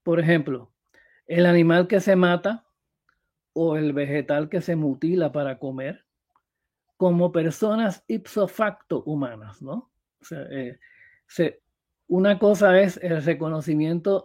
[0.03, 0.72] Por ejemplo,
[1.27, 2.65] el animal que se mata
[3.53, 6.06] o el vegetal que se mutila para comer
[6.97, 9.91] como personas ipso facto humanas, ¿no?
[10.22, 10.80] O sea, eh,
[12.10, 14.23] una cosa es el reconocimiento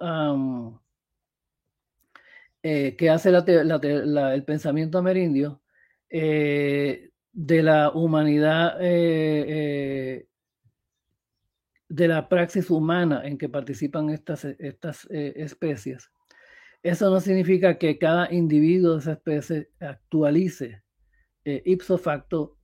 [2.63, 5.63] eh, que hace el pensamiento amerindio
[6.11, 8.79] eh, de la humanidad
[11.95, 16.11] de la praxis humana en que participan estas, estas eh, especies.
[16.83, 20.83] Eso no significa que cada individuo de esa especie actualice
[21.45, 22.59] eh, ipso facto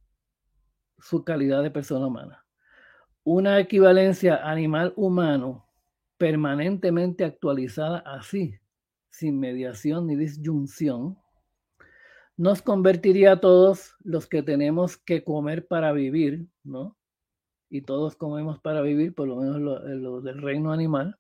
[0.99, 2.40] su calidad de persona humana.
[3.25, 5.67] Una equivalencia animal-humano
[6.17, 8.59] permanentemente actualizada así,
[9.11, 11.19] sin mediación ni disyunción,
[12.41, 16.97] nos convertiría a todos los que tenemos que comer para vivir, ¿no?
[17.69, 21.19] Y todos comemos para vivir, por lo menos lo, del reino animal.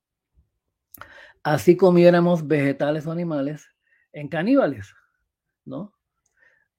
[1.42, 3.68] Así comiéramos vegetales o animales
[4.12, 4.94] en caníbales,
[5.66, 5.94] ¿no?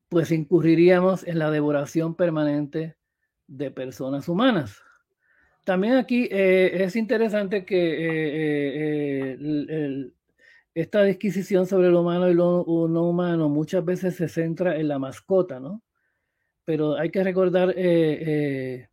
[0.10, 2.98] Pues incurriríamos en la devoración permanente
[3.46, 4.82] de personas humanas.
[5.64, 10.12] También aquí eh, es interesante que eh, eh,
[10.74, 14.98] esta disquisición sobre lo humano y lo no humano muchas veces se centra en la
[14.98, 15.84] mascota, ¿no?
[16.66, 18.88] Pero hay que recordar el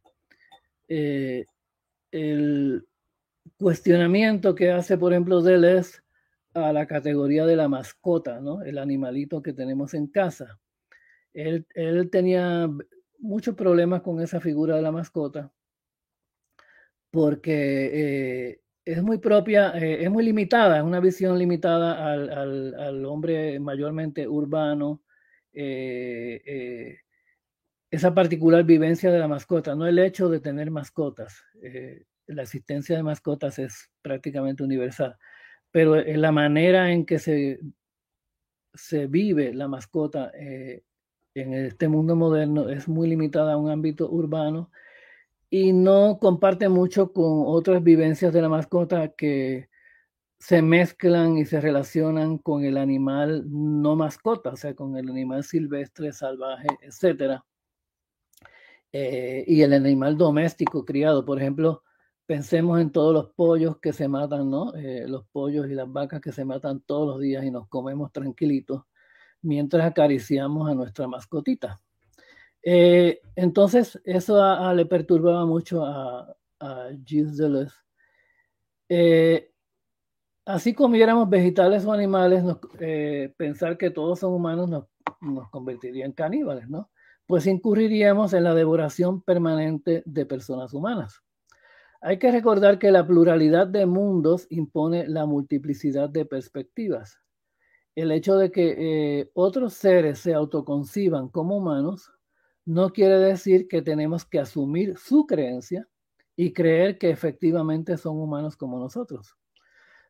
[3.58, 6.00] cuestionamiento que hace, por ejemplo, Deleuze
[6.54, 8.62] a la categoría de la mascota, ¿no?
[8.62, 10.58] El animalito que tenemos en casa.
[11.32, 12.68] Él, él tenía
[13.18, 15.52] muchos problemas con esa figura de la mascota
[17.10, 23.04] porque eh, es muy propia, eh, es muy limitada, es una visión limitada al, al,
[23.06, 25.02] hombre mayormente urbano,
[25.52, 26.98] eh,
[27.90, 31.42] esa particular vivencia de la mascota, no el hecho de tener mascotas.
[32.26, 35.16] la existencia de mascotas es prácticamente universal,
[35.70, 37.60] pero la manera en que se,
[38.74, 44.70] se vive la mascota en este mundo moderno es muy limitada a un ámbito urbano
[45.50, 49.68] y no comparte mucho con otras vivencias de la mascota que
[50.38, 55.44] se mezclan y se relacionan con el animal no mascota, o sea, con el animal
[55.44, 57.42] silvestre, salvaje, etc.
[58.92, 61.82] Eh, y el animal doméstico criado, por ejemplo,
[62.26, 64.74] pensemos en todos los pollos que se matan, ¿no?
[64.74, 68.12] Eh, los pollos y las vacas que se matan todos los días y nos comemos
[68.12, 68.82] tranquilitos
[69.42, 71.80] mientras acariciamos a nuestra mascotita.
[72.70, 77.74] Eh, entonces, eso le perturbaba mucho a, a Gilles Deleuze.
[78.90, 79.50] Eh,
[80.44, 82.44] así comiéramos vegetales o animales,
[82.78, 84.84] eh, pensar que todos son humanos nos,
[85.22, 86.90] nos convertiría en caníbales, ¿no?
[87.26, 91.22] Pues incurriríamos en la devoración permanente de personas humanas.
[92.02, 97.18] Hay que recordar que la pluralidad de mundos impone la multiplicidad de perspectivas
[97.94, 102.12] el hecho de que eh, otros seres se autoconciban como humanos
[102.68, 105.88] no quiere decir que tenemos que asumir su creencia
[106.36, 109.38] y creer que efectivamente son humanos como nosotros,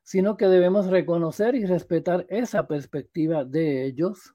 [0.03, 4.35] sino que debemos reconocer y respetar esa perspectiva de ellos.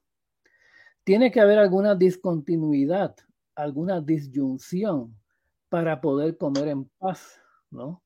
[1.03, 3.13] Tiene que haber alguna discontinuidad,
[3.55, 5.13] alguna disyunción
[5.67, 7.41] para poder comer en paz,
[7.71, 8.01] ¿no?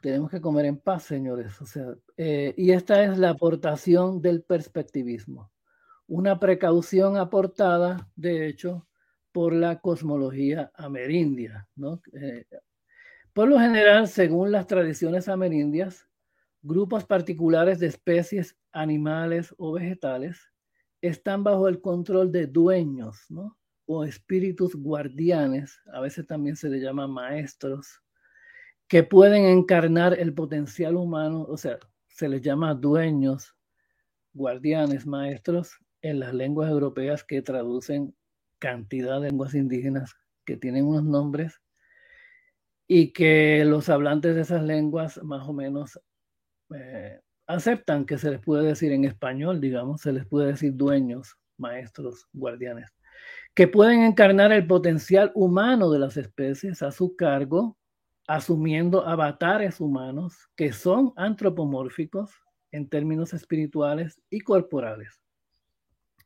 [0.00, 1.60] Tenemos que comer en paz, señores.
[1.60, 5.49] O sea, eh, y esta es la aportación del perspectivismo.
[6.10, 8.88] Una precaución aportada, de hecho,
[9.30, 11.68] por la cosmología amerindia.
[11.76, 12.02] ¿no?
[12.12, 12.46] Eh,
[13.32, 16.08] por lo general, según las tradiciones amerindias,
[16.62, 20.50] grupos particulares de especies animales o vegetales
[21.00, 23.56] están bajo el control de dueños, ¿no?
[23.86, 28.02] o espíritus guardianes, a veces también se le llama maestros,
[28.88, 31.78] que pueden encarnar el potencial humano, o sea,
[32.08, 33.54] se les llama dueños,
[34.32, 38.14] guardianes, maestros en las lenguas europeas que traducen
[38.58, 40.14] cantidad de lenguas indígenas
[40.44, 41.60] que tienen unos nombres
[42.86, 46.00] y que los hablantes de esas lenguas más o menos
[46.74, 51.36] eh, aceptan que se les puede decir en español, digamos, se les puede decir dueños,
[51.56, 52.92] maestros, guardianes,
[53.54, 57.76] que pueden encarnar el potencial humano de las especies a su cargo
[58.26, 62.30] asumiendo avatares humanos que son antropomórficos
[62.70, 65.20] en términos espirituales y corporales.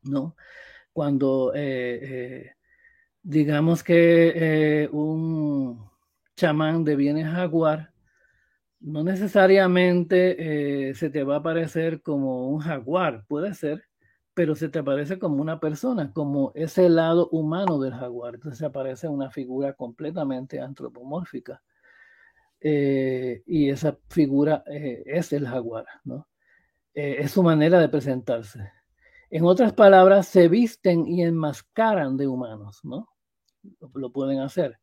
[0.05, 0.36] ¿No?
[0.93, 2.52] Cuando eh, eh,
[3.22, 4.32] digamos que
[4.85, 5.90] eh, un
[6.36, 7.93] chamán deviene jaguar,
[8.81, 13.85] no necesariamente se te va a parecer como un jaguar, puede ser,
[14.35, 18.35] pero se te aparece como una persona, como ese lado humano del jaguar.
[18.35, 21.62] Entonces se aparece una figura completamente antropomórfica.
[22.60, 26.28] Y esa figura es el jaguar, ¿no?
[26.93, 28.74] Es su manera de presentarse.
[29.35, 33.09] En otras palabras, se visten y enmascaran de humanos, ¿no?
[33.93, 34.78] Lo, pueden hacer.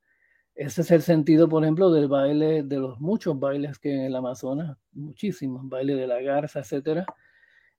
[0.56, 4.14] Ese es el sentido, por ejemplo, del baile, de los muchos bailes que en el
[4.14, 7.06] Amazonas, muchísimos, baile de la garza, etcétera.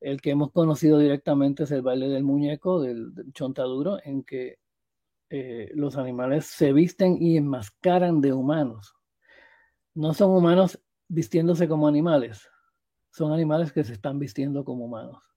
[0.00, 4.58] El que hemos conocido directamente es el baile del muñeco, del, chontaduro, en que
[5.74, 8.94] los animales se visten y enmascaran de humanos,
[9.92, 12.48] no son humanos vistiéndose como animales,
[13.10, 15.31] son animales que se están vistiendo como humanos.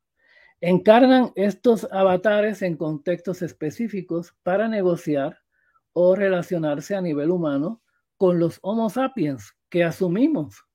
[0.61, 5.39] Encarnan estos avatares en contextos específicos para negociar
[5.93, 7.81] o relacionarse a nivel humano
[8.17, 10.65] con los Homo sapiens que asumimos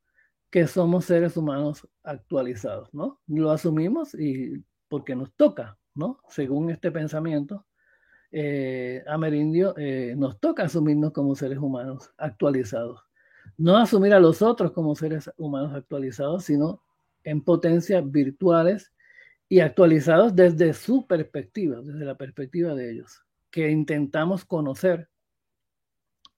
[0.50, 3.20] que somos seres humanos actualizados, ¿no?
[3.28, 6.20] Lo asumimos y porque nos toca, ¿no?
[6.28, 7.64] Según este pensamiento
[8.32, 13.00] eh, amerindio, eh, nos toca asumirnos como seres humanos actualizados.
[13.56, 16.82] No asumir a los otros como seres humanos actualizados, sino
[17.24, 18.92] en potencias virtuales
[19.50, 25.10] y actualizados desde su perspectiva, desde la perspectiva de ellos, que intentamos conocer,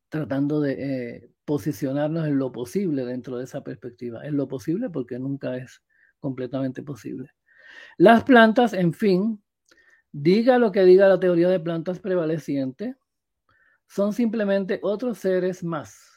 [0.09, 4.25] tratando de eh, posicionarnos en lo posible dentro de esa perspectiva.
[4.25, 5.83] En lo posible porque nunca es
[6.21, 7.29] completamente posible.
[7.99, 9.43] Las plantas, en fin,
[10.11, 12.97] diga lo que diga la teoría de plantas prevaleciente,
[13.89, 16.11] son simplemente otros seres más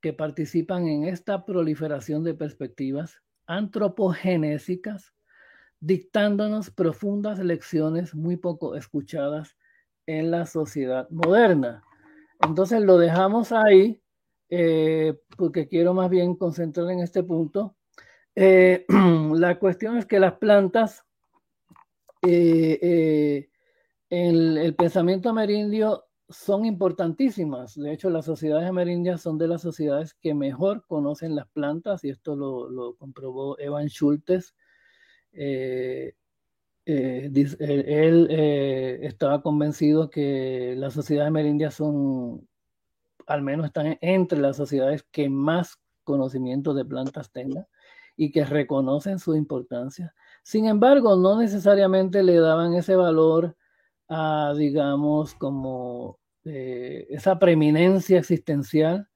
[0.00, 5.15] que participan en esta proliferación de perspectivas antropogenésicas,
[5.80, 9.56] dictándonos profundas lecciones muy poco escuchadas
[10.06, 11.82] en la sociedad moderna.
[12.40, 14.00] Entonces lo dejamos ahí
[14.48, 17.76] eh, porque quiero más bien concentrar en este punto.
[18.34, 18.84] Eh,
[19.34, 21.04] la cuestión es que las plantas,
[22.22, 23.48] eh,
[24.08, 27.74] en el pensamiento amerindio son importantísimas.
[27.76, 32.10] De hecho, las sociedades amerindias son de las sociedades que mejor conocen las plantas y
[32.10, 34.54] esto lo, comprobó Evan Schultes.
[35.32, 36.28] Él
[39.02, 42.46] estaba convencido que las sociedades amerindias son
[43.26, 47.66] al menos están entre las sociedades que más conocimiento de plantas tengan
[48.16, 50.14] y que reconocen su importancia.
[50.42, 53.56] Sin embargo, no necesariamente le daban ese valor
[54.08, 59.08] a, digamos, como eh, esa preeminencia existencial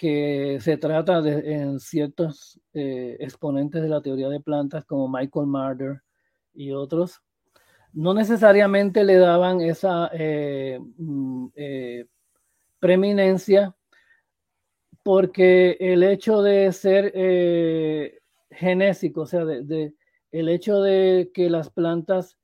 [0.00, 6.00] que se trata de, ciertos eh, exponentes de la teoría de plantas como Michael Marder
[6.54, 7.20] y otros.
[7.92, 11.48] No necesariamente le daban esa eh, mm,
[12.78, 13.76] preeminencia
[15.02, 18.20] porque el hecho de ser eh,
[18.50, 19.94] genésico, o sea, de,
[20.32, 22.38] el hecho de que las plantas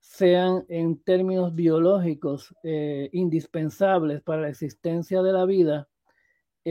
[0.00, 5.88] sean en términos biológicos eh, indispensables para la existencia de la vida,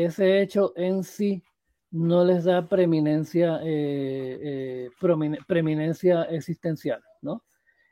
[0.03, 1.43] ese hecho en sí
[1.91, 4.89] no les da preeminencia, eh,
[5.47, 7.43] preeminencia existencial, ¿no?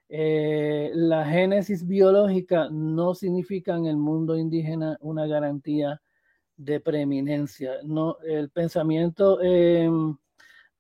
[0.07, 6.02] Eh, la génesis biológica no significa en el mundo indígena una garantía
[6.57, 7.80] de preeminencia.
[7.84, 10.15] No, el pensamiento em,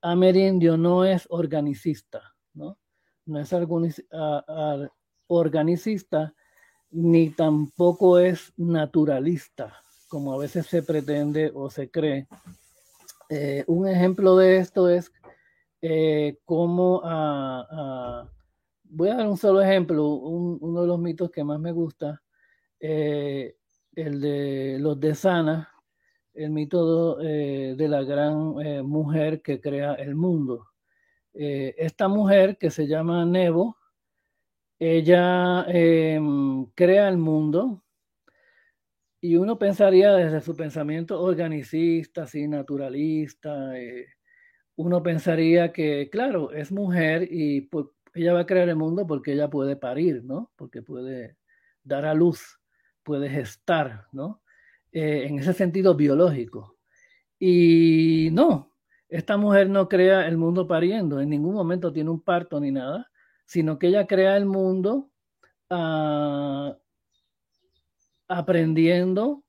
[0.01, 2.77] amerindio no es organicista, ¿no?
[3.25, 3.51] No es
[5.27, 6.33] organicista
[6.91, 9.73] ni tampoco es naturalista,
[10.15, 12.25] como a veces se pretende o se cree.
[13.29, 15.11] Eh, un ejemplo de esto es
[15.81, 18.25] eh, cómo a
[18.85, 22.21] voy a dar un solo ejemplo, uno de los mitos que más me gusta,
[22.79, 23.57] eh,
[23.93, 25.69] el de los de Sana,
[26.33, 28.55] el mito de, la gran
[28.85, 30.67] mujer que crea el mundo.
[31.33, 33.75] esta mujer que se llama Nebo,
[34.79, 37.81] ella em, crea el mundo
[39.25, 43.73] y uno pensaría desde su pensamiento organicista, así naturalista,
[44.75, 49.33] uno pensaría que, claro, es mujer y por, ella va a crear el mundo porque
[49.33, 50.51] ella puede parir, ¿no?
[50.55, 51.37] Porque puede
[51.83, 52.59] dar a luz,
[53.03, 54.41] puede gestar, ¿no?
[54.91, 56.77] Eh, en ese sentido biológico.
[57.39, 58.73] Y no,
[59.09, 63.11] esta mujer no crea el mundo pariendo, en ningún momento tiene un parto ni nada,
[63.45, 65.11] sino que ella crea el mundo
[65.69, 66.77] ah,
[68.27, 69.43] aprendiendo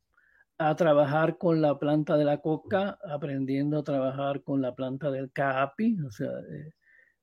[0.58, 5.30] a trabajar con la planta de la coca, aprendiendo a trabajar con la planta del
[5.32, 6.72] caapi, o sea, eh,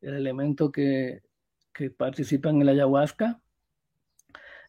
[0.01, 1.21] el elemento que
[1.73, 3.41] que participan en la ayahuasca,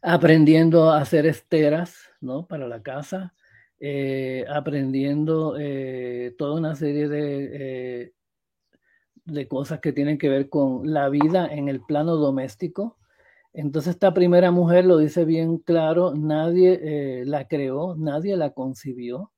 [0.03, 2.47] aprendiendo a hacer esteras ¿no?
[2.47, 3.35] para la casa,
[3.79, 8.15] eh, aprendiendo eh, toda una serie de,
[9.25, 12.99] de cosas que tienen que ver con la vida en el plano doméstico.
[13.55, 19.33] Entonces esta primera mujer lo dice bien claro, nadie la creó, nadie la concibió,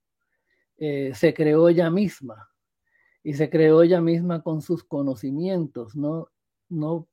[0.79, 2.49] se creó ella misma.
[3.23, 6.29] Y se creó ella misma con sus conocimientos, no,
[6.69, 7.09] no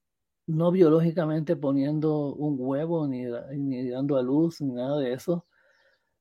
[0.48, 3.26] no biológicamente poniendo un huevo, ni,
[3.58, 5.46] ni dando a luz, ni nada de eso,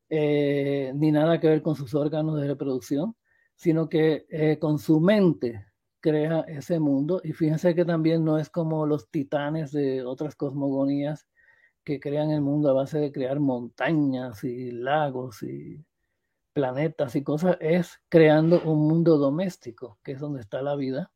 [0.09, 3.17] eh, ni nada que ver con sus órganos de reproducción,
[3.55, 5.67] sino que eh, con su mente
[6.03, 7.23] crea ese mundo.
[7.25, 11.27] Y fíjense que también no es como los titanes de otras cosmogonías
[11.85, 15.85] que crean el mundo a base de crear montañas y lagos y
[16.53, 21.11] planetas y cosas, es creando un mundo doméstico, que es donde está la vida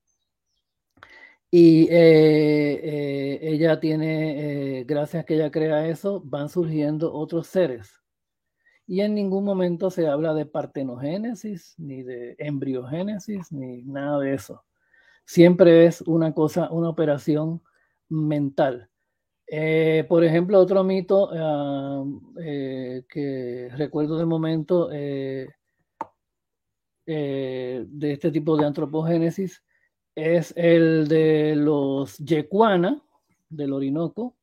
[1.51, 7.47] y eh, eh, ella tiene, eh, gracias a que ella crea eso, van surgiendo otros
[7.47, 8.03] seres.
[8.87, 14.65] Y en ningún momento se habla de partenogénesis, ni de embriogénesis, ni nada de eso.
[15.27, 17.61] Siempre es una cosa, una operación
[18.09, 18.89] mental.
[19.49, 22.05] Eh, por ejemplo, otro mito ah,
[22.41, 25.49] eh, que recuerdo de momento de
[28.01, 29.63] este tipo de antropogénesis
[30.15, 33.03] es el de los Yecuana
[33.49, 34.37] del Orinoco,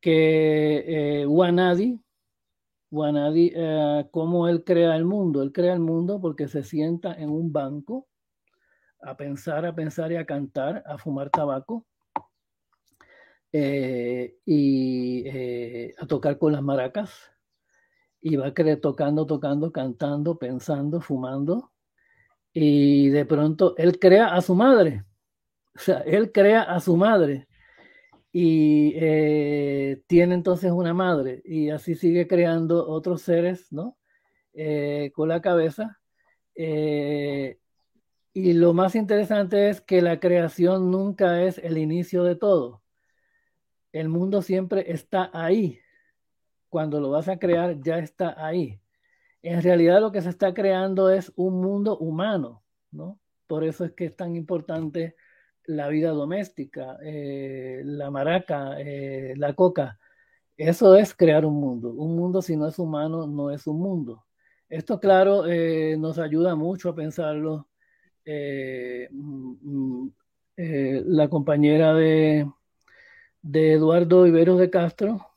[0.00, 2.00] que Wanadi,
[2.90, 3.52] Wanadi,
[4.12, 5.42] cómo él crea el mundo.
[5.42, 8.08] Él crea el mundo porque se sienta en un banco
[9.00, 11.86] a pensar, a pensar y a cantar, a fumar tabaco
[13.52, 17.12] eh, y eh, a tocar con las maracas.
[18.20, 21.72] Y va tocando, tocando, cantando, pensando, fumando.
[22.52, 25.04] Y de pronto él crea a su madre.
[25.76, 27.46] O sea, él crea a su madre.
[28.32, 31.42] Y eh, tiene entonces una madre.
[31.44, 33.96] Y así sigue creando otros seres, ¿no?
[35.14, 36.00] con la cabeza.
[38.38, 42.82] Y lo más interesante es que la creación nunca es el inicio de todo
[43.92, 45.80] el mundo siempre está ahí.
[46.68, 48.80] Cuando lo vas a crear, ya está ahí.
[49.42, 53.18] En realidad lo que se está creando es un mundo humano, ¿no?
[53.46, 55.16] Por eso es que es tan importante
[55.64, 59.98] la vida doméstica, eh, la maraca, eh, la coca.
[60.56, 61.90] Eso es crear un mundo.
[61.90, 64.26] Un mundo si no es humano, no es un mundo.
[64.68, 67.67] Esto, claro, eh, nos ayuda mucho a pensarlo.
[69.10, 70.12] Mm, mm,
[70.56, 72.46] la compañera de,
[73.42, 75.28] de Eduardo Iberos de Castro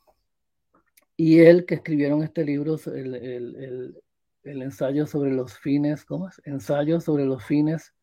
[1.16, 4.02] y él que escribieron este libro, el,
[4.42, 6.42] ensayo sobre los fines, ¿cómo es?
[6.44, 7.94] Ensayo sobre los fines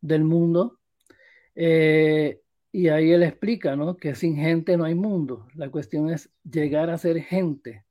[0.00, 0.78] del mundo.
[1.54, 2.40] Eh,
[2.70, 3.96] y ahí él explica, ¿no?
[3.96, 5.48] Que sin gente no hay mundo.
[5.54, 7.84] La cuestión es llegar a ser gente,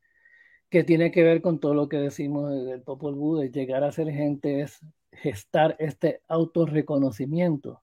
[0.69, 4.11] que tiene que ver con todo lo que decimos del Popol Vuh, llegar a ser
[4.11, 4.80] gente es
[5.18, 7.81] gestar este autorreconocimiento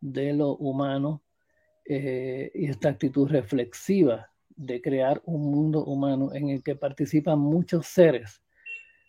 [0.00, 1.22] de lo humano
[1.84, 7.86] eh, y esta actitud reflexiva de crear un mundo humano en el que participan muchos
[7.86, 8.42] seres.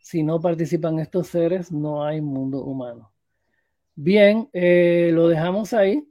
[0.01, 3.11] Si no participan estos seres, no hay mundo humano.
[3.95, 6.07] Bien, eh, lo dejamos ahí.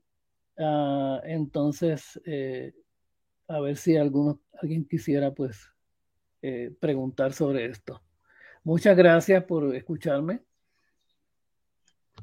[0.58, 2.74] Ah, entonces, eh,
[3.48, 5.70] a ver si alguno, alguien quisiera pues
[6.78, 8.02] preguntar sobre esto.
[8.64, 10.42] Muchas gracias por escucharme.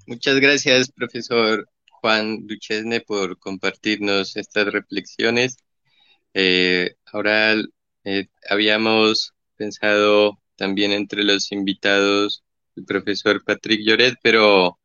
[0.08, 1.68] Muchas gracias, profesor
[2.02, 5.58] Juan Duchesne por compartirnos estas reflexiones.
[6.34, 7.56] Eh, ahora
[8.04, 12.44] eh, habíamos pensado también entre los invitados
[12.76, 14.80] el profesor Patrick Lloret, pero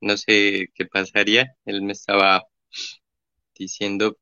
[0.00, 1.54] no sé qué pasaría.
[1.64, 2.42] Él me estaba
[3.54, 4.16] diciendo,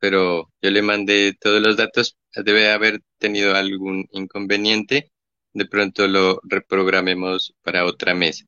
[0.00, 2.16] pero yo le mandé todos los datos.
[2.34, 5.12] Debe haber tenido algún inconveniente.
[5.52, 8.44] De pronto lo reprogramemos para otra mesa.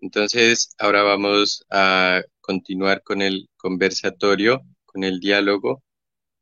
[0.00, 5.82] Entonces, ahora vamos a continuar con el conversatorio, con el diálogo,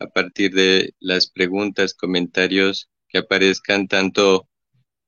[0.01, 4.49] a partir de las preguntas, comentarios que aparezcan tanto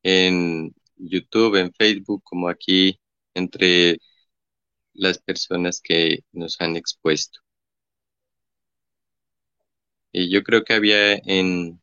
[0.02, 3.00] en YouTube, en Facebook, como aquí
[3.34, 3.98] entre
[4.94, 7.40] las personas que nos han expuesto.
[10.12, 11.80] Y yo creo que había en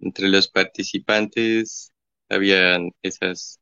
[0.00, 1.92] entre los participantes
[2.28, 3.60] habían esas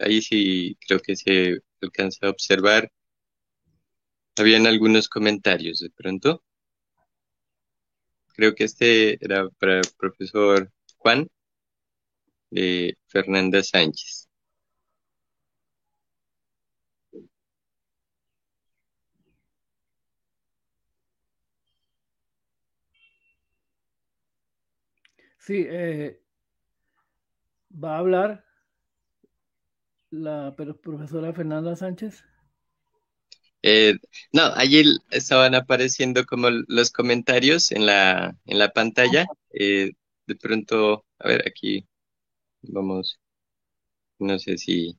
[0.00, 2.90] ahí sí creo que se alcanza a observar
[4.36, 6.42] habían algunos comentarios de pronto.
[8.34, 11.28] Creo que este era para el profesor Juan
[12.50, 14.28] de Fernanda Sánchez.
[25.38, 26.20] Sí, eh,
[27.84, 28.44] va a hablar
[30.10, 32.24] la profesora Fernanda Sánchez.
[33.62, 33.94] Eh,
[34.32, 39.26] no, allí estaban apareciendo como los comentarios en la, en la pantalla.
[39.52, 39.92] Eh,
[40.26, 41.86] de pronto, a ver, aquí
[42.62, 43.18] vamos.
[44.20, 44.96] No sé si.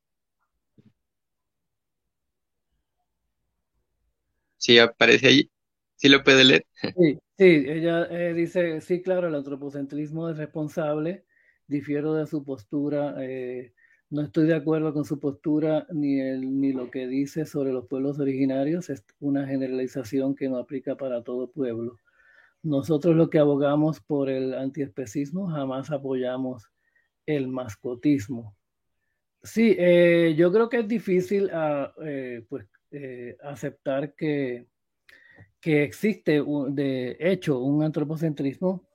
[4.57, 5.51] Sí, aparece ahí.
[5.95, 6.65] ¿Sí lo puede leer?
[6.95, 11.25] Sí, sí ella eh, dice, sí, claro, el antropocentrismo es responsable,
[11.67, 13.15] difiero de su postura.
[13.19, 13.73] Eh,
[14.11, 17.87] no estoy de acuerdo con su postura ni, el, ni lo que dice sobre los
[17.87, 18.89] pueblos originarios.
[18.89, 21.97] Es una generalización que no aplica para todo pueblo.
[22.61, 26.69] Nosotros lo que abogamos por el antiespecismo jamás apoyamos
[27.25, 28.53] el mascotismo.
[29.43, 34.67] Sí, eh, yo creo que es difícil ah, eh, pues, eh, aceptar que,
[35.61, 38.90] que existe de hecho un antropocentrismo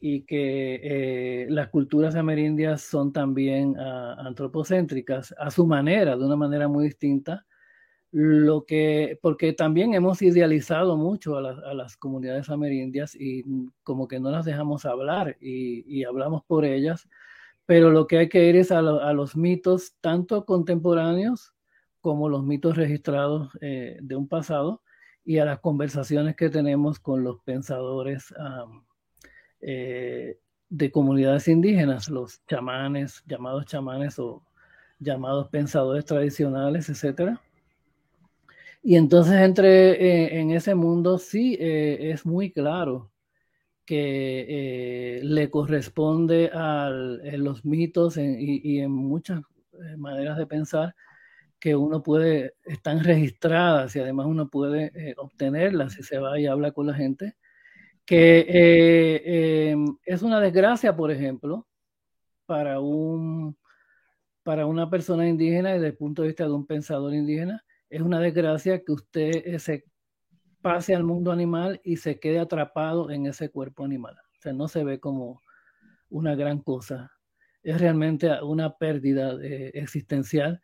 [0.00, 6.36] y que eh, las culturas amerindias son también ah, antropocéntricas a su manera, de una
[6.36, 7.46] manera muy distinta,
[8.12, 13.44] lo que, porque también hemos idealizado mucho a, las comunidades amerindias y
[13.84, 17.08] como que no las dejamos hablar y, hablamos por ellas,
[17.66, 21.54] pero lo que hay que ir es a, los mitos, tanto contemporáneos
[22.00, 24.82] como los mitos registrados eh, de un pasado
[25.24, 28.34] y a las conversaciones que tenemos con los pensadores
[29.60, 30.38] eh,
[30.68, 34.42] de comunidades indígenas, los chamanes, llamados chamanes o
[35.00, 37.40] llamados pensadores tradicionales, etcétera.
[38.82, 43.10] Y entonces entre eh, en ese mundo sí eh, es muy claro
[43.84, 49.42] que le corresponde a los mitos y, en muchas
[49.98, 50.94] maneras de pensar
[51.58, 56.70] que uno puede, están registradas y además uno puede obtenerlas si se va y habla
[56.70, 57.34] con la gente,
[58.10, 59.72] que
[60.04, 61.68] es una desgracia, por ejemplo,
[62.44, 63.56] para, un,
[64.42, 68.18] para una persona indígena desde el punto de vista de un pensador indígena, es una
[68.18, 69.84] desgracia que usted eh, se
[70.60, 74.16] pase al mundo animal y se quede atrapado en ese cuerpo animal.
[74.16, 75.40] O sea, no se ve como
[76.08, 77.12] una gran cosa.
[77.62, 80.60] Es realmente una pérdida eh, existencial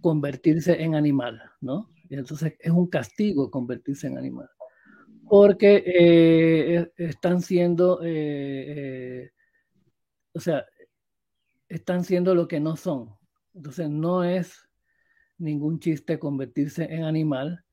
[0.00, 1.90] convertirse en animal, ¿no?
[2.08, 4.48] Y entonces es un castigo convertirse en animal.
[5.28, 8.00] Porque eh, están siendo,
[10.32, 10.64] o sea,
[11.68, 13.14] están siendo lo que no son.
[13.54, 14.68] Entonces no es
[15.38, 17.64] ningún chiste convertirse en animal.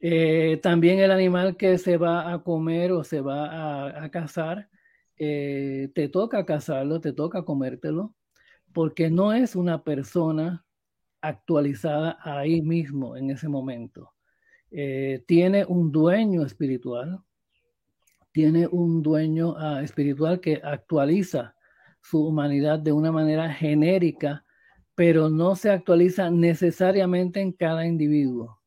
[0.00, 4.68] Eh, también el animal que se va a comer o se va a, cazar,
[5.16, 8.14] eh, te toca cazarlo, te toca comértelo,
[8.72, 10.64] porque no es una persona
[11.20, 14.13] actualizada ahí mismo en ese momento.
[14.76, 17.20] Eh, tiene un dueño espiritual,
[18.32, 21.54] tiene un dueño ah, espiritual que actualiza
[22.02, 24.44] su humanidad de una manera genérica
[24.94, 28.60] pero no se actualiza necesariamente en cada individuo.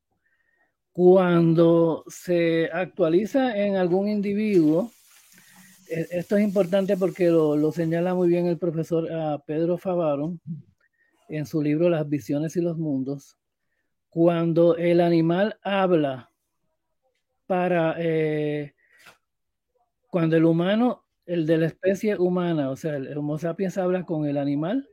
[0.91, 4.91] Cuando se actualiza en algún individuo,
[5.89, 10.38] e, esto es importante porque lo, señala muy bien el profesor ah, Pedro Favaro
[11.29, 13.38] en su libro Las visiones y los mundos.
[14.18, 16.31] Cuando el animal habla
[17.45, 18.73] para, eh,
[20.10, 24.26] cuando el humano, el de la especie humana, o sea, el Homo sapiens habla con
[24.26, 24.89] el animal,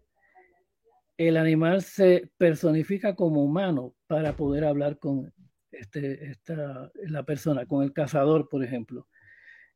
[1.17, 5.33] el animal se personifica como humano para poder hablar con
[5.73, 9.09] este, esta, la persona, con el cazador, por ejemplo.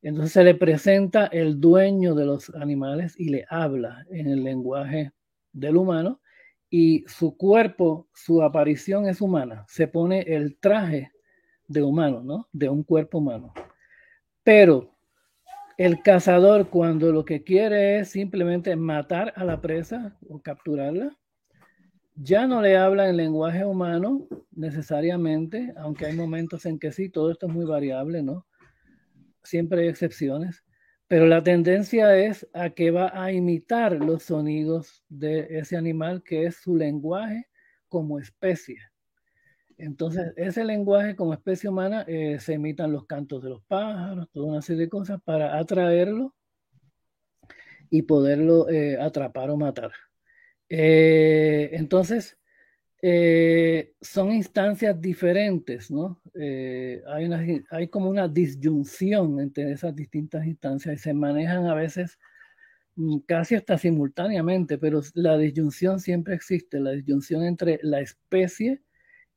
[0.03, 5.13] Entonces se le presenta el dueño de los animales y le habla en el lenguaje
[5.55, 6.21] del humano
[6.71, 9.65] y su cuerpo, su aparición es humana.
[9.69, 11.13] Se pone el traje
[11.67, 12.49] de humano, ¿no?
[12.53, 13.53] De un cuerpo humano.
[14.43, 14.95] Pero
[15.77, 21.17] el cazador cuando lo que quiere es simplemente matar a la presa o capturarla,
[22.17, 27.31] ya no le habla en lenguaje humano necesariamente, aunque hay momentos en que sí, todo
[27.31, 28.45] esto es muy variable, ¿no?
[29.45, 30.65] Siempre hay excepciones,
[31.09, 36.45] pero la tendencia es a que va a imitar los sonidos de ese animal que
[36.45, 37.47] es su lenguaje
[37.89, 38.77] como especie.
[39.79, 44.47] Entonces, ese lenguaje como especie humana eh, se imitan los cantos de los pájaros, toda
[44.47, 46.35] una serie de cosas para atraerlo
[47.89, 49.93] y poderlo eh, atrapar o matar.
[50.69, 52.39] Eh, entonces,
[53.01, 56.21] eh, son instancias diferentes, ¿no?
[56.35, 61.75] Eh, hay, una, hay como una disyunción entre esas distintas instancias y se manejan a
[61.75, 62.19] veces
[62.97, 68.83] mm, casi hasta simultáneamente, pero la disyunción siempre existe, la disyunción entre la especie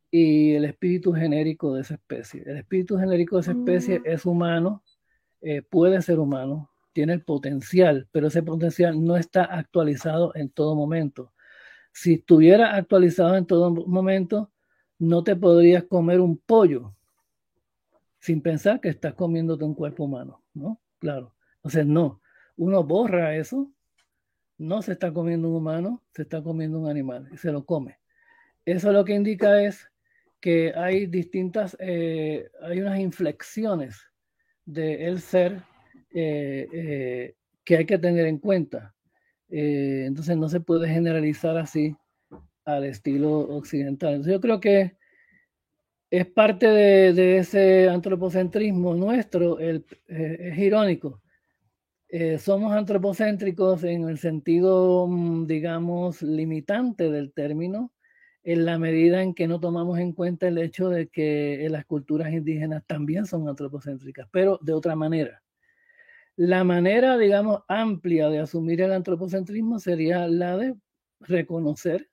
[0.09, 2.43] y el espíritu genérico de esa especie.
[2.45, 4.03] El espíritu genérico de esa especie mm.
[4.05, 4.83] es humano,
[5.69, 11.31] puede ser humano, tiene el potencial, pero ese potencial no está actualizado en todo momento.
[11.91, 14.51] Si estuviera actualizado en todo momento,
[14.99, 16.95] no te podrías comer un pollo
[18.19, 20.79] sin pensar que estás comiéndote un cuerpo humano, ¿no?
[20.99, 21.33] Claro.
[21.55, 22.21] Entonces, no.
[22.55, 23.71] Uno borra eso,
[24.57, 27.97] no se está comiendo un humano, se está comiendo un animal y se lo come.
[28.63, 29.89] Eso lo que indica es
[30.39, 33.99] que hay distintas, eh, hay unas inflexiones
[34.65, 35.63] de el ser
[36.13, 38.93] eh, eh, que hay que tener en cuenta.
[39.51, 41.95] Eh, entonces no se puede generalizar así
[42.65, 44.23] al estilo occidental.
[44.25, 44.95] yo creo que
[46.09, 49.83] es parte de, ese antropocentrismo nuestro, es
[50.57, 51.21] irónico.
[52.39, 57.93] somos antropocéntricos en el sentido, mm, digamos, limitante del término,
[58.43, 62.33] en la medida en que no tomamos en cuenta el hecho de que las culturas
[62.33, 65.41] indígenas también son antropocéntricas, pero de otra manera.
[66.43, 70.75] La manera, digamos, amplia de asumir el antropocentrismo sería la de
[71.19, 72.09] reconocer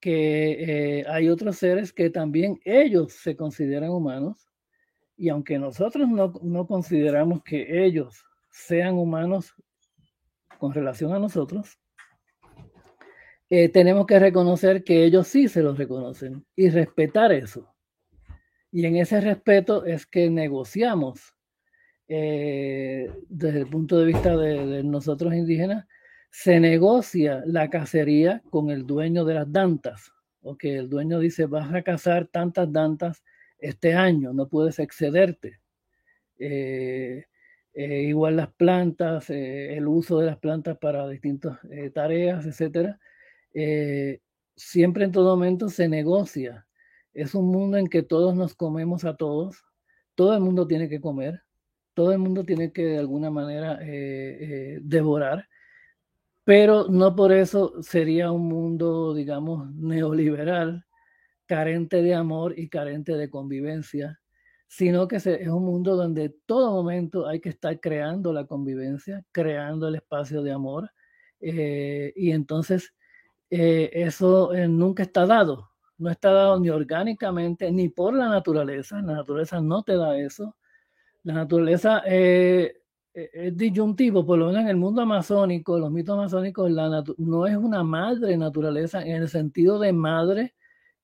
[0.00, 4.48] que hay otros seres que también ellos se consideran humanos
[5.14, 9.54] y aunque nosotros no, no consideramos que ellos sean humanos
[10.58, 11.78] con relación a nosotros,
[13.50, 17.68] eh, tenemos que reconocer que ellos sí se los reconocen y respetar eso.
[18.72, 21.34] Y en ese respeto es que negociamos
[22.10, 25.86] eh, desde el punto de vista de, nosotros indígenas,
[26.30, 30.12] se negocia la cacería con el dueño de las dantas.
[30.42, 33.22] O que el dueño dice, vas a cazar tantas dantas
[33.58, 35.60] este año, no puedes excederte.
[36.38, 37.26] Eh,
[37.74, 41.58] igual las plantas, el uso de las plantas para distintas
[41.94, 42.98] tareas, etcétera
[43.54, 44.20] eh,
[44.56, 46.66] siempre en todo momento se negocia.
[47.12, 49.64] Es un mundo en que todos nos comemos a todos,
[50.14, 51.42] todo el mundo tiene que comer,
[52.00, 55.46] todo el mundo tiene que de alguna manera eh, eh, devorar,
[56.44, 60.86] pero no por eso sería un mundo, digamos, neoliberal,
[61.44, 64.18] carente de amor y carente de convivencia,
[64.66, 69.88] sino que es un mundo donde todo momento hay que estar creando la convivencia, creando
[69.88, 70.90] el espacio de amor,
[71.40, 72.94] y entonces
[73.50, 75.70] eh, eso eh, nunca está dado.
[75.98, 79.02] No está dado ni orgánicamente ni por la naturaleza.
[79.02, 80.56] La naturaleza no te da eso.
[81.22, 82.80] La naturaleza eh,
[83.12, 87.56] es disyuntivo, por lo menos en el mundo amazónico, los mitos amazónicos, la no es
[87.56, 90.54] una madre naturaleza en el sentido de madre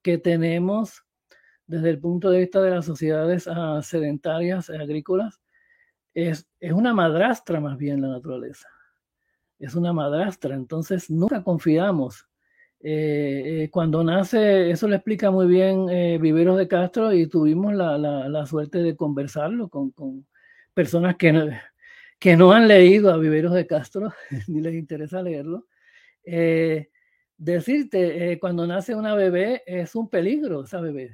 [0.03, 1.05] que tenemos
[1.67, 5.41] desde el punto de vista de las sociedades ah, sedentarias agrícolas.
[6.15, 8.69] Es, es una madrastra más bien la naturaleza.
[9.59, 12.26] Es una madrastra, entonces nunca confiamos
[12.89, 17.75] eh, eh, cuando nace, eso le explica muy bien eh, Viveros de Castro y tuvimos
[17.75, 19.93] la, suerte de conversarlo con,
[20.73, 24.13] personas que no, han leído a Viveros de Castro,
[24.47, 25.67] ni les interesa leerlo.
[27.37, 31.11] decirte, cuando nace una bebé es un peligro, esa bebé,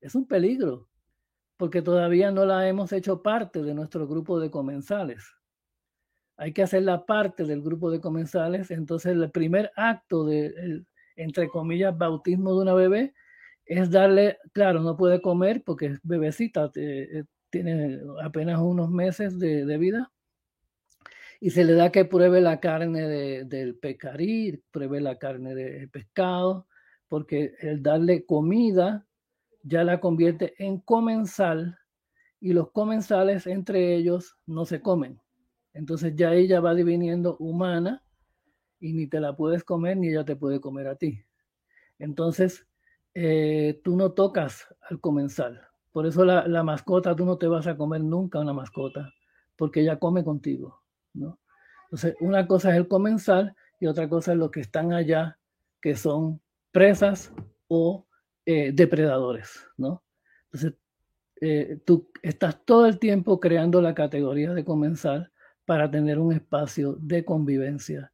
[0.00, 0.88] es un peligro,
[1.56, 5.24] porque todavía no la hemos hecho parte de nuestro grupo de comensales
[6.38, 8.72] hay que hacer la parte del grupo de comensales.
[8.72, 10.82] Entonces, el primer acto de,
[11.16, 13.14] entre comillas, bautismo de una bebé
[13.64, 19.78] es darle, claro, no puede comer porque es bebecita, eh, tiene apenas unos meses de,
[19.78, 20.10] vida.
[21.40, 26.66] Y se le da que pruebe la carne del pecarí, pruebe la carne del pescado,
[27.08, 29.06] porque el darle comida
[29.62, 31.78] ya la convierte en comensal
[32.40, 35.20] y los comensales entre ellos no se comen.
[35.74, 38.02] Entonces ya ella va diviniendo humana
[38.82, 41.24] y ni te la puedes comer ni ella te puede comer a ti.
[42.00, 42.66] Entonces,
[43.14, 45.62] eh, tú no tocas al comensal.
[45.92, 49.12] Por eso la, la, mascota, tú no te vas a comer nunca una mascota,
[49.56, 50.82] porque ella come contigo.
[51.14, 51.38] ¿no?
[51.84, 55.38] Entonces, una cosa es el comensal y otra cosa es los que están allá,
[55.80, 56.40] que son
[56.72, 57.32] presas
[57.68, 58.06] o
[58.46, 59.64] eh, depredadores.
[59.76, 60.02] ¿no?
[60.46, 60.74] Entonces,
[61.40, 65.30] eh, tú estás todo el tiempo creando la categoría de comensal
[65.66, 68.12] para tener un espacio de convivencia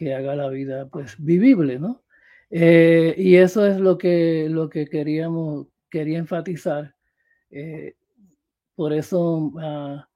[0.00, 2.02] que haga la vida pues vivible, ¿no?
[2.48, 6.94] Eh, y eso es lo que, lo que queríamos, quería enfatizar.
[7.50, 7.96] Eh,
[8.74, 10.08] por eso, ah,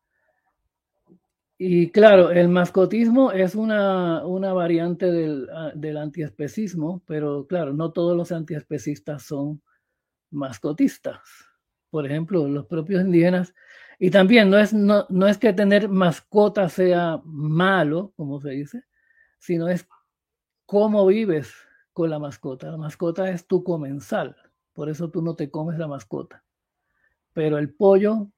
[1.59, 7.93] y claro, el mascotismo es una, una variante del, ah, del, antiespecismo, pero claro, no
[7.93, 9.61] todos los antiespecistas son
[10.31, 11.21] mascotistas.
[11.91, 13.55] Por ejemplo, los propios indígenas
[13.99, 18.85] y también no es, no, no es que tener mascota sea malo, como se dice,
[19.45, 19.87] sino es
[20.65, 21.53] cómo vives
[21.93, 22.71] con la mascota.
[22.71, 24.35] La mascota es tu comensal,
[24.73, 26.43] por eso tú no te comes la mascota.
[27.35, 28.31] Pero el pollo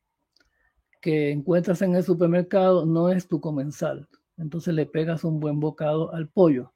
[1.00, 4.08] que encuentras en el supermercado no es tu comensal.
[4.36, 6.72] Entonces le pegas un buen bocado al pollo.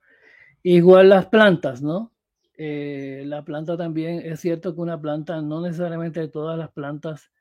[0.63, 2.13] Igual las plantas, ¿no?
[2.57, 7.33] Eh, la planta también, es cierto que una planta, no necesariamente todas las plantas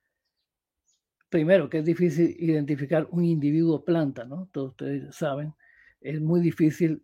[1.30, 4.50] primero, que es difícil identificar un individuo planta, ¿no?
[4.52, 5.54] Todos ustedes saben,
[6.02, 7.04] es muy difícil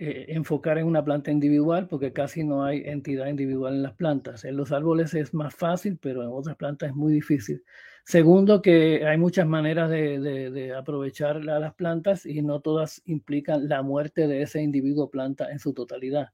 [0.00, 4.44] eh, enfocar en una planta individual porque casi no hay entidad individual en las plantas.
[4.44, 7.64] En los árboles es más fácil, pero en otras plantas es muy difícil.
[8.04, 13.82] Segundo, que hay muchas maneras de, de aprovechar las plantas y no todas implican la
[13.82, 16.28] muerte de ese individuo planta en su totalidad.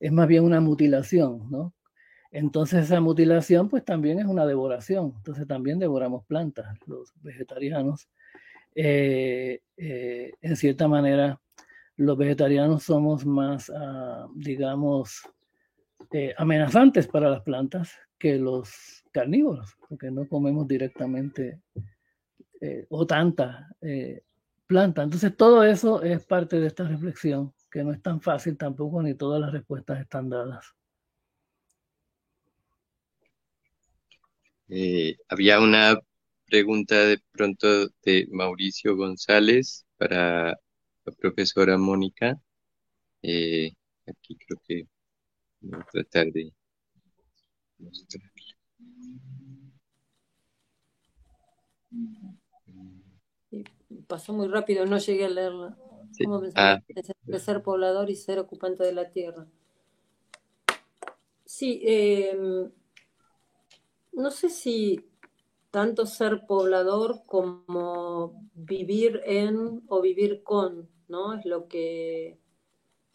[0.00, 1.74] Es más bien una mutilación, ¿no?
[2.32, 5.14] Entonces esa mutilación pues también es una devoración.
[5.18, 8.08] Entonces también devoramos plantas, los vegetarianos.
[8.74, 11.40] Eh, eh, en cierta manera,
[11.96, 15.22] los vegetarianos somos más, ah, digamos,
[16.12, 21.60] eh, amenazantes para las plantas que los carnívoros, porque no comemos directamente
[22.90, 23.68] o tanta
[24.68, 25.02] planta.
[25.02, 29.14] Entonces todo eso es parte de esta reflexión que no es tan fácil tampoco ni
[29.14, 30.72] todas las respuestas están dadas.
[35.28, 35.98] Había una
[36.52, 42.38] pregunta de pronto de Mauricio González para la profesora Mónica.
[43.22, 43.72] Eh,
[44.06, 44.86] aquí creo que
[45.62, 46.52] voy a tratar de
[47.78, 48.30] mostrarla.
[54.06, 55.78] Pasó muy rápido, no llegué a leerla.
[56.22, 56.82] ¿Cómo ah.
[57.22, 59.46] de ser poblador y ser ocupante de la tierra?
[61.46, 62.36] Sí, eh,
[64.12, 65.11] no sé si
[65.72, 71.32] tanto ser poblador como vivir en o vivir con, ¿no?
[71.32, 72.38] Es lo que,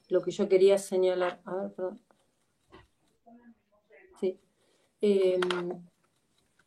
[0.09, 1.39] lo que yo quería señalar.
[1.45, 2.01] A ver, perdón.
[4.19, 4.39] Sí.
[5.01, 5.39] Em,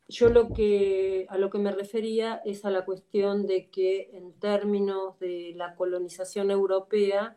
[0.07, 4.33] yo lo que, a lo que me refería es a la cuestión de que en
[4.35, 7.37] términos de la colonización europea,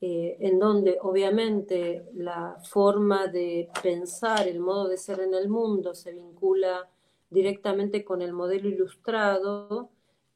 [0.00, 5.96] eh, en donde obviamente la forma de pensar, el modo de ser en el mundo
[5.96, 6.88] se vincula
[7.30, 9.90] directamente con el modelo ilustrado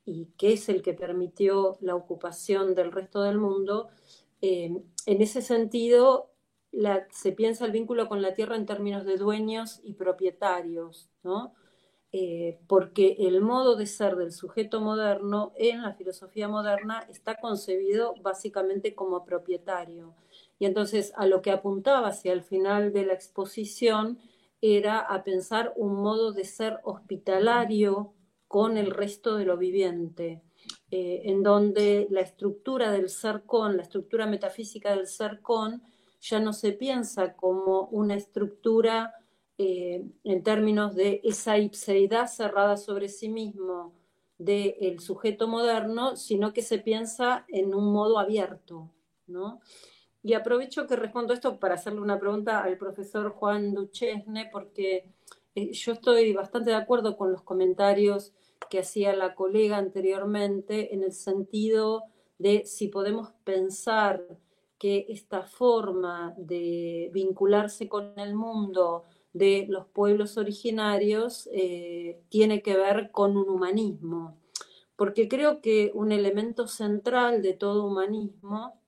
[0.05, 3.89] y que es el que permitió la ocupación del resto del mundo,
[4.41, 6.33] eh, en ese sentido
[7.11, 11.55] se piensa el vínculo con la tierra en términos de dueños y propietarios, ¿no?
[12.15, 18.15] Eh, porque el modo de ser del sujeto moderno en la filosofía moderna está concebido
[18.21, 20.15] básicamente como propietario.
[20.59, 24.19] Y entonces a lo que apuntaba hacia el final de la exposición
[24.63, 28.15] era a pensar un modo de ser hospitalario
[28.47, 30.41] con el resto de lo viviente,
[30.91, 35.83] eh, en donde la estructura del ser con, la estructura metafísica del ser con,
[36.21, 39.15] ya no se piensa como una estructura
[39.59, 43.93] eh, en términos de esa ipseidad cerrada sobre sí mismo
[44.39, 48.91] del sujeto moderno, sino que se piensa en un modo abierto,
[49.27, 49.61] ¿no?
[50.23, 55.11] Y aprovecho que respondo esto para hacerle una pregunta al profesor Juan Duchesne, porque
[55.55, 58.33] eh, yo estoy bastante de acuerdo con los comentarios
[58.71, 62.05] que hacía la colega anteriormente en el sentido
[62.39, 64.25] de si podemos pensar
[64.79, 72.77] que esta forma de vincularse con el mundo de los pueblos originarios eh, tiene que
[72.77, 74.37] ver con un humanismo,
[74.97, 78.82] porque creo que un elemento central de todo humanismo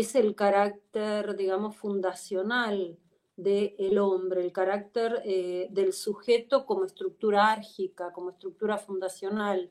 [0.00, 2.98] es el carácter, digamos, fundacional
[3.36, 9.70] del hombre, el carácter eh, del sujeto como estructura árgica, como estructura fundacional.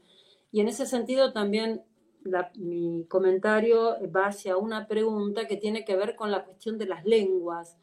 [0.51, 1.83] Y en ese sentido también
[2.55, 7.03] mi comentario va hacia una pregunta que tiene que ver con la cuestión de las
[7.03, 7.75] lenguas.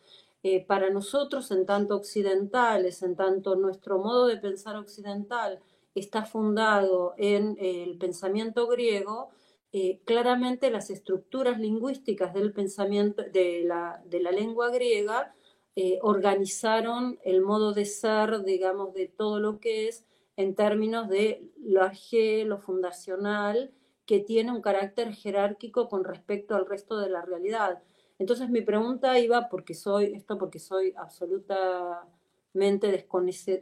[0.42, 5.60] Eh, para nosotros, en tanto occidentales, en tanto nuestro modo de pensar occidental
[5.94, 9.30] está fundado en el pensamiento griego,
[9.72, 15.32] eh, claramente las estructuras lingüísticas del pensamiento de la, de la lengua griega
[15.76, 20.04] eh, organizaron el modo de ser, digamos, de todo lo que es
[20.36, 23.72] en términos de lo AG, lo fundacional,
[24.06, 27.80] que tiene un carácter jerárquico con respecto al resto de la realidad.
[28.18, 33.06] Entonces mi pregunta iba, porque soy, esto porque soy absolutamente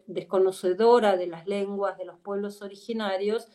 [0.07, 3.47] desconocedora de las lenguas de los pueblos originarios,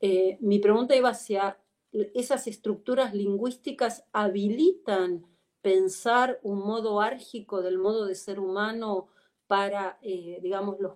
[0.00, 1.58] eh, mi pregunta iba hacia
[1.92, 5.26] esas estructuras lingüísticas habilitan
[5.62, 9.08] pensar un modo árgico del modo de ser humano
[9.46, 10.94] para, eh, digamos, los,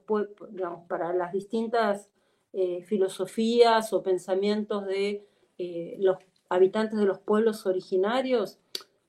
[0.88, 2.08] para las distintas
[2.52, 5.26] eh, filosofías o pensamientos de
[5.58, 6.18] eh, los
[6.48, 8.60] habitantes de los pueblos originarios.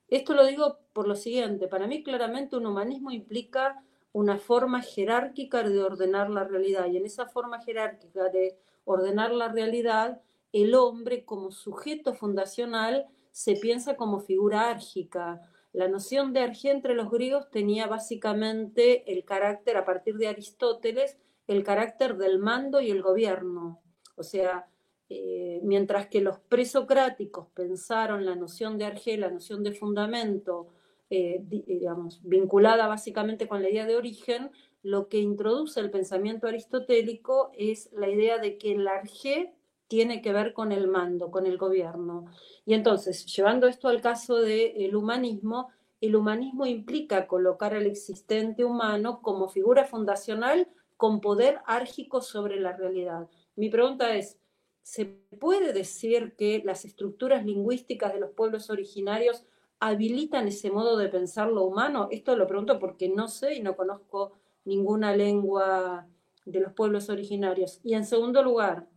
[0.08, 3.84] Esto lo digo por lo siguiente, para mí claramente un humanismo implica
[4.14, 9.50] una forma jerárquica de ordenar la realidad y en esa forma jerárquica de ordenar la
[9.50, 10.22] realidad
[10.56, 15.42] el hombre como sujeto fundacional se piensa como figura árgica.
[15.74, 21.18] La noción de argía entre los griegos tenía básicamente el carácter, a partir de Aristóteles,
[21.48, 23.82] el carácter del mando y el gobierno.
[24.16, 24.70] O sea,
[25.10, 30.70] eh, mientras que los presocráticos pensaron la noción de argé, la noción de fundamento,
[31.10, 34.52] eh, digamos, vinculada básicamente con la idea de origen,
[34.84, 39.54] lo que introduce el pensamiento aristotélico es la idea de que el argé
[39.88, 42.26] tiene que ver con el mando, con el gobierno.
[42.66, 45.70] Y entonces, llevando esto al caso del humanismo,
[46.02, 50.68] el humanismo implica colocar al existente humano como figura fundacional
[50.98, 53.28] con poder árgico sobre la realidad.
[53.56, 54.40] Mi pregunta es,
[54.82, 59.46] ¿se puede decir que las estructuras lingüísticas de los pueblos originarios
[59.80, 62.08] habilitan ese modo de pensar lo humano?
[62.12, 64.34] Esto lo pregunto porque no sé y no conozco
[64.64, 66.08] ninguna lengua
[66.46, 67.80] de los pueblos originarios.
[67.84, 68.88] Y en segundo lugar,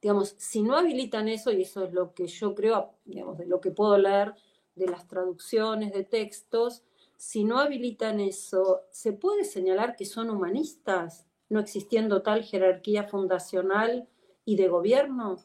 [0.00, 3.60] digamos, si no habilitan eso, y eso es lo que yo creo, digamos, de lo
[3.60, 4.34] que puedo leer
[4.74, 6.84] de las traducciones de textos,
[7.16, 14.08] si no habilitan eso, ¿se puede señalar que son humanistas, no existiendo tal jerarquía fundacional
[14.44, 15.38] y de gobierno?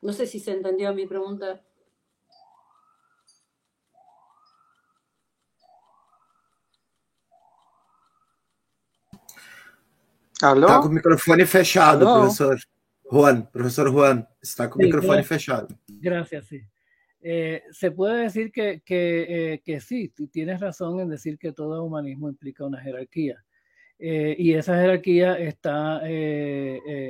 [0.00, 1.62] No sé si se entendió mi pregunta.
[10.42, 10.66] Alô?
[10.66, 12.20] Está com o microfone fechado, Alô?
[12.20, 12.58] professor
[13.04, 13.42] Juan.
[13.50, 15.68] Profesor Juan, está con el microfone fechado.
[15.88, 16.60] Gracias, sí.
[17.20, 21.82] Eh, se puede decir que, que, eh, que, sí, tienes razón en decir que todo
[21.84, 23.44] humanismo implica una jerarquía.
[23.98, 26.00] Eh, y esa jerarquía está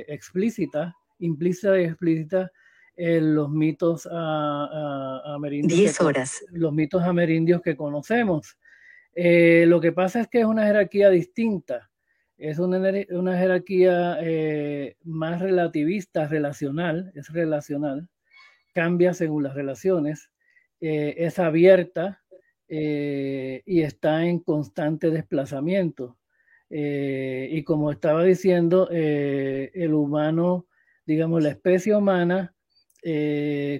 [0.07, 2.51] explícita, implícita y explícita
[2.95, 6.01] en los mitos amerindios.
[6.01, 6.43] horas.
[6.51, 8.57] los mitos amerindios que conocemos.
[9.15, 11.89] lo que pasa es que es una jerarquía distinta.
[12.39, 12.79] Es una,
[13.11, 14.17] una jerarquía
[15.03, 18.09] más relativista, relacional, es relacional
[18.73, 20.29] cambia según las relaciones,
[20.81, 22.23] eh, es abierta
[22.67, 26.17] eh, y está en constante desplazamiento.
[26.69, 30.67] Eh, y como estaba diciendo, el humano,
[31.05, 32.55] digamos, la especie humana,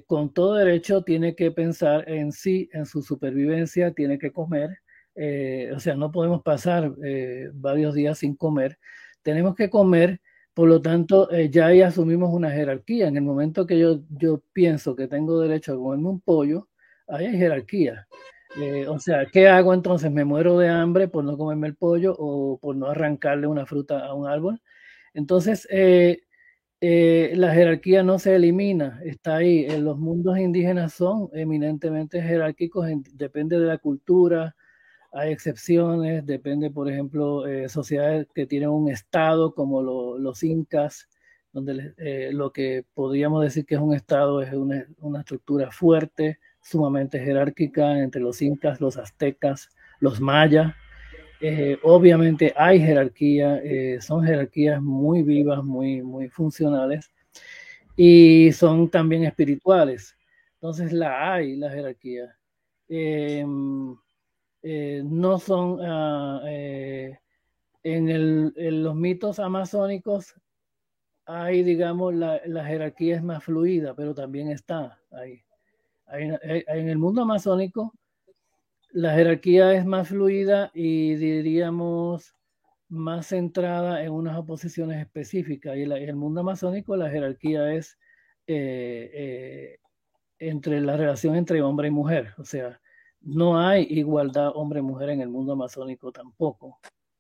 [0.08, 4.80] con todo derecho tiene que pensar en sí, en su supervivencia, tiene que comer.
[5.76, 6.94] O sea, no podemos pasar
[7.54, 8.78] varios días sin comer.
[9.22, 10.22] Tenemos que comer
[10.60, 13.08] por lo tanto, eh, ya ahí asumimos una jerarquía.
[13.08, 16.68] En el momento que yo, yo pienso que tengo derecho a comerme un pollo,
[17.08, 18.08] ahí hay jerarquía.
[18.60, 20.12] Eh, o sea, ¿qué hago entonces?
[20.12, 24.06] ¿Me muero de hambre por no comerme el pollo o por no arrancarle una fruta
[24.06, 24.62] a un árbol?
[25.14, 26.20] Entonces, eh,
[26.82, 29.66] la jerarquía no se elimina, está ahí.
[29.80, 34.58] los mundos indígenas son eminentemente jerárquicos, depende de la cultura,
[35.12, 41.10] hay excepciones, depende, por ejemplo, eh, sociedades que tienen un estado como los incas,
[41.52, 44.86] donde eh, lo que podríamos decir que es un estado es una,
[45.20, 49.70] estructura fuerte, sumamente jerárquica entre los incas, los aztecas,
[50.00, 50.74] los mayas.
[51.42, 53.62] Eh, obviamente hay jerarquía,
[54.02, 57.12] son jerarquías muy vivas, muy, muy funcionales
[57.96, 60.16] y son también espirituales.
[60.56, 62.36] Entonces la hay, la jerarquía.
[64.62, 67.18] Eh, no son ah, eh,
[67.84, 70.36] en, los mitos amazónicos
[71.26, 75.44] hay, digamos, la, jerarquía es más fluida, pero también está ahí.
[76.12, 77.94] en el mundo amazónico,
[78.92, 82.36] la jerarquía es más fluida y diríamos
[82.88, 85.78] más centrada en unas oposiciones específicas.
[85.78, 88.00] Y en el mundo amazónico la jerarquía es
[88.48, 89.78] eh,
[90.40, 92.34] entre la relación entre hombre y mujer.
[92.40, 92.82] O sea,
[93.22, 96.80] no hay igualdad hombre-mujer en el mundo amazónico tampoco.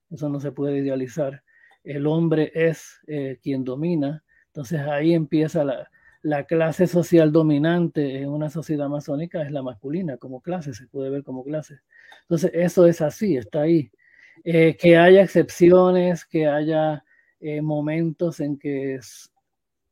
[0.10, 1.44] Eso no se puede idealizar.
[1.84, 4.24] El hombre es eh, quien domina.
[4.48, 10.42] Entonces ahí empieza la, clase social dominante en una sociedad amazónica, es la masculina como
[10.42, 11.80] clase, se puede ver como clase.
[12.24, 13.92] Entonces eso es así, está ahí.
[14.44, 17.04] Eh, que haya excepciones, que haya
[17.40, 19.00] eh, momentos en que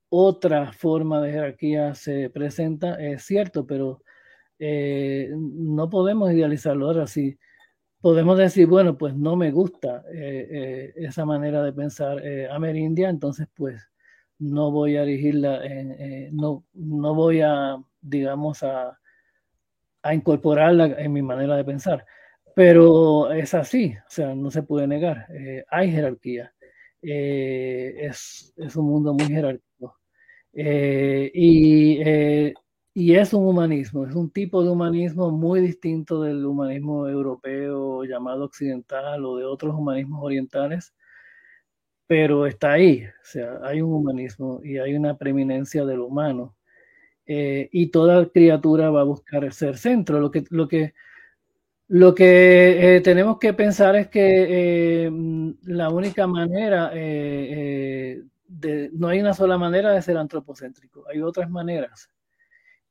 [0.10, 4.02] otra forma de jerarquía se presenta, es cierto, pero
[4.60, 6.88] eh, no podemos idealizarlo.
[6.88, 7.38] Ahora sí,
[8.02, 12.22] podemos decir, bueno, pues no me gusta eh, eh, esa manera de pensar
[12.52, 13.90] amerindia, entonces pues
[14.40, 15.62] no voy a dirigirla,
[16.32, 19.00] no, no voy a, digamos, a,
[20.04, 22.06] a incorporarla en mi manera de pensar.
[22.56, 25.28] Pero es así, o sea, no se puede negar.
[25.70, 26.54] hay jerarquía.
[27.02, 29.98] es, es, un mundo muy jerárquico.
[30.54, 32.00] y
[32.99, 38.45] y es un humanismo, es un tipo de humanismo muy distinto del humanismo europeo llamado
[38.45, 40.95] occidental o de otros humanismos orientales,
[42.07, 46.56] pero está ahí, o sea, hay un humanismo y hay una preeminencia del humano.
[47.28, 50.19] Eh, y toda criatura va a buscar ser centro.
[50.19, 50.95] Lo que, lo que,
[51.90, 55.11] lo que eh, tenemos que pensar es que eh,
[55.65, 58.24] la única manera, de,
[58.94, 62.10] no hay una sola manera de ser antropocéntrico, hay otras maneras.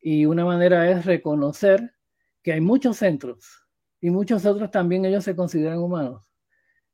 [0.01, 1.95] Y una manera es reconocer
[2.43, 3.67] que hay muchos centros
[4.01, 6.31] y muchos otros también ellos se consideran humanos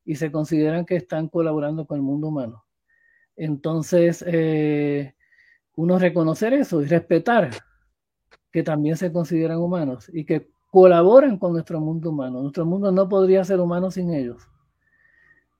[0.04, 2.64] y se consideran que están colaborando con el mundo humano.
[3.36, 5.14] Entonces, eh,
[5.76, 7.50] uno reconocer eso y respetar
[8.50, 12.40] que también se consideran humanos y que colaboran con nuestro mundo humano.
[12.40, 14.48] Nuestro mundo no podría ser humano sin ellos.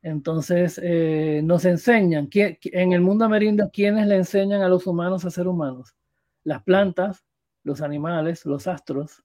[0.03, 5.31] Entonces, eh, nos enseñan, en el mundo amerindio, ¿quiénes le enseñan a los humanos a
[5.31, 5.95] ser humanos?
[6.45, 7.25] Las plantas,
[7.65, 9.23] los animales, los astros,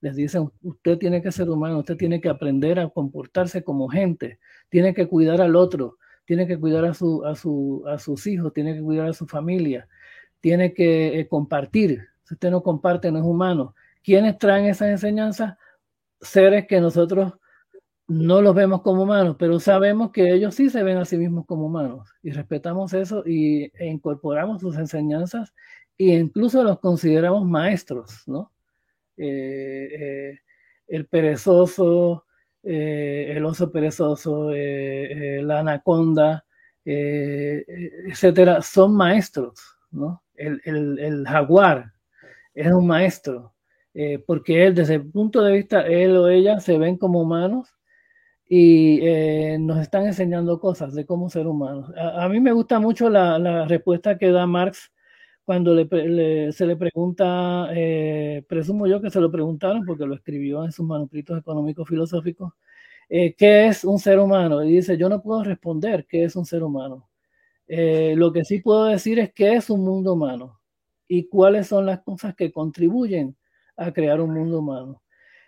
[0.00, 4.38] les dicen, usted tiene que ser humano, usted tiene que aprender a comportarse como gente,
[4.68, 8.52] tiene que cuidar al otro, tiene que cuidar a, su, a, su, a sus hijos,
[8.52, 9.88] tiene que cuidar a su familia,
[10.40, 12.08] tiene que eh, compartir.
[12.24, 13.74] Si usted no comparte, no es humano.
[14.02, 15.56] ¿Quiénes traen esas enseñanzas?
[16.20, 17.34] Seres que nosotros
[18.10, 21.46] no los vemos como humanos, pero sabemos que ellos sí se ven a sí mismos
[21.46, 25.54] como humanos y respetamos eso y, e incorporamos sus enseñanzas
[26.08, 28.52] e incluso los consideramos maestros, ¿no?
[29.16, 30.38] Eh, eh,
[30.88, 32.24] el perezoso,
[32.62, 36.44] eh, el oso perezoso, la anaconda,
[36.84, 39.60] etcétera, son maestros,
[39.90, 40.22] ¿no?
[40.34, 41.92] El, jaguar
[42.54, 43.54] es un maestro,
[44.26, 47.68] porque él, desde el punto de vista, él o ella se ven como humanos
[48.48, 51.92] y eh, nos están enseñando cosas de cómo ser humanos.
[51.96, 54.90] A, mí me gusta mucho la, la, respuesta que da Marx
[55.50, 60.64] cuando le, se le pregunta, eh, presumo yo que se lo preguntaron porque lo escribió
[60.64, 62.52] en sus manuscritos económicos filosóficos,
[63.08, 64.62] eh, ¿qué es un ser humano?
[64.62, 67.10] Y dice, yo no puedo responder qué es un ser humano.
[67.66, 70.60] lo que sí puedo decir es qué es un mundo humano
[71.08, 73.36] y cuáles son las cosas que contribuyen
[73.76, 75.02] a crear un mundo humano.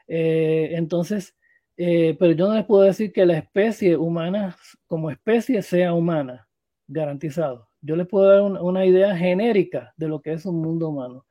[0.09, 1.37] entonces,
[1.77, 4.57] eh, pero yo no les puedo decir que la especie humana,
[4.89, 6.49] como especie, sea humana,
[6.89, 7.69] garantizado.
[7.83, 11.27] Yo les puedo dar una, idea genérica de lo que es un mundo humano.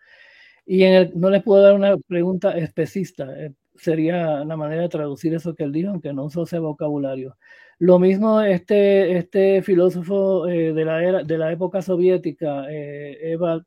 [0.65, 3.27] Y en no les puedo dar una pregunta especista.
[3.37, 7.37] Eh, sería la manera de traducir eso que él dijo, aunque no uso ese vocabulario.
[7.79, 13.63] Lo mismo este, este filósofo eh, de, la era, de la época soviética, Eva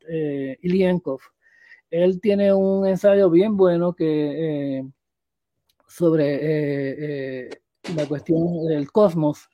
[0.61, 1.19] Ilienkov,
[1.91, 4.85] él tiene un ensayo bien bueno que
[5.95, 6.95] sobre eh,
[7.45, 7.49] eh,
[7.95, 9.47] la cuestión del cosmos.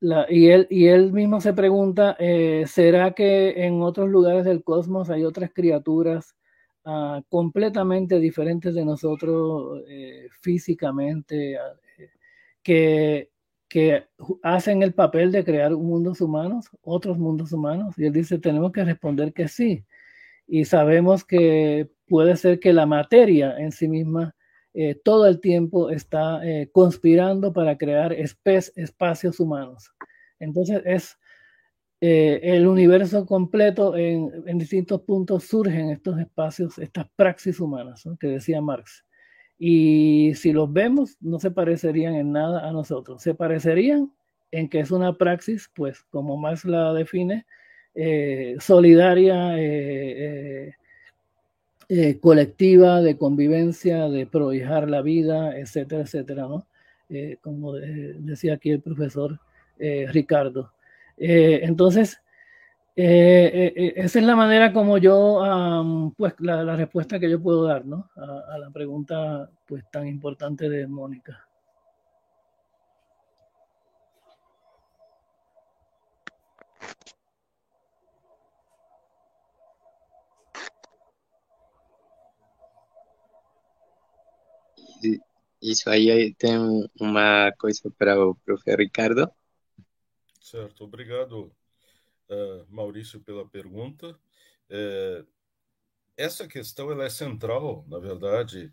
[0.00, 0.48] Y,
[0.86, 6.36] él, mismo se pregunta, eh, ¿será que en otros lugares del cosmos hay otras criaturas
[6.84, 9.82] ah, completamente diferentes de nosotros
[10.40, 11.74] físicamente, ah,
[12.62, 13.30] que,
[13.68, 14.04] que
[14.42, 17.98] hacen el papel de crear mundos humanos, otros mundos humanos?
[17.98, 19.84] Y él dice, tenemos que responder que sí.
[20.46, 24.34] Y sabemos que puede ser que la materia en sí misma
[24.74, 29.92] eh, todo el tiempo está eh, conspirando para crear espacios humanos.
[30.38, 31.18] Entonces es
[32.00, 38.60] eh, el universo completo en, distintos puntos surgen estos espacios, estas praxis humanas que decía
[38.60, 39.04] Marx.
[39.58, 43.22] Y si los vemos, no se parecerían en nada a nosotros.
[43.22, 44.12] Se parecerían
[44.52, 47.46] en que es una praxis, pues como Marx la define,
[48.60, 49.56] solidaria,
[51.90, 56.66] eh, colectiva, de convivencia, de prohijar la vida, etcétera, etcétera, ¿no?
[57.08, 59.40] Eh, como decía aquí el profesor
[59.78, 60.72] eh, Ricardo.
[61.16, 62.20] entonces,
[62.94, 68.10] esa es la manera como yo, pues la, respuesta que yo puedo dar, ¿no?
[68.16, 71.47] A, a la pregunta, pues tan importante de Mónica.
[85.60, 86.56] Isso aí tem
[87.00, 89.30] uma coisa para o professor Ricardo.
[90.40, 91.52] Certo, obrigado,
[92.30, 94.18] uh, Maurício, pela pergunta.
[94.70, 95.24] É,
[96.16, 98.72] essa questão ela é central, na verdade,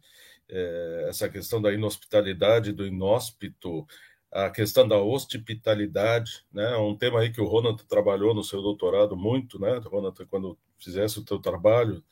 [0.49, 3.85] é, essa questão da inhospitalidade, do inóspito,
[4.31, 6.75] a questão da hospitalidade, né?
[6.77, 9.77] Um tema aí que o Ronald trabalhou no seu doutorado muito, né?
[9.77, 12.03] Ronald, quando fizesse o teu trabalho.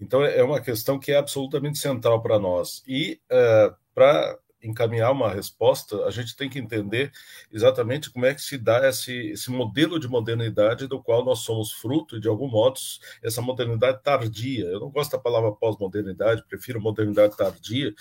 [0.00, 2.82] Então é uma questão que é absolutamente central para nós.
[2.86, 7.10] E uh, para encaminhar uma resposta, a gente tem que entender
[7.50, 11.72] exatamente como é que se dá esse, esse modelo de modernidade do qual nós somos
[11.72, 12.78] fruto, e de algum modo,
[13.22, 14.64] essa modernidade tardia.
[14.66, 17.92] Eu não gosto da palavra pós-modernidade, prefiro modernidade tardia,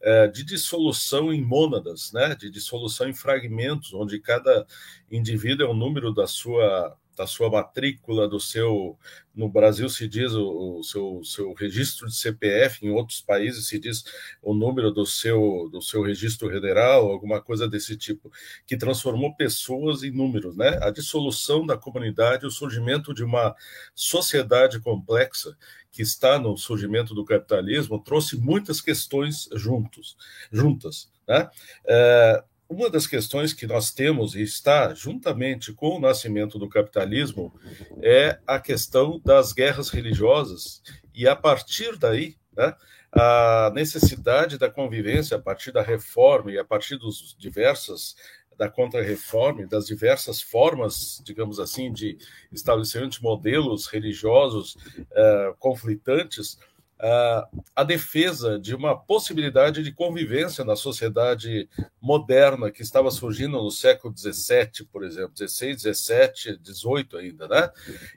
[0.00, 2.34] é, de dissolução em mônadas, né?
[2.34, 4.66] de dissolução em fragmentos, onde cada
[5.10, 8.98] indivíduo é um número da sua da sua matrícula, do seu.
[9.34, 13.78] No Brasil se diz o, o, seu, seu registro de CPF, em outros países se
[13.78, 14.04] diz
[14.42, 18.30] o número do seu, do seu registro federal, alguma coisa desse tipo,
[18.66, 20.56] que transformou pessoas em números.
[20.56, 20.78] Né?
[20.82, 23.54] A dissolução da comunidade, o surgimento de uma
[23.94, 25.56] sociedade complexa
[25.92, 30.16] que está no surgimento do capitalismo trouxe muitas questões juntos,
[30.52, 31.10] juntas.
[31.26, 31.48] Né?
[31.86, 37.54] É, uma das questões que nós temos e está juntamente com o nascimento do capitalismo
[38.02, 40.82] é a questão das guerras religiosas.
[41.14, 42.74] E a partir daí né,
[43.12, 48.16] a necessidade da convivência a partir da reforma e a partir dos diversas
[48.58, 52.16] da contra-reforma das diversas formas, digamos assim, de
[52.50, 56.58] estabelecimento de modelos religiosos uh, conflitantes,
[56.98, 61.68] a defesa de uma possibilidade de convivência na sociedade
[62.00, 67.70] moderna que estava surgindo no século XVII, por exemplo, XVI, XVII, XVIII ainda, né?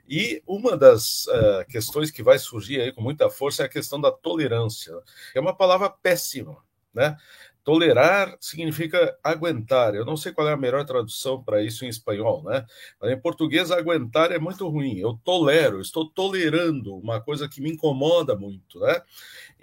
[0.08, 4.00] E uma das uh, questões que vai surgir aí com muita força é a questão
[4.00, 4.94] da tolerância.
[5.34, 6.56] É uma palavra péssima,
[6.94, 7.16] né?
[7.62, 9.94] Tolerar significa aguentar.
[9.94, 12.64] Eu não sei qual é a melhor tradução para isso em espanhol, né?
[13.00, 14.98] Mas em português, aguentar é muito ruim.
[14.98, 19.00] Eu tolero, estou tolerando uma coisa que me incomoda muito, né?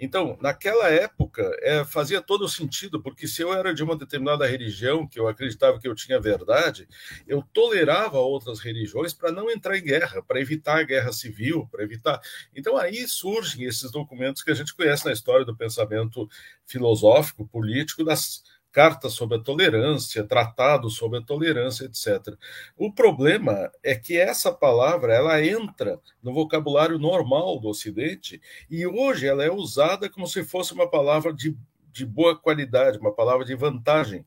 [0.00, 5.06] Então, naquela época, é, fazia todo sentido, porque se eu era de uma determinada religião,
[5.06, 6.88] que eu acreditava que eu tinha verdade,
[7.26, 11.82] eu tolerava outras religiões para não entrar em guerra, para evitar a guerra civil, para
[11.82, 12.20] evitar.
[12.54, 16.28] Então, aí surgem esses documentos que a gente conhece na história do pensamento
[16.66, 18.42] filosófico, político, das
[18.78, 22.36] cartas sobre a tolerância, tratados sobre a tolerância, etc.
[22.76, 28.40] O problema é que essa palavra ela entra no vocabulário normal do Ocidente
[28.70, 31.56] e hoje ela é usada como se fosse uma palavra de,
[31.90, 34.24] de boa qualidade, uma palavra de vantagem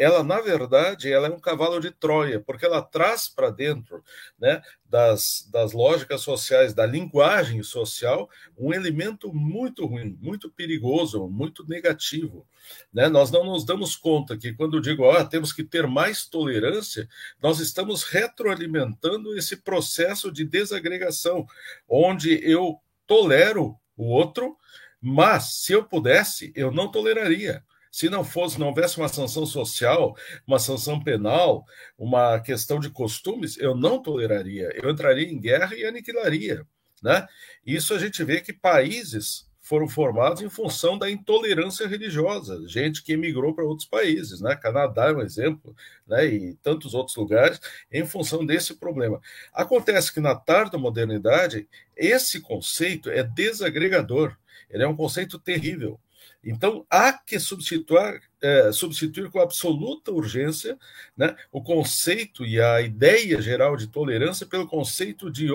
[0.00, 4.02] ela na verdade ela é um cavalo de Troia, porque ela traz para dentro
[4.38, 11.68] né, das, das lógicas sociais, da linguagem social, um elemento muito ruim, muito perigoso, muito
[11.68, 12.46] negativo.
[12.90, 13.10] Né?
[13.10, 17.06] Nós não nos damos conta que quando digo oh, temos que ter mais tolerância,
[17.42, 21.46] nós estamos retroalimentando esse processo de desagregação,
[21.86, 24.56] onde eu tolero o outro,
[24.98, 27.62] mas se eu pudesse, eu não toleraria.
[27.90, 31.64] Se não fosse, não houvesse uma sanção social, uma sanção penal,
[31.98, 34.70] uma questão de costumes, eu não toleraria.
[34.74, 36.66] Eu entraria em guerra e aniquilaria.
[37.02, 37.26] Né?
[37.64, 43.12] Isso a gente vê que países foram formados em função da intolerância religiosa, gente que
[43.12, 44.56] emigrou para outros países, né?
[44.56, 45.76] Canadá é um exemplo,
[46.08, 46.26] né?
[46.26, 47.60] E tantos outros lugares,
[47.92, 49.20] em função desse problema.
[49.52, 54.36] Acontece que na tarde da modernidade, esse conceito é desagregador,
[54.68, 56.00] ele é um conceito terrível.
[56.42, 60.78] Então, há que substituir, é, substituir com absoluta urgência
[61.16, 65.52] né, o conceito e a ideia geral de tolerância pelo conceito de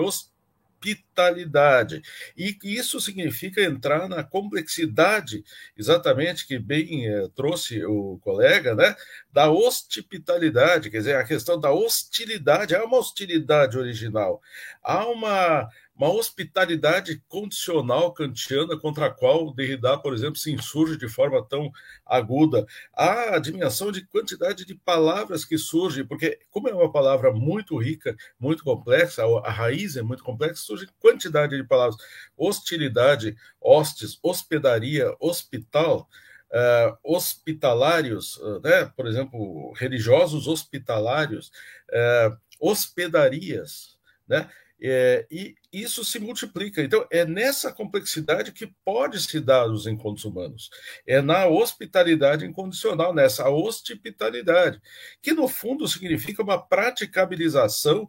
[0.86, 2.02] hospitalidade.
[2.36, 5.42] E isso significa entrar na complexidade,
[5.76, 8.94] exatamente que bem é, trouxe o colega, né,
[9.32, 12.76] da hospitalidade, quer dizer, a questão da hostilidade.
[12.76, 14.40] Há uma hostilidade original,
[14.82, 21.08] há uma uma hospitalidade condicional kantiana contra a qual Derrida, por exemplo, se insurge de
[21.08, 21.72] forma tão
[22.04, 22.66] aguda.
[22.92, 28.14] A dimensão de quantidade de palavras que surge, porque como é uma palavra muito rica,
[28.38, 31.96] muito complexa, a raiz é muito complexa, surge quantidade de palavras.
[32.36, 36.08] Hostilidade, hostes, hospedaria, hospital,
[36.48, 38.84] Uh, hospitalários, uh, né?
[38.96, 41.50] por exemplo, religiosos hospitalários,
[41.90, 43.98] uh, hospedarias,
[44.28, 44.48] né?
[44.80, 46.82] É, e isso se multiplica.
[46.82, 50.70] Então, é nessa complexidade que pode se dar os encontros humanos.
[51.06, 54.80] É na hospitalidade incondicional, nessa hospitalidade,
[55.22, 58.06] que no fundo significa uma praticabilização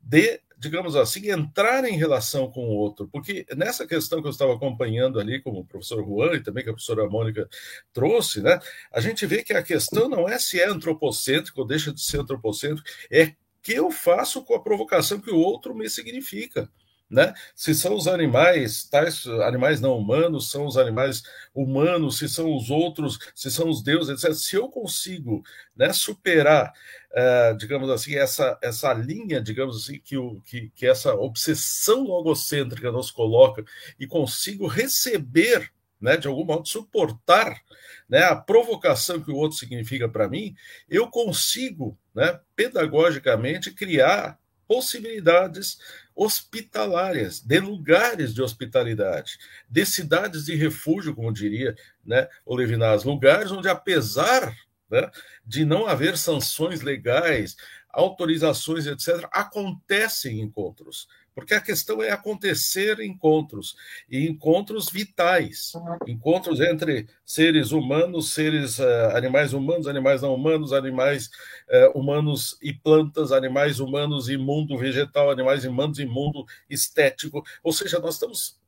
[0.00, 3.08] de, digamos assim, entrar em relação com o outro.
[3.08, 6.70] Porque nessa questão que eu estava acompanhando ali, como o professor Juan e também que
[6.70, 7.48] a professora Mônica
[7.92, 8.58] trouxe, né,
[8.92, 12.20] a gente vê que a questão não é se é antropocêntrico ou deixa de ser
[12.20, 16.68] antropocêntrico, é que eu faço com a provocação que o outro me significa.
[17.10, 17.32] Né?
[17.54, 21.22] Se são os animais, tais animais não humanos, são os animais
[21.54, 24.34] humanos, se são os outros, se são os deuses, etc.
[24.34, 25.42] Se eu consigo
[25.74, 26.70] né, superar,
[27.12, 32.92] uh, digamos assim, essa, essa linha, digamos assim, que, o, que, que essa obsessão logocêntrica
[32.92, 33.64] nos coloca
[33.98, 37.58] e consigo receber, né, de algum modo, suportar
[38.06, 40.54] né, a provocação que o outro significa para mim,
[40.90, 45.78] eu consigo, né, pedagogicamente, criar possibilidades
[46.16, 49.38] hospitalárias, de lugares de hospitalidade,
[49.68, 54.52] de cidades de refúgio, como diria né, o Levinas, lugares onde, apesar
[54.90, 55.08] né,
[55.46, 57.56] de não haver sanções legais,
[57.88, 61.06] autorizações, etc., acontecem encontros.
[61.38, 63.76] Porque a questão é acontecer encontros,
[64.10, 65.72] e encontros vitais,
[66.04, 71.30] encontros entre seres humanos, seres uh, animais humanos, animais não humanos, animais
[71.68, 77.44] uh, humanos e plantas, animais humanos e mundo vegetal, animais humanos e mundo estético.
[77.62, 78.58] Ou seja, nós estamos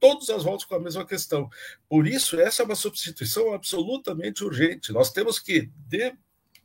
[0.00, 1.48] todas as voltas com a mesma questão.
[1.88, 4.92] Por isso, essa é uma substituição absolutamente urgente.
[4.92, 6.12] Nós temos que de,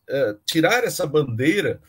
[0.10, 1.82] uh, tirar essa bandeira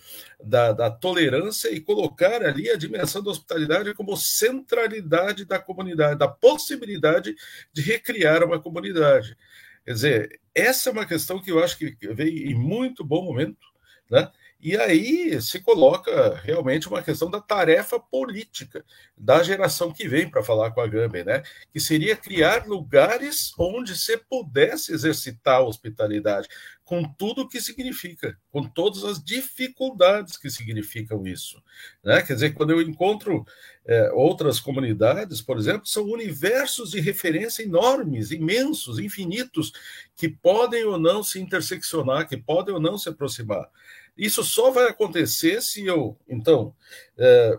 [0.43, 6.29] da, da, tolerância e colocar ali a dimensão da hospitalidade como centralidade da comunidade, da
[6.29, 7.35] possibilidade
[7.73, 9.37] de recriar uma comunidade.
[9.85, 13.67] Quer dizer, essa é uma questão que eu acho que veio em muito bom momento,
[14.11, 14.31] né?
[14.63, 18.85] E aí se coloca realmente uma questão da tarefa política
[19.19, 21.43] da geração que vem para falar com a Gâmbia, né?
[21.73, 26.47] Que seria criar lugares onde se pudesse exercitar a hospitalidade,
[26.85, 31.61] com tudo o que significa, com todas as dificuldades que significam isso.
[32.05, 32.23] Né?
[32.23, 33.45] Quer dizer, quando eu encontro
[33.85, 39.73] é, outras comunidades, por exemplo, são universos de referência enormes, imensos, infinitos,
[40.15, 43.69] que podem ou não se interseccionar, que podem ou não se aproximar.
[44.17, 46.75] Isso só vai acontecer se eu, então,
[47.17, 47.59] é,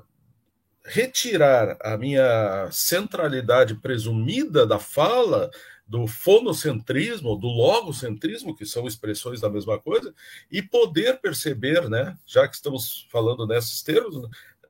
[0.86, 5.50] retirar a minha centralidade presumida da fala,
[5.88, 10.14] do fonocentrismo, do logocentrismo, que são expressões da mesma coisa,
[10.52, 14.28] e poder perceber, né, já que estamos falando nesses termos,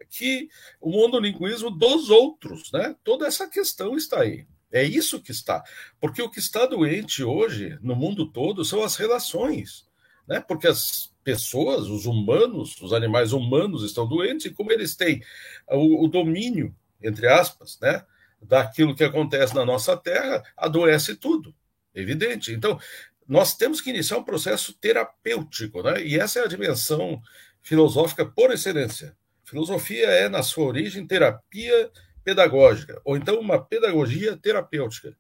[0.10, 0.50] que
[0.80, 4.46] o monolinguismo dos outros, né, toda essa questão está aí.
[4.72, 5.64] É isso que está.
[6.02, 9.86] Porque o que está doente hoje, no mundo todo, são as relações.
[10.28, 10.40] Né?
[10.40, 15.22] Porque as pessoas, os humanos, os animais humanos estão doentes, e como eles têm
[15.70, 18.04] o, o domínio, entre aspas, né,
[18.42, 21.56] daquilo que acontece na nossa terra, adoece tudo.
[21.96, 22.52] Evidente.
[22.52, 22.80] Então,
[23.28, 26.04] nós temos que iniciar um processo terapêutico, né?
[26.04, 27.22] E essa é a dimensão
[27.62, 29.16] filosófica por excelência.
[29.44, 31.92] Filosofia é, na sua origem, terapia
[32.24, 35.16] pedagógica, ou então uma pedagogia terapêutica.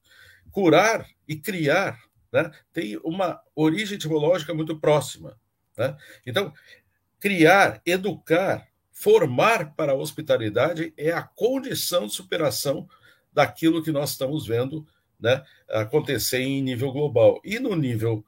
[0.52, 2.00] Curar e criar
[2.32, 5.38] né, tem uma origem etimológica muito próxima.
[5.78, 5.96] Né?
[6.26, 6.54] Então,
[7.20, 12.88] criar, educar, formar para a hospitalidade é a condição de superação
[13.32, 14.86] daquilo que nós estamos vendo
[15.20, 17.42] né, acontecer em nível global.
[17.44, 18.24] E no nível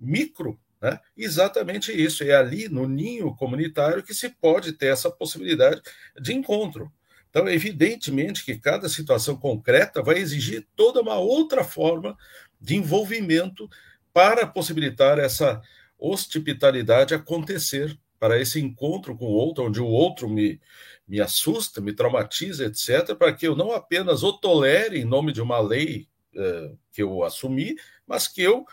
[0.00, 2.24] micro, né, exatamente isso.
[2.24, 5.80] É ali no ninho comunitário que se pode ter essa possibilidade
[6.20, 6.92] de encontro.
[7.30, 12.18] Então, evidentemente que cada situação concreta vai exigir toda uma outra forma
[12.60, 13.70] de envolvimento
[14.12, 15.62] para possibilitar essa
[16.00, 20.60] hospitalidade acontecer, para esse encontro com o outro, onde o outro me,
[21.08, 25.40] me assusta, me traumatiza, etc., para que eu não apenas o tolere em nome de
[25.40, 26.06] uma lei
[26.36, 27.74] eh, que eu assumi,
[28.06, 28.66] mas que eu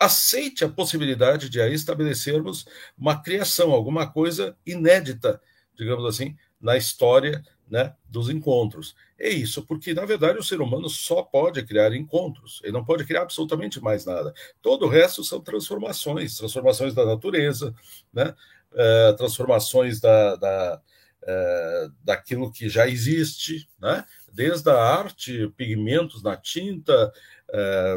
[0.00, 5.40] aceite a possibilidade de aí estabelecermos uma criação, alguma coisa inédita,
[5.76, 8.94] digamos assim, na história né, dos encontros.
[9.18, 13.04] É isso, porque na verdade o ser humano só pode criar encontros, ele não pode
[13.04, 14.32] criar absolutamente mais nada.
[14.62, 17.74] Todo o resto são transformações, transformações da natureza,
[18.12, 18.34] né,
[18.74, 20.82] é, transformações da, da
[21.20, 27.12] é, daquilo que já existe, né, desde a arte, pigmentos na tinta,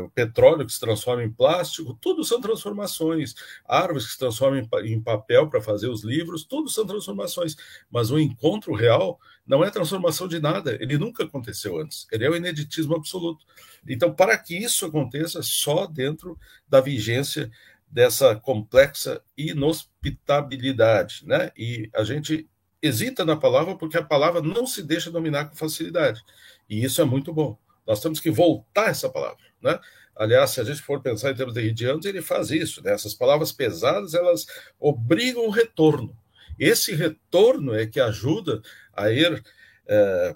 [0.03, 3.35] o petróleo que se transforma em plástico, tudo são transformações.
[3.65, 7.56] Árvores que se transformam em, em papel para fazer os livros, tudo são transformações.
[7.89, 12.07] Mas o encontro real não é transformação de nada, ele nunca aconteceu antes.
[12.11, 13.45] Ele é o ineditismo absoluto.
[13.88, 16.38] Então, para que isso aconteça, só dentro
[16.68, 17.52] da vigência
[17.89, 21.52] dessa complexa inhospitabilidade, né?
[21.57, 22.47] E a gente
[22.81, 26.21] hesita na palavra porque a palavra não se deixa dominar com facilidade.
[26.70, 27.57] E isso é muito bom.
[27.86, 29.79] Nós temos que voltar essa palavra, né?
[30.15, 32.94] Aliás, se a gente for pensar em termos derridianos, ele faz isso, né?
[32.94, 34.45] Essas palavras pesadas, elas
[34.79, 36.15] obrigam o retorno.
[36.60, 38.61] Esse retorno é que ajuda
[38.94, 39.44] a ir,
[39.87, 40.36] é,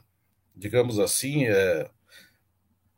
[0.55, 1.89] digamos assim, é,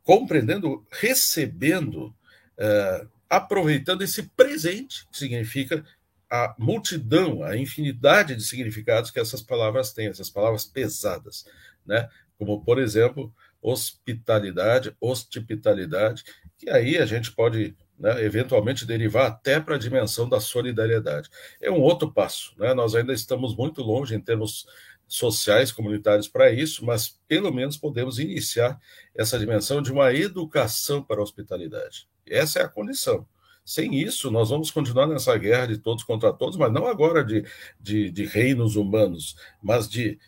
[0.02, 2.14] compreendendo, recebendo,
[2.56, 5.84] é, aproveitando esse presente, que significa
[6.30, 11.44] a multidão, a infinidade de significados que essas palavras têm, essas palavras pesadas,
[11.86, 12.08] né?
[12.38, 16.24] Como, por exemplo, hospitalidade, hospitalidade,
[16.56, 21.28] que aí a gente pode né, eventualmente derivar até para a dimensão da solidariedade.
[21.60, 22.72] É um outro passo, né?
[22.72, 24.66] nós ainda estamos muito longe em termos
[25.08, 28.78] sociais, comunitários para isso, mas pelo menos podemos iniciar
[29.14, 32.06] essa dimensão de uma educação para a hospitalidade.
[32.26, 33.26] Essa é a condição.
[33.64, 37.44] Sem isso, nós vamos continuar nessa guerra de todos contra todos, mas não agora de,
[37.80, 40.18] de, de reinos humanos, mas de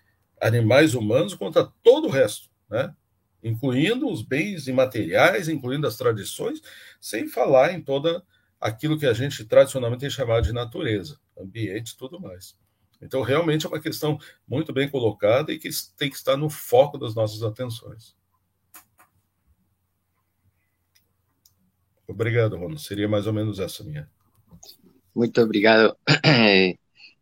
[0.41, 2.95] animais humanos contra todo o resto, né?
[3.43, 6.61] incluindo os bens imateriais, incluindo as tradições,
[7.01, 8.23] sem falar em toda
[8.61, 12.55] aquilo que a gente tradicionalmente tem chamado de natureza, ambiente e tudo mais.
[13.01, 16.99] Então, realmente é uma questão muito bem colocada e que tem que estar no foco
[16.99, 18.15] das nossas atenções.
[22.07, 22.79] Obrigado, Rono.
[22.79, 24.11] Seria mais ou menos essa minha.
[25.15, 25.97] Muito obrigado.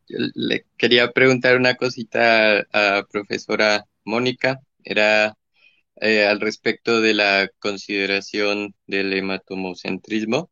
[0.09, 4.59] Le quería preguntar cosita a profesora Mónica.
[4.83, 5.37] Era
[5.97, 10.51] eh, al respecto de la consideración del hematomocentrismo.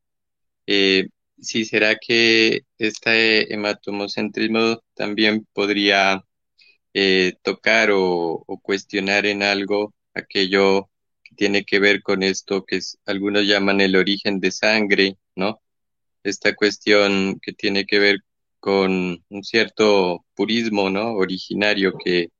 [0.66, 1.08] Eh,
[1.40, 6.24] si será que este hematomocentrismo también podría
[6.94, 10.90] eh, tocar o, cuestionar en algo aquello
[11.22, 15.60] que tiene que ver con esto que algunos llaman el origen de sangre, ¿no?
[16.24, 18.18] Esta cuestión que tiene que ver
[18.60, 21.14] con un cierto purismo, ¿no?
[21.14, 22.30] Originario que,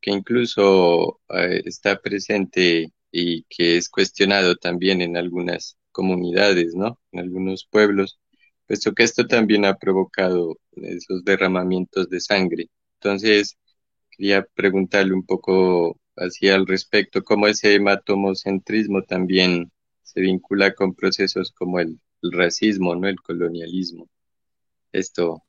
[0.00, 6.98] que incluso eh, está presente y que es cuestionado también en algunas comunidades, ¿no?
[7.12, 8.19] En algunos pueblos,
[8.70, 12.68] puesto que esto también ha provocado esos derramamientos de sangre.
[13.00, 13.58] Entonces,
[14.12, 19.72] quería preguntarle un poco así al respecto, cómo ese hematomocentrismo también
[20.04, 23.08] se vincula con procesos como el, racismo, ¿no?
[23.08, 24.08] El colonialismo.
[24.92, 25.42] Esto.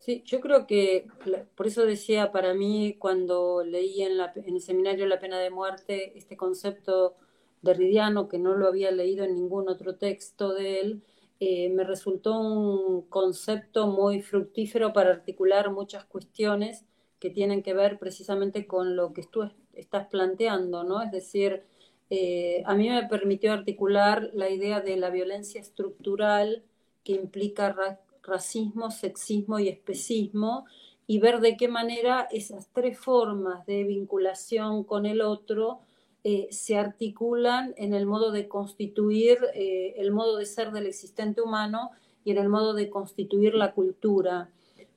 [0.00, 1.06] Sí, yo creo que,
[1.54, 6.18] por eso decía para mí cuando leí en, en el seminario La pena de muerte
[6.18, 7.14] este concepto
[7.60, 11.04] derridiano, que no lo había leído en ningún otro texto de él,
[11.44, 16.84] eh, me resultó un concepto muy fructífero para articular muchas cuestiones
[17.18, 21.02] que tienen que ver precisamente con lo que tú estás planteando, ¿no?
[21.02, 21.64] Es decir,
[22.10, 26.62] eh, a mí me permitió articular la idea de la violencia estructural
[27.02, 30.64] que implica racismo, sexismo y especismo
[31.08, 35.80] y ver de qué manera esas tres formas de vinculación con el otro
[36.24, 41.40] eh, se articulan en el modo de constituir eh, el modo de ser del existente
[41.40, 41.90] humano
[42.22, 44.48] y en el modo de constituir la cultura.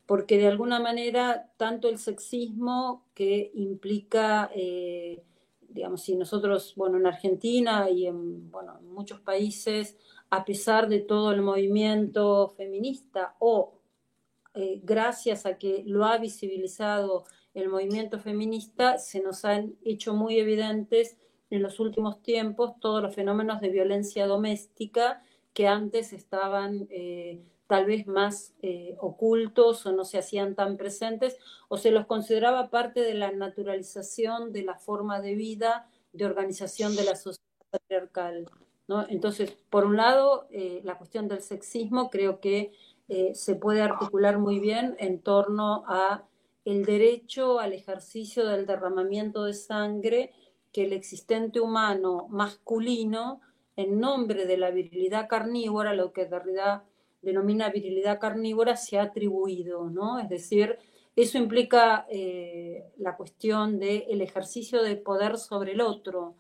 [0.06, 5.24] Porque de alguna manera, tanto el sexismo que implica, eh,
[5.68, 9.98] digamos, si nosotros, bueno, en Argentina y en, bueno, en muchos países,
[10.30, 13.74] a pesar de todo el movimiento feminista o
[14.84, 21.17] gracias a que lo ha visibilizado el movimiento feminista, se nos han hecho muy evidentes
[21.50, 27.85] en los últimos tiempos todos los fenómenos de violencia doméstica que antes estaban eh, tal
[27.85, 31.38] vez más eh, ocultos o no se hacían tan presentes
[31.69, 36.95] o se los consideraba parte de la naturalización de la forma de vida, de organización
[36.98, 38.50] de la sociedad patriarcal.
[38.90, 39.08] ¿no?
[39.08, 42.74] Entonces, por un lado, eh, la cuestión del sexismo creo que
[43.35, 46.24] se puede articular muy bien en torno a
[46.66, 50.32] el derecho al ejercicio del derramamiento de sangre
[50.74, 53.40] que el existente humano masculino,
[53.77, 56.84] en nombre de la virilidad carnívora, lo que Derrida
[57.22, 60.19] denomina virilidad carnívora, se ha atribuido, ¿no?
[60.19, 60.77] Es decir,
[61.16, 66.35] eso implica eh, la cuestión del ejercicio de poder sobre el otro.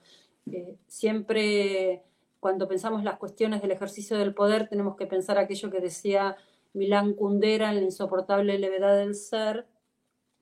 [0.51, 2.03] Eh, siempre
[2.39, 6.35] cuando pensamos las cuestiones del ejercicio del poder tenemos que pensar aquello que decía
[6.73, 9.65] Milán Kundera en la insoportable levedad del ser,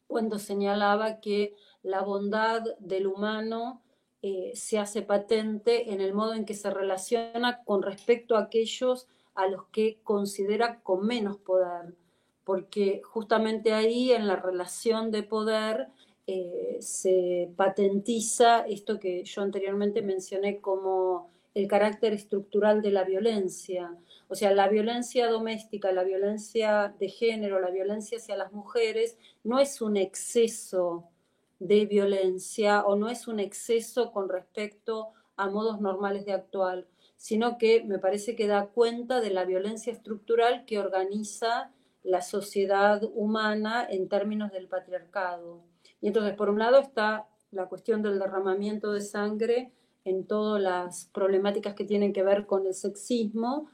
[0.08, 3.82] cuando señalaba que la bondad del humano
[4.22, 9.08] eh, se hace patente en el modo en que se relaciona con respecto a aquellos
[9.36, 11.96] a los que considera con menos poder,
[12.46, 15.90] porque justamente ahí en la relación de poder
[16.26, 23.96] eh, se patentiza esto que yo anteriormente mencioné como el carácter estructural de la violencia.
[24.28, 29.60] O sea, la violencia doméstica, la violencia de género, la violencia hacia las mujeres, no
[29.60, 31.10] es un exceso
[31.60, 37.58] de violencia o no es un exceso con respecto a modos normales de actuar, sino
[37.58, 41.72] que me parece que da cuenta de la violencia estructural que organiza
[42.04, 45.64] la sociedad humana en términos del patriarcado.
[46.02, 49.72] Y entonces, por un lado está la cuestión del derramamiento de sangre
[50.06, 53.70] en todas las problemáticas que tienen que ver con el sexismo,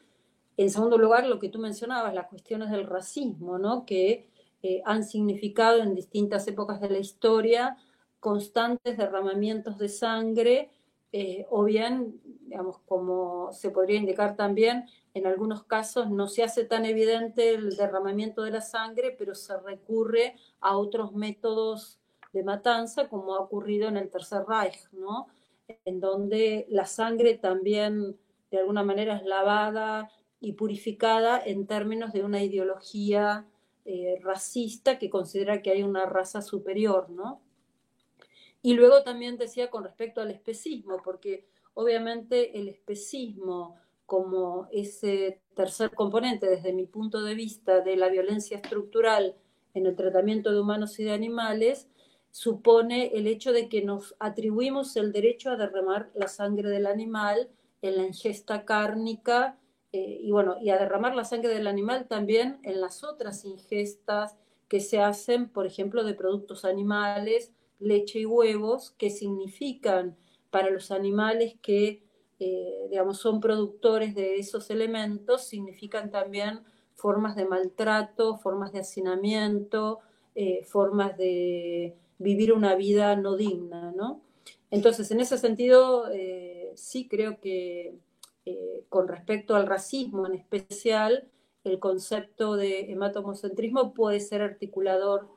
[0.58, 3.86] en segundo lugar, lo que tú mencionabas, las cuestiones del racismo, ¿no?
[3.86, 4.28] que
[4.62, 7.78] eh, han significado en distintas épocas de la historia
[8.20, 10.70] constantes derramamientos de sangre,
[11.12, 16.66] eh, o bien, digamos, como se podría indicar también, en algunos casos no se hace
[16.66, 22.00] tan evidente el derramamiento de la sangre, pero se recurre a otros métodos
[22.34, 25.28] de matanza, como ha ocurrido en el Tercer Reich, ¿no?
[25.86, 28.18] En donde la sangre también
[28.52, 33.48] de alguna manera es lavada y purificada en términos de una ideología
[33.86, 37.42] eh, racista que considera que hay una raza superior, ¿no?
[38.62, 45.92] Y luego también decía con respecto al especismo, porque obviamente el especismo como ese tercer
[45.92, 49.36] componente desde mi punto de vista de la violencia estructural
[49.74, 51.88] en el tratamiento de humanos y de animales,
[52.32, 57.50] supone el hecho de que nos atribuimos el derecho a derramar la sangre del animal
[57.82, 59.58] en la ingesta cárnica
[59.92, 64.38] eh, y bueno, y a derramar la sangre del animal también en las otras ingestas
[64.68, 70.16] que se hacen, por ejemplo, de productos animales, leche y huevos, que significan
[70.52, 72.04] para los animales que,
[72.40, 76.62] eh, digamos, son productores de esos elementos, significan también
[76.94, 80.00] formas de maltrato, formas de hacinamiento,
[80.36, 84.22] eh, formas de vivir una vida no digna, ¿no?
[84.70, 86.06] Entonces, en ese sentido,
[86.76, 87.98] sí creo que
[88.46, 91.28] eh, con respecto al racismo en especial,
[91.64, 95.28] el concepto de hematomocentrismo puede ser articulador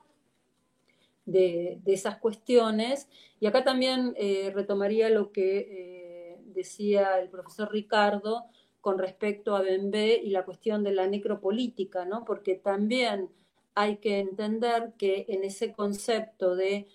[1.25, 3.07] de, esas cuestiones.
[3.39, 8.45] Y acá también eh, retomaría lo que eh, decía el profesor Ricardo
[8.81, 12.25] con respecto a Bembe y la cuestión de la necropolítica, ¿no?
[12.25, 13.29] porque también
[13.75, 16.87] hay que entender que en ese concepto de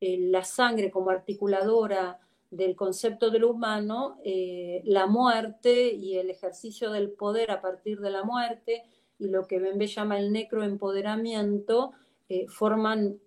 [0.00, 6.90] eh, la sangre como articuladora del concepto del humano, eh, la muerte y el ejercicio
[6.90, 8.84] del poder a partir de la muerte
[9.18, 11.92] y lo que Bembe llama el necroempoderamiento,
[12.28, 13.18] eh, forman,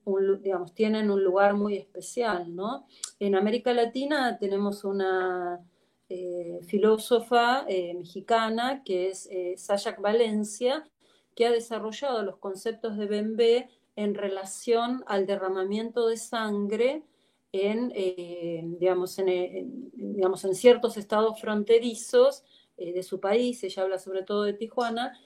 [0.42, 2.86] digamos, tienen un lugar muy especial, ¿no?
[3.20, 5.60] En América Latina tenemos una
[6.68, 7.66] filósofa
[7.96, 10.84] mexicana que es Sayak Valencia,
[11.36, 17.04] que ha desarrollado los conceptos de Bembe en relación al derramamiento de sangre
[17.52, 22.44] en, eh, digamos, en, digamos, en ciertos estados fronterizos
[22.78, 25.18] eh, de su país, ella habla sobre todo de Tijuana,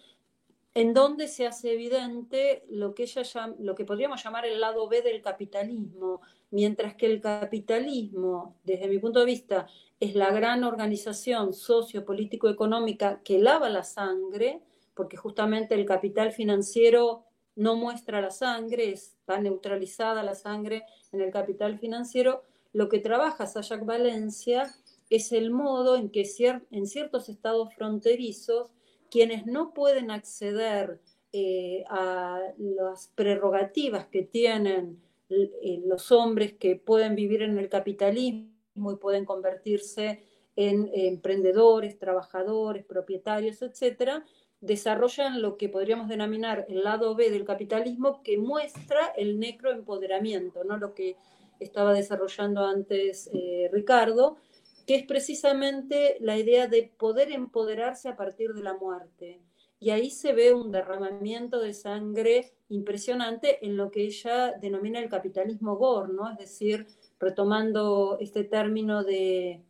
[0.73, 5.01] en donde se hace evidente lo que, ella lo que podríamos llamar el lado B
[5.01, 9.67] del capitalismo, mientras que el capitalismo, desde mi punto de vista,
[9.99, 14.61] es la gran organización socio-político-económica que lava la sangre,
[14.95, 17.25] porque justamente el capital financiero
[17.55, 22.43] no muestra la sangre, está neutralizada la sangre en el capital financiero,
[22.73, 24.73] lo que trabaja Sayak Valencia
[25.09, 26.25] es el modo en que
[26.71, 28.71] en ciertos estados fronterizos,
[29.09, 30.99] quienes no pueden acceder
[31.31, 38.91] eh, a las prerrogativas que tienen eh, los hombres que pueden vivir en el capitalismo
[38.91, 40.23] y pueden convertirse
[40.55, 44.25] en emprendedores, trabajadores, propietarios, etcétera,
[44.61, 50.77] desarrollan lo que podríamos denominar el lado B del capitalismo que muestra el necroempoderamiento, ¿no?
[50.77, 51.17] lo que
[51.59, 54.37] estaba desarrollando antes eh, Ricardo,
[54.85, 59.41] que es precisamente la idea de poder empoderarse a partir de la muerte.
[59.79, 65.09] Y ahí se ve un derramamiento de sangre impresionante en lo que ella denomina el
[65.09, 66.13] capitalismo gore.
[66.31, 66.87] Es decir,
[67.19, 69.61] retomando este término de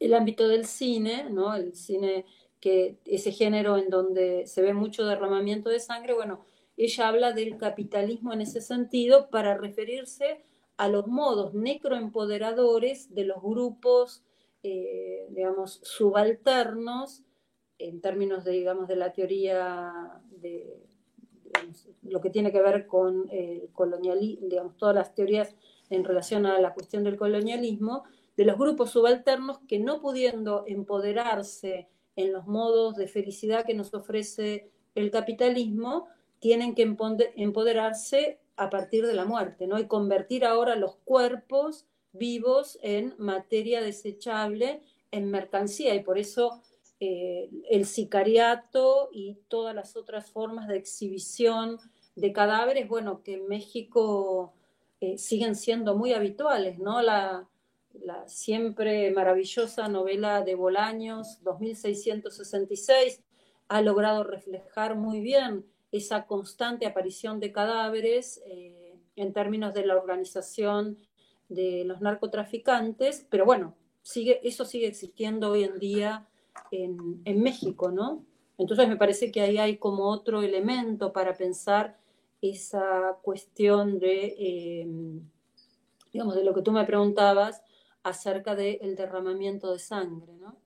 [0.00, 1.54] el ámbito del cine, ¿no?
[1.54, 2.24] El cine
[2.62, 6.44] que ese género en donde se ve mucho derramamiento de sangre, bueno,
[6.76, 10.44] ella habla del capitalismo en ese sentido para referirse
[10.76, 14.22] a los modos necroempoderadores de los grupos,
[14.62, 17.24] eh, digamos, subalternos,
[17.78, 20.86] en términos de, digamos, de la teoría de
[22.02, 23.28] lo que tiene que ver con
[23.72, 25.56] colonialismo, digamos, todas las teorías
[25.90, 28.04] en relación a la cuestión del colonialismo,
[28.36, 33.94] de los grupos subalternos que no pudiendo empoderarse en los modos de felicidad que nos
[33.94, 36.08] ofrece el capitalismo,
[36.38, 36.82] tienen que
[37.36, 39.78] empoderarse a partir de la muerte, ¿no?
[39.78, 46.60] Y convertir ahora los cuerpos vivos en materia desechable, en mercancía, y por eso
[47.00, 51.78] eh, el sicariato y todas las otras formas de exhibición
[52.14, 54.52] de cadáveres, bueno, que en México
[55.00, 57.02] eh, siguen siendo muy habituales, ¿no?
[57.02, 57.48] La,
[58.00, 63.22] la siempre maravillosa novela de Bolaños, 2666,
[63.68, 69.96] ha logrado reflejar muy bien esa constante aparición de cadáveres eh, en términos de la
[69.96, 70.98] organización
[71.48, 76.26] de los narcotraficantes, pero bueno, sigue, eso sigue existiendo hoy en día
[76.70, 78.24] en, México, ¿no?
[78.58, 81.98] Entonces me parece que ahí hay como otro elemento para pensar
[82.40, 84.86] esa cuestión de, eh,
[86.12, 87.62] digamos, de lo que tú me preguntabas,
[88.04, 90.60] acerca del derramamiento de sangre, ¿no?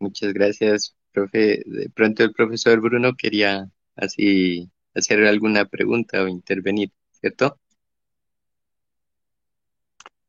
[0.00, 1.62] Muchas gracias, profe.
[1.66, 7.58] De pronto el profesor Bruno quería así hacer alguna pregunta o intervenir, ¿cierto?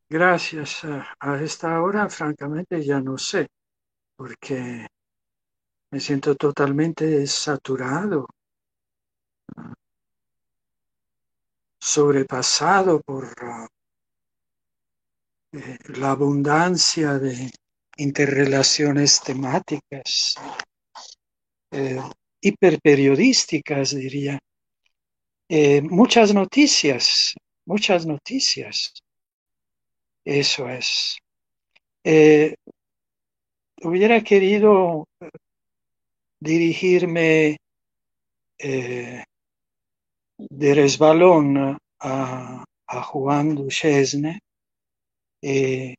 [0.09, 0.81] Gracias.
[1.19, 3.47] A esta hora, francamente, ya no sé,
[4.15, 4.87] porque
[5.91, 8.27] me siento totalmente saturado
[11.79, 13.33] sobrepasado por
[15.51, 17.51] eh, la abundancia de
[17.97, 20.35] interrelaciones temáticas,
[21.71, 21.99] eh,
[22.41, 24.37] hiperperiodísticas, diría.
[25.49, 27.33] Eh, muchas noticias,
[27.65, 28.93] muchas noticias.
[30.23, 31.17] Eso es.
[33.81, 35.05] hubiera querido
[36.39, 37.57] dirigirme
[40.39, 44.39] de resbalón a, Juan Duchesne
[45.41, 45.93] eh,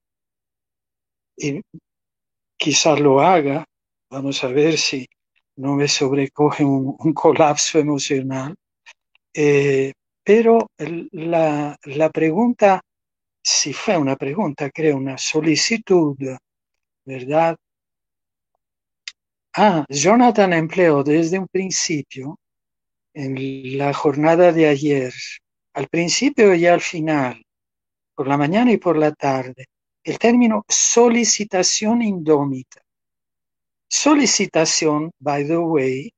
[1.37, 1.61] y
[2.57, 3.65] quizás lo haga,
[4.11, 5.07] vamos a ver si
[5.57, 8.55] no me sobrecoge un, colapso emocional,
[9.35, 9.93] eh,
[10.25, 10.69] pero
[11.13, 12.81] la, la pregunta,
[13.43, 16.17] si fue una pregunta, creo una solicitud,
[17.05, 17.57] ¿verdad?
[19.55, 22.39] Ah, Jonathan empleó desde un principio,
[23.15, 25.13] en la jornada de ayer,
[25.75, 27.43] al principio y al final,
[28.15, 29.67] por la mañana y por la tarde,
[30.05, 32.81] el término solicitación indómita.
[33.89, 36.13] Solicitación, by the way,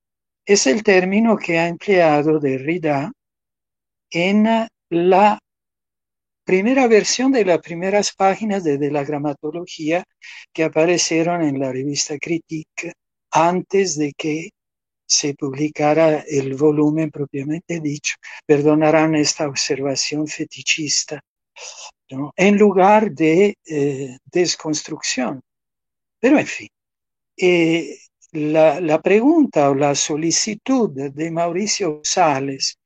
[0.45, 3.13] es el término que ha empleado Derrida
[4.11, 5.39] en la
[6.45, 10.05] primera versión de las primeras páginas de, de la gramatología
[10.53, 12.93] que aparecieron en la revista Critique
[13.31, 14.51] antes de que
[15.13, 18.17] se publicara el volumen propiamente dicho.
[18.47, 21.21] Perdonarán esta observación fetichista.
[22.11, 22.33] ¿no?
[22.37, 25.43] En lugar de eh, desconstrucción.
[26.19, 26.69] Pero en fin,
[27.37, 27.99] eh,
[28.33, 32.79] la, la, pregunta o la solicitud de Mauricio Sales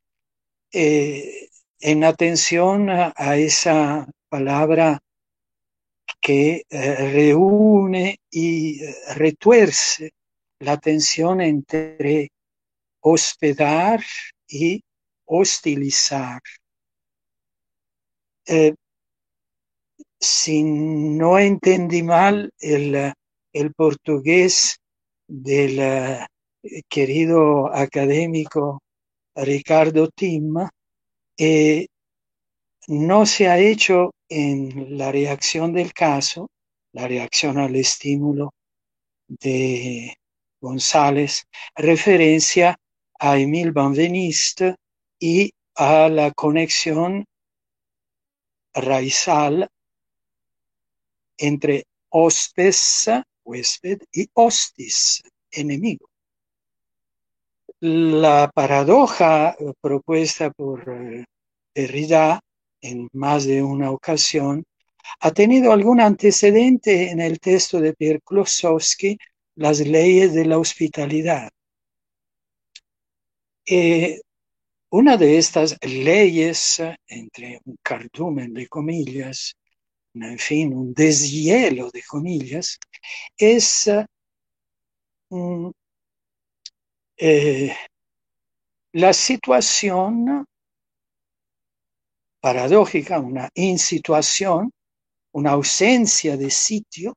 [0.72, 1.48] eh,
[1.80, 5.00] en atención a, a, esa palabra
[6.20, 8.80] que eh, reúne y
[9.14, 10.15] retuerce
[10.60, 12.30] la tensión entre
[13.00, 14.00] hospedar
[14.48, 14.82] y
[15.26, 16.40] hostilizar.
[18.46, 18.74] Eh,
[20.18, 23.12] si no entendí mal el,
[23.52, 24.78] el portugués
[25.26, 26.24] del uh,
[26.88, 28.82] querido académico
[29.34, 30.54] Ricardo Tim,
[31.36, 31.86] eh,
[32.88, 36.48] no se ha hecho en la reacción del caso,
[36.92, 38.54] la reacción al estímulo
[39.28, 40.16] de
[40.60, 42.78] González, referencia
[43.18, 44.76] a Emile Benveniste
[45.18, 47.24] y a la conexión
[48.74, 49.68] raizal
[51.38, 53.10] entre hospes,
[53.44, 56.08] huésped, y hostis, enemigo.
[57.80, 60.84] La paradoja propuesta por
[61.74, 62.40] Derrida
[62.80, 64.64] en más de una ocasión
[65.20, 69.18] ha tenido algún antecedente en el texto de Pierre Klosowski,
[69.56, 71.50] Las leyes de la hospitalidad.
[73.66, 74.20] Eh,
[74.90, 79.56] una de estas leyes, entre un cardumen de comillas,
[80.14, 82.78] en fin, un deshielo de comillas,
[83.36, 83.90] es
[85.30, 85.72] um,
[87.16, 87.74] eh,
[88.92, 90.46] la situación
[92.40, 94.72] paradójica, una insituación,
[95.32, 97.14] una ausencia de sitio,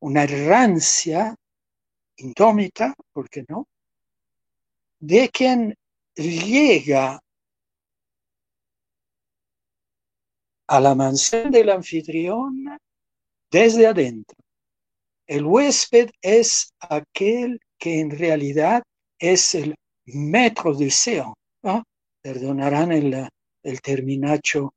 [0.00, 1.34] una errancia
[2.16, 3.66] indómita, ¿por qué no?
[4.98, 5.74] De quien
[6.14, 7.20] llega
[10.68, 12.78] a la mansión del anfitrión
[13.50, 14.36] desde adentro.
[15.26, 18.82] El huésped es aquel que en realidad
[19.18, 19.74] es el
[20.06, 21.34] metro de seo.
[21.62, 21.84] ¿no?
[22.22, 23.28] Perdonarán el,
[23.62, 24.74] el terminacho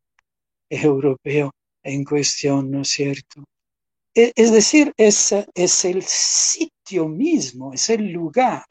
[0.70, 1.52] europeo
[1.84, 3.44] en cuestión, ¿no es cierto?
[4.14, 8.66] E, es decir, es, es el sitio mismo, es el lugar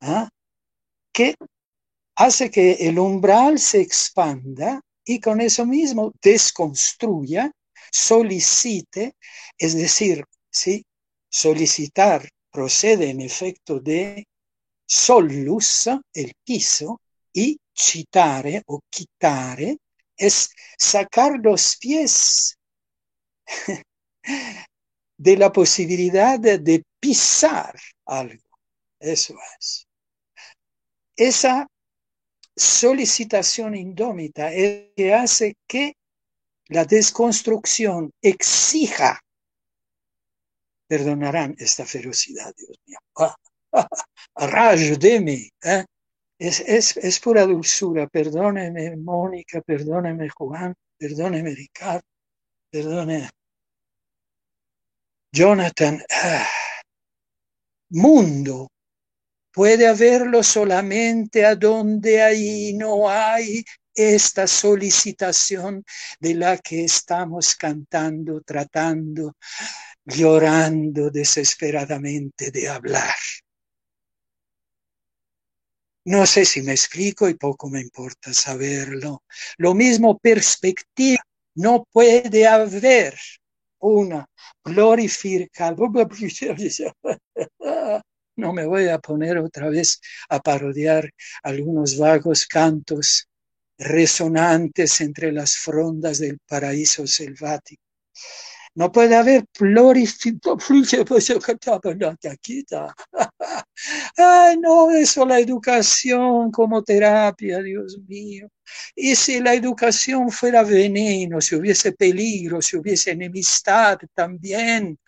[0.00, 0.28] ¿ah?
[1.12, 1.34] que
[2.16, 7.50] hace que el umbral se expanda y con eso mismo desconstruya,
[7.92, 9.14] solicite,
[9.56, 10.84] es decir, ¿sí?
[11.28, 14.26] solicitar procede en efecto de
[14.86, 17.00] solus, el piso,
[17.32, 19.76] y citare o quitare
[20.16, 22.56] es sacar los pies
[25.18, 27.74] de la posibilidad de pisar
[28.06, 28.58] algo.
[28.98, 29.86] Eso es.
[31.16, 31.66] Esa
[32.54, 35.94] solicitación indómita es que hace que
[36.68, 39.20] la desconstrucción exija,
[40.88, 42.98] perdonarán esta ferocidad, Dios mío,
[44.36, 45.84] ah, de mí, ¿eh?
[46.38, 52.06] es, es, es, pura dulzura, perdóneme Mónica, perdóneme Juan, perdóneme Ricardo,
[52.70, 53.28] perdone
[55.36, 56.48] Jonathan, ah,
[57.90, 58.68] mundo
[59.52, 63.62] puede haberlo solamente a donde ahí no hay
[63.94, 65.84] esta solicitación
[66.20, 69.36] de la que estamos cantando, tratando,
[70.06, 73.14] llorando desesperadamente de hablar.
[76.06, 79.24] No sé si me explico y poco me importa saberlo.
[79.58, 81.22] Lo mismo perspectiva.
[81.56, 83.18] No puede haber
[83.88, 84.26] una
[84.64, 85.76] glorificación
[88.36, 91.10] no me voy a poner otra vez a parodiar
[91.42, 93.28] algunos vagos cantos
[93.78, 97.82] resonantes entre las frondas del paraíso selvático.
[98.76, 99.46] No puede haber
[104.16, 108.48] Ay, no, eso la educación como terapia, Dios mío.
[108.94, 114.98] Y si la educación fuera veneno, si hubiese peligro, si hubiese enemistad también,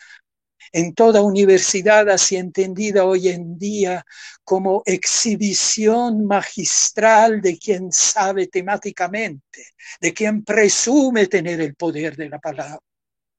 [0.73, 4.05] en toda universidad, así entendida hoy en día
[4.45, 9.67] como exhibición magistral de quien sabe temáticamente,
[10.01, 12.88] de quien presume tener el poder de la palabra.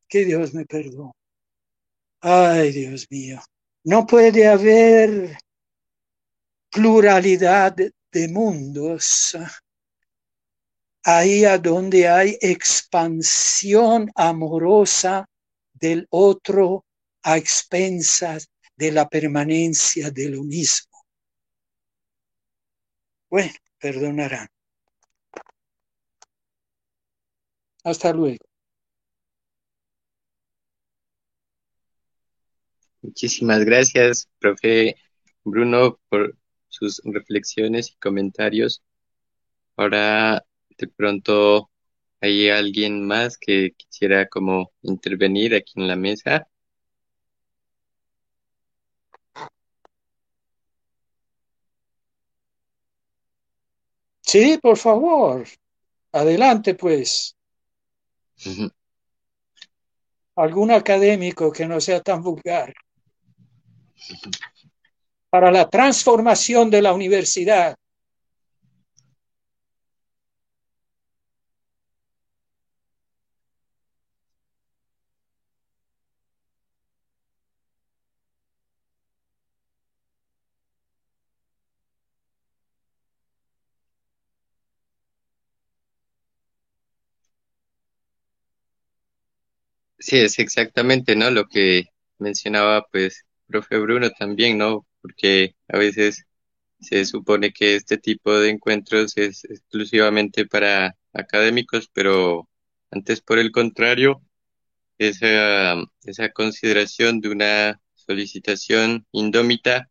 [0.10, 1.14] Que Dios me perdone.
[2.22, 3.40] Ay, Dios mío,
[3.84, 5.38] no puede haber
[6.70, 9.38] pluralidad de mundos
[11.04, 15.26] ahí a donde hay expansión amorosa
[15.74, 16.86] del otro
[17.24, 20.90] a expensas de la permanencia de lo mismo.
[23.30, 24.48] Bueno, perdonarán.
[27.84, 28.49] Hasta luego.
[33.02, 34.96] Muchísimas gracias, profe
[35.44, 36.36] Bruno, por
[36.68, 38.84] sus reflexiones y comentarios.
[39.78, 40.46] Ahora,
[40.78, 41.72] de pronto,
[42.22, 46.48] ¿hay alguien más que quisiera como intervenir aquí en la mesa?
[54.22, 55.46] Sí, por favor.
[56.12, 57.36] Adelante, pues.
[60.36, 62.74] Algún académico que no sea tan vulgar.
[65.32, 67.76] Para la transformación de la universidad.
[90.00, 91.30] Sí, es exactamente, ¿no?
[91.32, 91.86] Lo que
[92.18, 94.88] mencionaba, pues, profe Bruno también, ¿no?
[95.02, 96.26] Porque a veces
[96.80, 102.48] se supone que este tipo de encuentros es exclusivamente para académicos, pero
[102.92, 104.22] antes, por el contrario,
[104.98, 109.90] esa, esa consideración de una solicitación indómita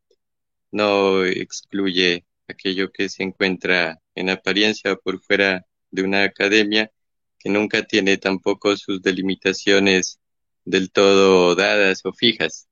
[0.71, 6.91] no excluye aquello que se encuentra en apariencia por fuera de una academia
[7.39, 10.21] que nunca tiene tampoco sus delimitaciones
[10.65, 12.68] del todo dadas o fijas.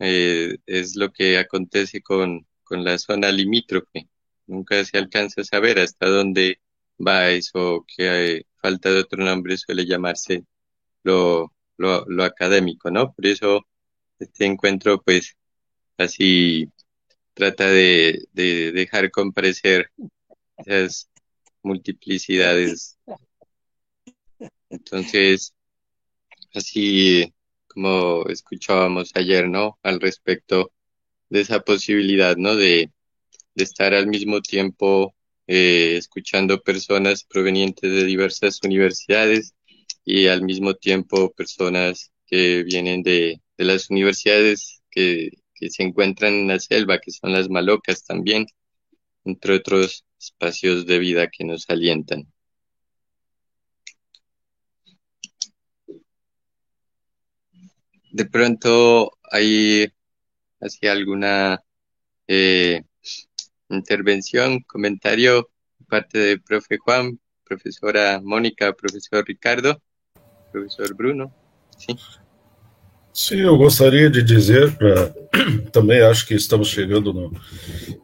[0.00, 4.08] Eh, es lo que acontece con, con la zona limítrofe.
[4.46, 6.60] Nunca se alcanza a saber hasta dónde
[7.04, 10.44] va eso que eh, falta de otro nombre suele llamarse
[11.04, 13.12] lo, lo, lo académico, ¿no?
[13.12, 13.66] Por eso
[14.18, 15.36] este encuentro, pues,
[15.98, 16.70] así
[17.34, 19.90] trata de, de dejar comparecer
[20.58, 21.10] esas
[21.62, 22.98] multiplicidades
[24.70, 25.54] entonces,
[26.54, 27.32] así
[27.78, 29.78] como escuchábamos ayer, ¿no?
[29.84, 30.72] Al respecto
[31.30, 32.56] de esa posibilidad, ¿no?
[32.56, 32.90] De,
[33.54, 35.14] de estar al mismo tiempo
[35.46, 39.54] eh, escuchando personas provenientes de diversas universidades
[40.04, 46.34] y al mismo tiempo personas que vienen de, de las universidades que, que se encuentran
[46.34, 48.46] en la selva, que son las malocas también,
[49.24, 52.26] entre otros espacios de vida que nos alientan.
[58.18, 59.92] De pronto hay
[60.60, 61.62] así alguna
[62.26, 62.82] eh,
[63.68, 65.48] intervención, comentario
[65.88, 69.80] parte de profe Juan, profesora Mónica, profesor Ricardo,
[70.50, 71.32] profesor Bruno.
[71.76, 71.96] Sim.
[73.12, 74.76] Sim, eu gostaria de dizer,
[75.72, 77.32] também acho que estamos chegando no.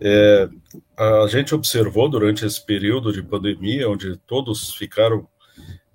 [0.00, 0.48] É,
[0.96, 5.28] a gente observou durante esse período de pandemia, onde todos ficaram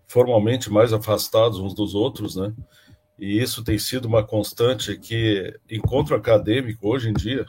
[0.08, 2.54] formalmente mais afastados uns dos outros, né?
[3.20, 7.46] E isso tem sido uma constante que encontro acadêmico hoje em dia,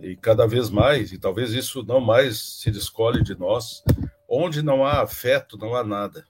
[0.00, 3.84] e cada vez mais, e talvez isso não mais se descolhe de nós,
[4.28, 6.26] onde não há afeto, não há nada.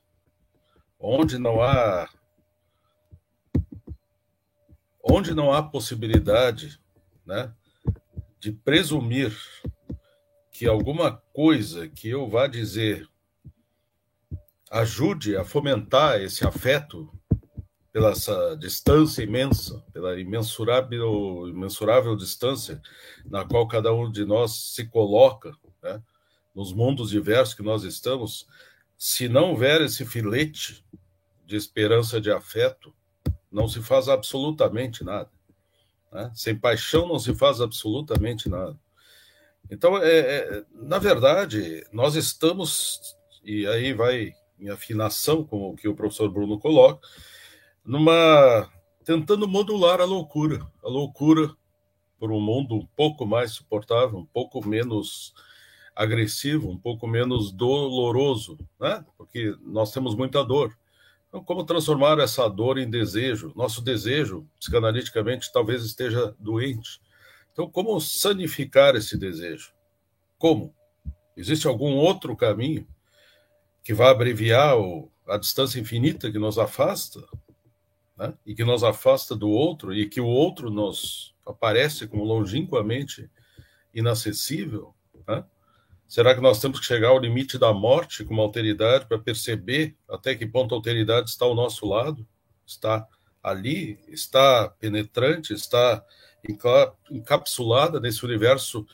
[1.00, 2.08] Onde não há
[5.02, 6.78] onde não há possibilidade,
[7.26, 7.52] né,
[8.38, 9.36] de presumir
[10.52, 13.08] que alguma coisa que eu vá dizer
[14.70, 17.12] ajude a fomentar esse afeto
[17.92, 22.80] pela essa distância imensa, pela imensurável, imensurável distância
[23.26, 26.02] na qual cada um de nós se coloca, né,
[26.54, 28.46] nos mundos diversos que nós estamos,
[28.96, 30.84] se não houver esse filete
[31.44, 32.94] de esperança, de afeto,
[33.50, 35.30] não se faz absolutamente nada.
[36.10, 36.30] Né?
[36.34, 38.78] Sem paixão não se faz absolutamente nada.
[39.70, 45.88] Então, é, é, na verdade, nós estamos, e aí vai em afinação com o que
[45.88, 47.06] o professor Bruno coloca,
[47.84, 48.70] numa
[49.04, 51.54] tentando modular a loucura, a loucura
[52.18, 55.34] por um mundo um pouco mais suportável, um pouco menos
[55.94, 59.04] agressivo, um pouco menos doloroso, né?
[59.18, 60.76] Porque nós temos muita dor.
[61.28, 63.52] Então, como transformar essa dor em desejo?
[63.56, 67.00] Nosso desejo, psicanaliticamente, talvez esteja doente.
[67.52, 69.72] Então, como sanificar esse desejo?
[70.38, 70.74] Como?
[71.36, 72.86] Existe algum outro caminho
[73.82, 77.22] que vai abreviar o, a distância infinita que nos afasta?
[78.16, 78.34] Né?
[78.44, 83.30] E que nos afasta do outro, e que o outro nos aparece como longínquamente
[83.94, 84.94] inacessível?
[85.26, 85.44] Né?
[86.06, 89.96] Será que nós temos que chegar ao limite da morte com uma alteridade para perceber
[90.08, 92.26] até que ponto a alteridade está ao nosso lado?
[92.66, 93.06] Está
[93.42, 93.98] ali?
[94.08, 95.54] Está penetrante?
[95.54, 96.04] Está
[97.10, 98.86] encapsulada nesse universo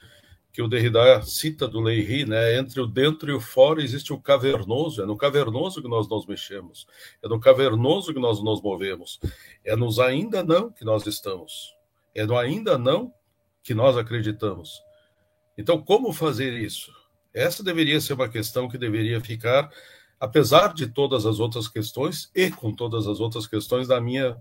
[0.58, 2.58] que o Derrida cita do Leiri, né?
[2.58, 5.00] Entre o dentro e o fora existe o cavernoso.
[5.00, 6.84] É no cavernoso que nós nos mexemos.
[7.22, 9.20] É no cavernoso que nós nos movemos.
[9.64, 11.76] É nos ainda não que nós estamos.
[12.12, 13.14] É no ainda não
[13.62, 14.82] que nós acreditamos.
[15.56, 16.92] Então, como fazer isso?
[17.32, 19.70] Essa deveria ser uma questão que deveria ficar,
[20.18, 24.36] apesar de todas as outras questões e com todas as outras questões, da minha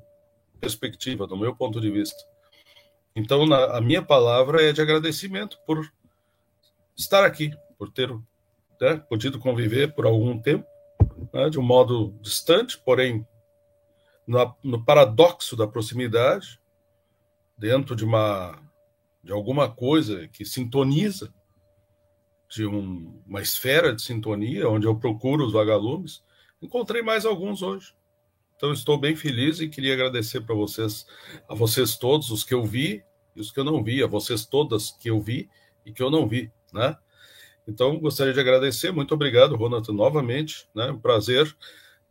[0.59, 2.17] perspectiva, do meu ponto de vista.
[3.15, 5.87] Então, na, a minha palavra é de agradecimento por
[6.97, 8.09] estar aqui, por ter
[8.81, 10.65] né, podido conviver por algum tempo,
[11.33, 13.25] né, de um modo distante, porém
[14.25, 16.59] no, paradoxo da proximidade,
[17.57, 18.61] dentro de uma
[19.23, 21.33] de alguma coisa que sintoniza
[22.49, 26.23] de um, uma esfera de sintonia, onde eu procuro os vagalumes.
[26.61, 27.93] Encontrei mais alguns hoje.
[28.55, 31.05] Então estou bem feliz e queria agradecer para vocês,
[31.47, 33.03] a vocês todos, os que eu vi
[33.35, 35.49] e os que eu não vi, a vocês todas que eu vi
[35.85, 36.95] e que eu não vi, né?
[37.67, 40.91] Então gostaria de agradecer, muito obrigado, Ronaldo, novamente, né?
[40.91, 41.45] Um prazer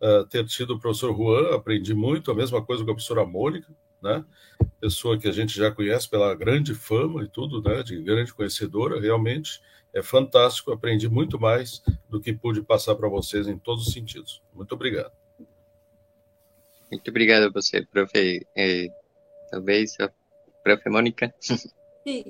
[0.01, 3.75] uh, ter tido o professor Juan, aprendi muito, a mesma coisa com a professora Mônica,
[4.03, 4.25] né?
[4.81, 7.83] Pessoa que a gente já conhece pela grande fama e tudo, né?
[7.83, 9.63] De grande conhecedora, realmente
[9.95, 14.43] é fantástico, aprendi muito mais do que pude passar para vocês em todos os sentidos.
[14.53, 15.11] Muito obrigado.
[16.91, 18.47] Muito obrigado a você, profe.
[18.55, 18.89] Eh,
[19.51, 20.13] talvez a
[20.63, 21.35] profe Mónica.
[21.41, 22.25] Sí,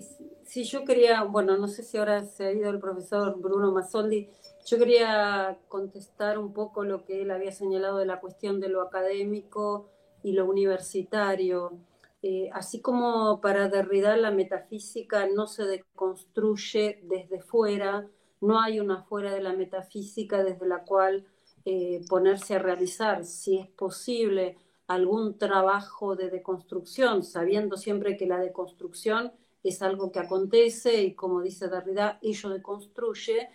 [0.46, 4.28] sí, yo quería, bueno, no sé si ahora se ha ido el profesor Bruno Masoldi,
[4.66, 8.82] yo quería contestar un poco lo que él había señalado de la cuestión de lo
[8.82, 9.90] académico
[10.22, 11.78] y lo universitario.
[12.22, 18.08] Eh, así como para Derrida la metafísica no se deconstruye desde fuera,
[18.40, 21.26] no hay una fuera de la metafísica desde la cual
[21.64, 24.56] eh, ponerse a realizar, si es posible,
[24.88, 29.32] algún trabajo de deconstrucción, sabiendo siempre que la deconstrucción
[29.68, 33.48] es algo que acontece y como dice Derrida, ello deconstruye.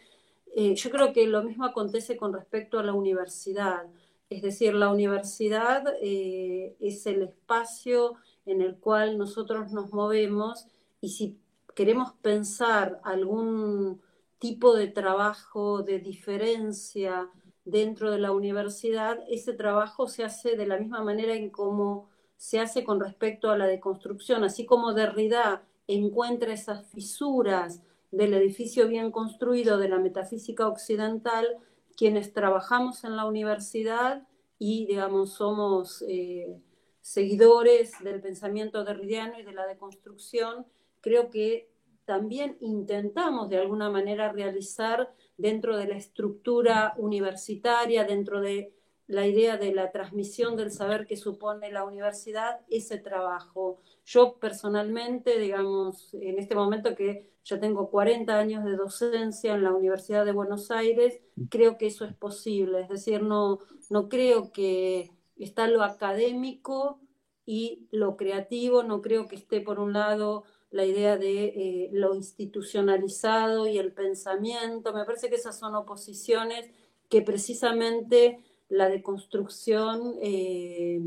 [0.55, 3.85] Eh, yo creo que lo mismo acontece con respecto a la universidad.
[4.29, 8.15] Es decir, la universidad es el espacio
[8.45, 10.67] en el cual nosotros nos movemos
[11.01, 11.37] y si
[11.75, 14.01] queremos pensar algún
[14.39, 17.29] tipo de trabajo de diferencia
[17.65, 22.59] dentro de la universidad, ese trabajo se hace de la misma manera en como se
[22.59, 25.63] hace con respecto a la deconstrucción, así como Derrida
[25.95, 31.47] encuentra esas fisuras del edificio bien construido de la metafísica occidental,
[31.95, 34.27] quienes trabajamos en la universidad
[34.59, 36.57] y, digamos, somos eh,
[37.01, 40.65] seguidores del pensamiento derridiano y de la deconstrucción,
[41.01, 41.69] creo que
[42.05, 48.73] también intentamos de alguna manera realizar dentro de la estructura universitaria, dentro de
[49.07, 53.81] la idea de la transmisión del saber que supone la universidad, ese trabajo.
[54.11, 59.71] Yo personalmente, digamos, en este momento que ya tengo 40 años de docencia en la
[59.71, 62.81] Universidad de Buenos Aires, creo que eso es posible.
[62.81, 63.59] Es decir, no,
[63.89, 66.99] no creo que está lo académico
[67.45, 72.13] y lo creativo, no creo que esté por un lado la idea de eh, lo
[72.13, 76.69] institucionalizado y el pensamiento, me parece que esas son oposiciones
[77.07, 81.01] que precisamente la deconstrucción eh,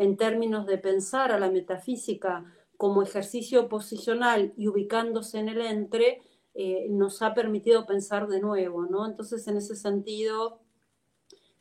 [0.00, 6.22] en términos de pensar a la metafísica como ejercicio posicional y ubicándose en el entre,
[6.54, 9.04] eh, nos ha permitido pensar de nuevo, ¿no?
[9.04, 10.58] Entonces, en ese sentido,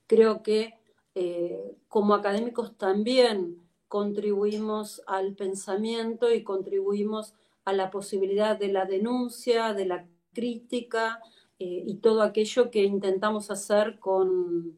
[0.07, 0.75] creo que
[1.15, 7.33] eh, como académicos también contribuimos al pensamiento y contribuimos
[7.65, 11.19] a la posibilidad de la denuncia, de la crítica
[11.59, 14.77] eh, y todo aquello que intentamos hacer con,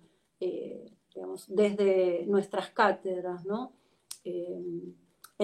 [1.47, 3.43] desde nuestras cátedras,
[4.23, 4.95] en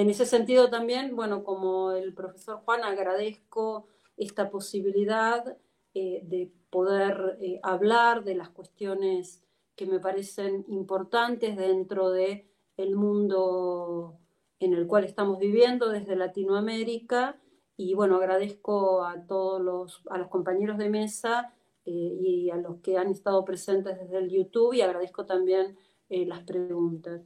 [0.10, 5.58] ese sentido también, bueno, como el profesor Juan, agradezco esta posibilidad
[5.94, 9.44] de poder hablar de las cuestiones
[9.76, 12.48] que me parecen importantes dentro de
[12.78, 14.20] el mundo
[14.60, 17.40] en el cual estamos viviendo desde Latinoamérica.
[17.76, 21.54] Y bueno, agradezco a todos los, a los compañeros de mesa
[21.88, 25.78] eh, y a los que han estado presentes desde el YouTube y agradezco también
[26.10, 27.22] eh, las preguntas.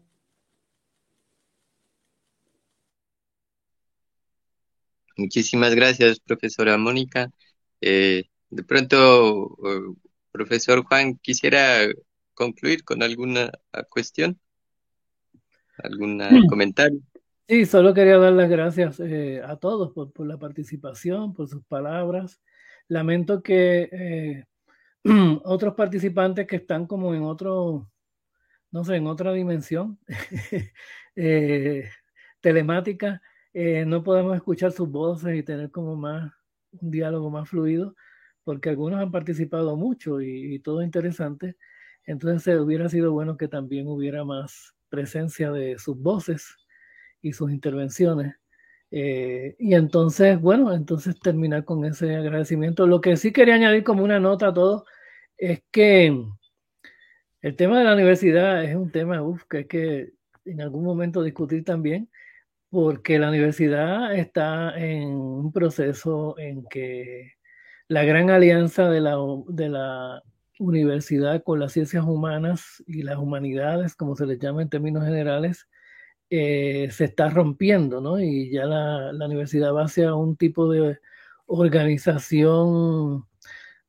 [5.18, 7.32] Muchísimas gracias, profesora Mónica.
[7.82, 9.58] Eh, de pronto,
[10.32, 11.88] profesor Juan, quisiera
[12.34, 13.52] concluir con alguna
[13.90, 14.40] cuestión,
[15.78, 17.02] algún comentario.
[17.52, 22.40] Sí, solo quería dar las gracias eh, a todos por, la participación, por sus palabras.
[22.88, 24.46] Lamento que eh,
[25.44, 27.90] otros participantes que están como en otro,
[28.72, 30.00] no sé, en otra dimensión
[31.16, 31.90] eh,
[32.42, 33.22] telemática,
[33.54, 36.32] no podemos escuchar sus voces y tener como más
[36.72, 37.96] un diálogo más fluido,
[38.44, 41.58] porque algunos han participado mucho y, y todo interesante.
[42.06, 46.56] Entonces hubiera sido bueno que también hubiera más presencia de sus voces
[47.22, 48.41] y sus intervenciones.
[48.92, 52.88] Eh, y entonces, bueno, entonces terminar con ese agradecimiento.
[52.88, 54.86] Lo que sí quería añadir como una nota a todo
[55.38, 56.16] es que
[57.42, 60.14] el tema de la universidad es un tema que hay que
[60.46, 62.10] en algún momento discutir también,
[62.70, 67.34] porque la universidad está en un proceso en que
[67.88, 70.24] la gran alianza de la, de la
[70.60, 75.68] universidad con las ciencias humanas y las humanidades, como se les llama en términos generales,
[76.34, 78.18] eh, se está rompiendo, ¿no?
[78.20, 80.98] Y ya la, la, universidad va hacia un tipo de
[81.46, 83.26] organización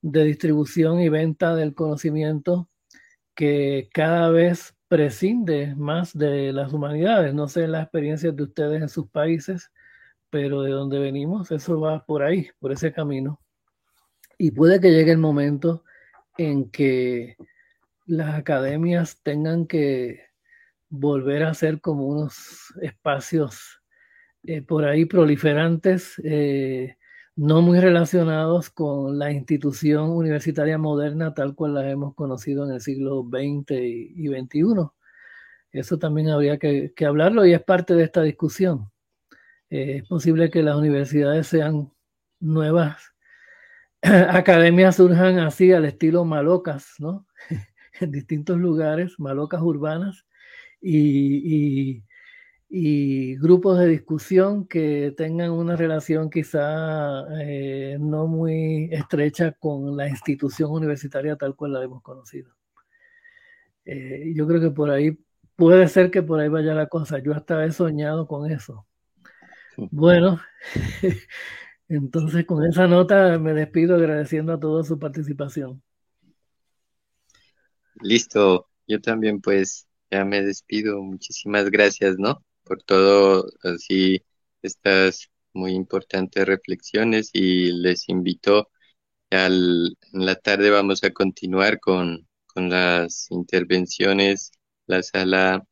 [0.03, 2.69] de distribución y venta del conocimiento
[3.37, 7.33] que cada vez prescinde más de las humanidades.
[7.33, 9.71] No sé las experiencias de ustedes en sus países,
[10.29, 13.41] pero de donde venimos, eso va por ahí, por ese camino.
[14.37, 15.85] Y puede que llegue el momento
[16.39, 17.37] en que
[18.07, 20.32] las academias tengan que
[20.93, 23.81] volver a ser como unos espacios
[24.45, 26.97] eh, por ahí proliferantes, eh,
[27.35, 32.83] no muy relacionados con la institución universitaria moderna tal cual la hemos conocido en el
[32.83, 34.91] siglo XX y, XXI.
[35.73, 38.91] Eso también habría que, hablarlo y es parte de esta discusión.
[39.71, 41.91] Eh, es posible que las universidades sean
[42.39, 43.15] nuevas
[44.03, 47.27] academias surjan así al estilo malocas, ¿no?
[48.01, 50.27] en distintos lugares, malocas urbanas,
[50.83, 52.05] y,
[53.39, 60.71] grupos de discusión que tengan una relación quizá eh, no muy estrecha con la institución
[60.73, 62.53] universitaria tal cual la hemos conocido.
[63.85, 65.19] Eh, yo creo que por ahí
[65.57, 67.19] puede ser que por ahí vaya la cosa.
[67.19, 68.87] Yo hasta he soñado con eso.
[69.77, 70.41] Bueno,
[71.89, 75.83] entonces con esa nota me despido agradeciendo a todos su participación.
[78.01, 81.03] Listo, yo también pues ya me despido.
[81.03, 82.45] Muchísimas gracias, ¿no?
[82.65, 84.23] Por todo, así,
[84.63, 88.71] estas muy importantes reflexiones y les invito
[89.31, 94.53] al, en la tarde vamos a continuar con, con las intervenciones.
[94.87, 95.65] La sala,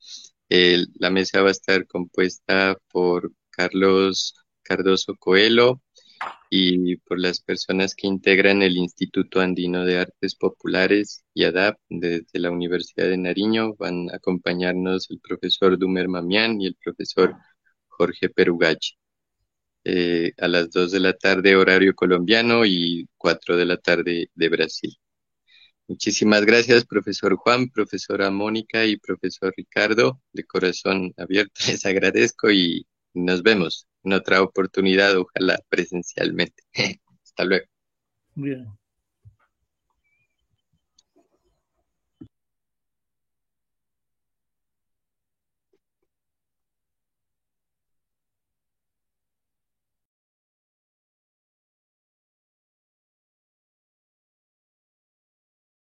[0.48, 5.82] la mesa va a estar compuesta por Carlos Cardoso Coelho,
[6.50, 12.38] y por las personas que integran el Instituto Andino de Artes Populares y ADAP desde
[12.40, 13.74] la Universidad de Nariño.
[13.76, 17.36] Van a acompañarnos el profesor Dumer Mamián y el profesor
[17.88, 18.94] Jorge Perugachi.
[19.84, 24.48] Eh, a las 2 de la tarde horario colombiano y 4 de la tarde de
[24.48, 24.94] Brasil.
[25.88, 30.20] Muchísimas gracias, profesor Juan, profesora Mónica y profesor Ricardo.
[30.32, 36.62] De corazón abierto les agradezco y nos vemos en otra oportunidad, ojalá presencialmente.
[37.24, 37.66] Hasta luego.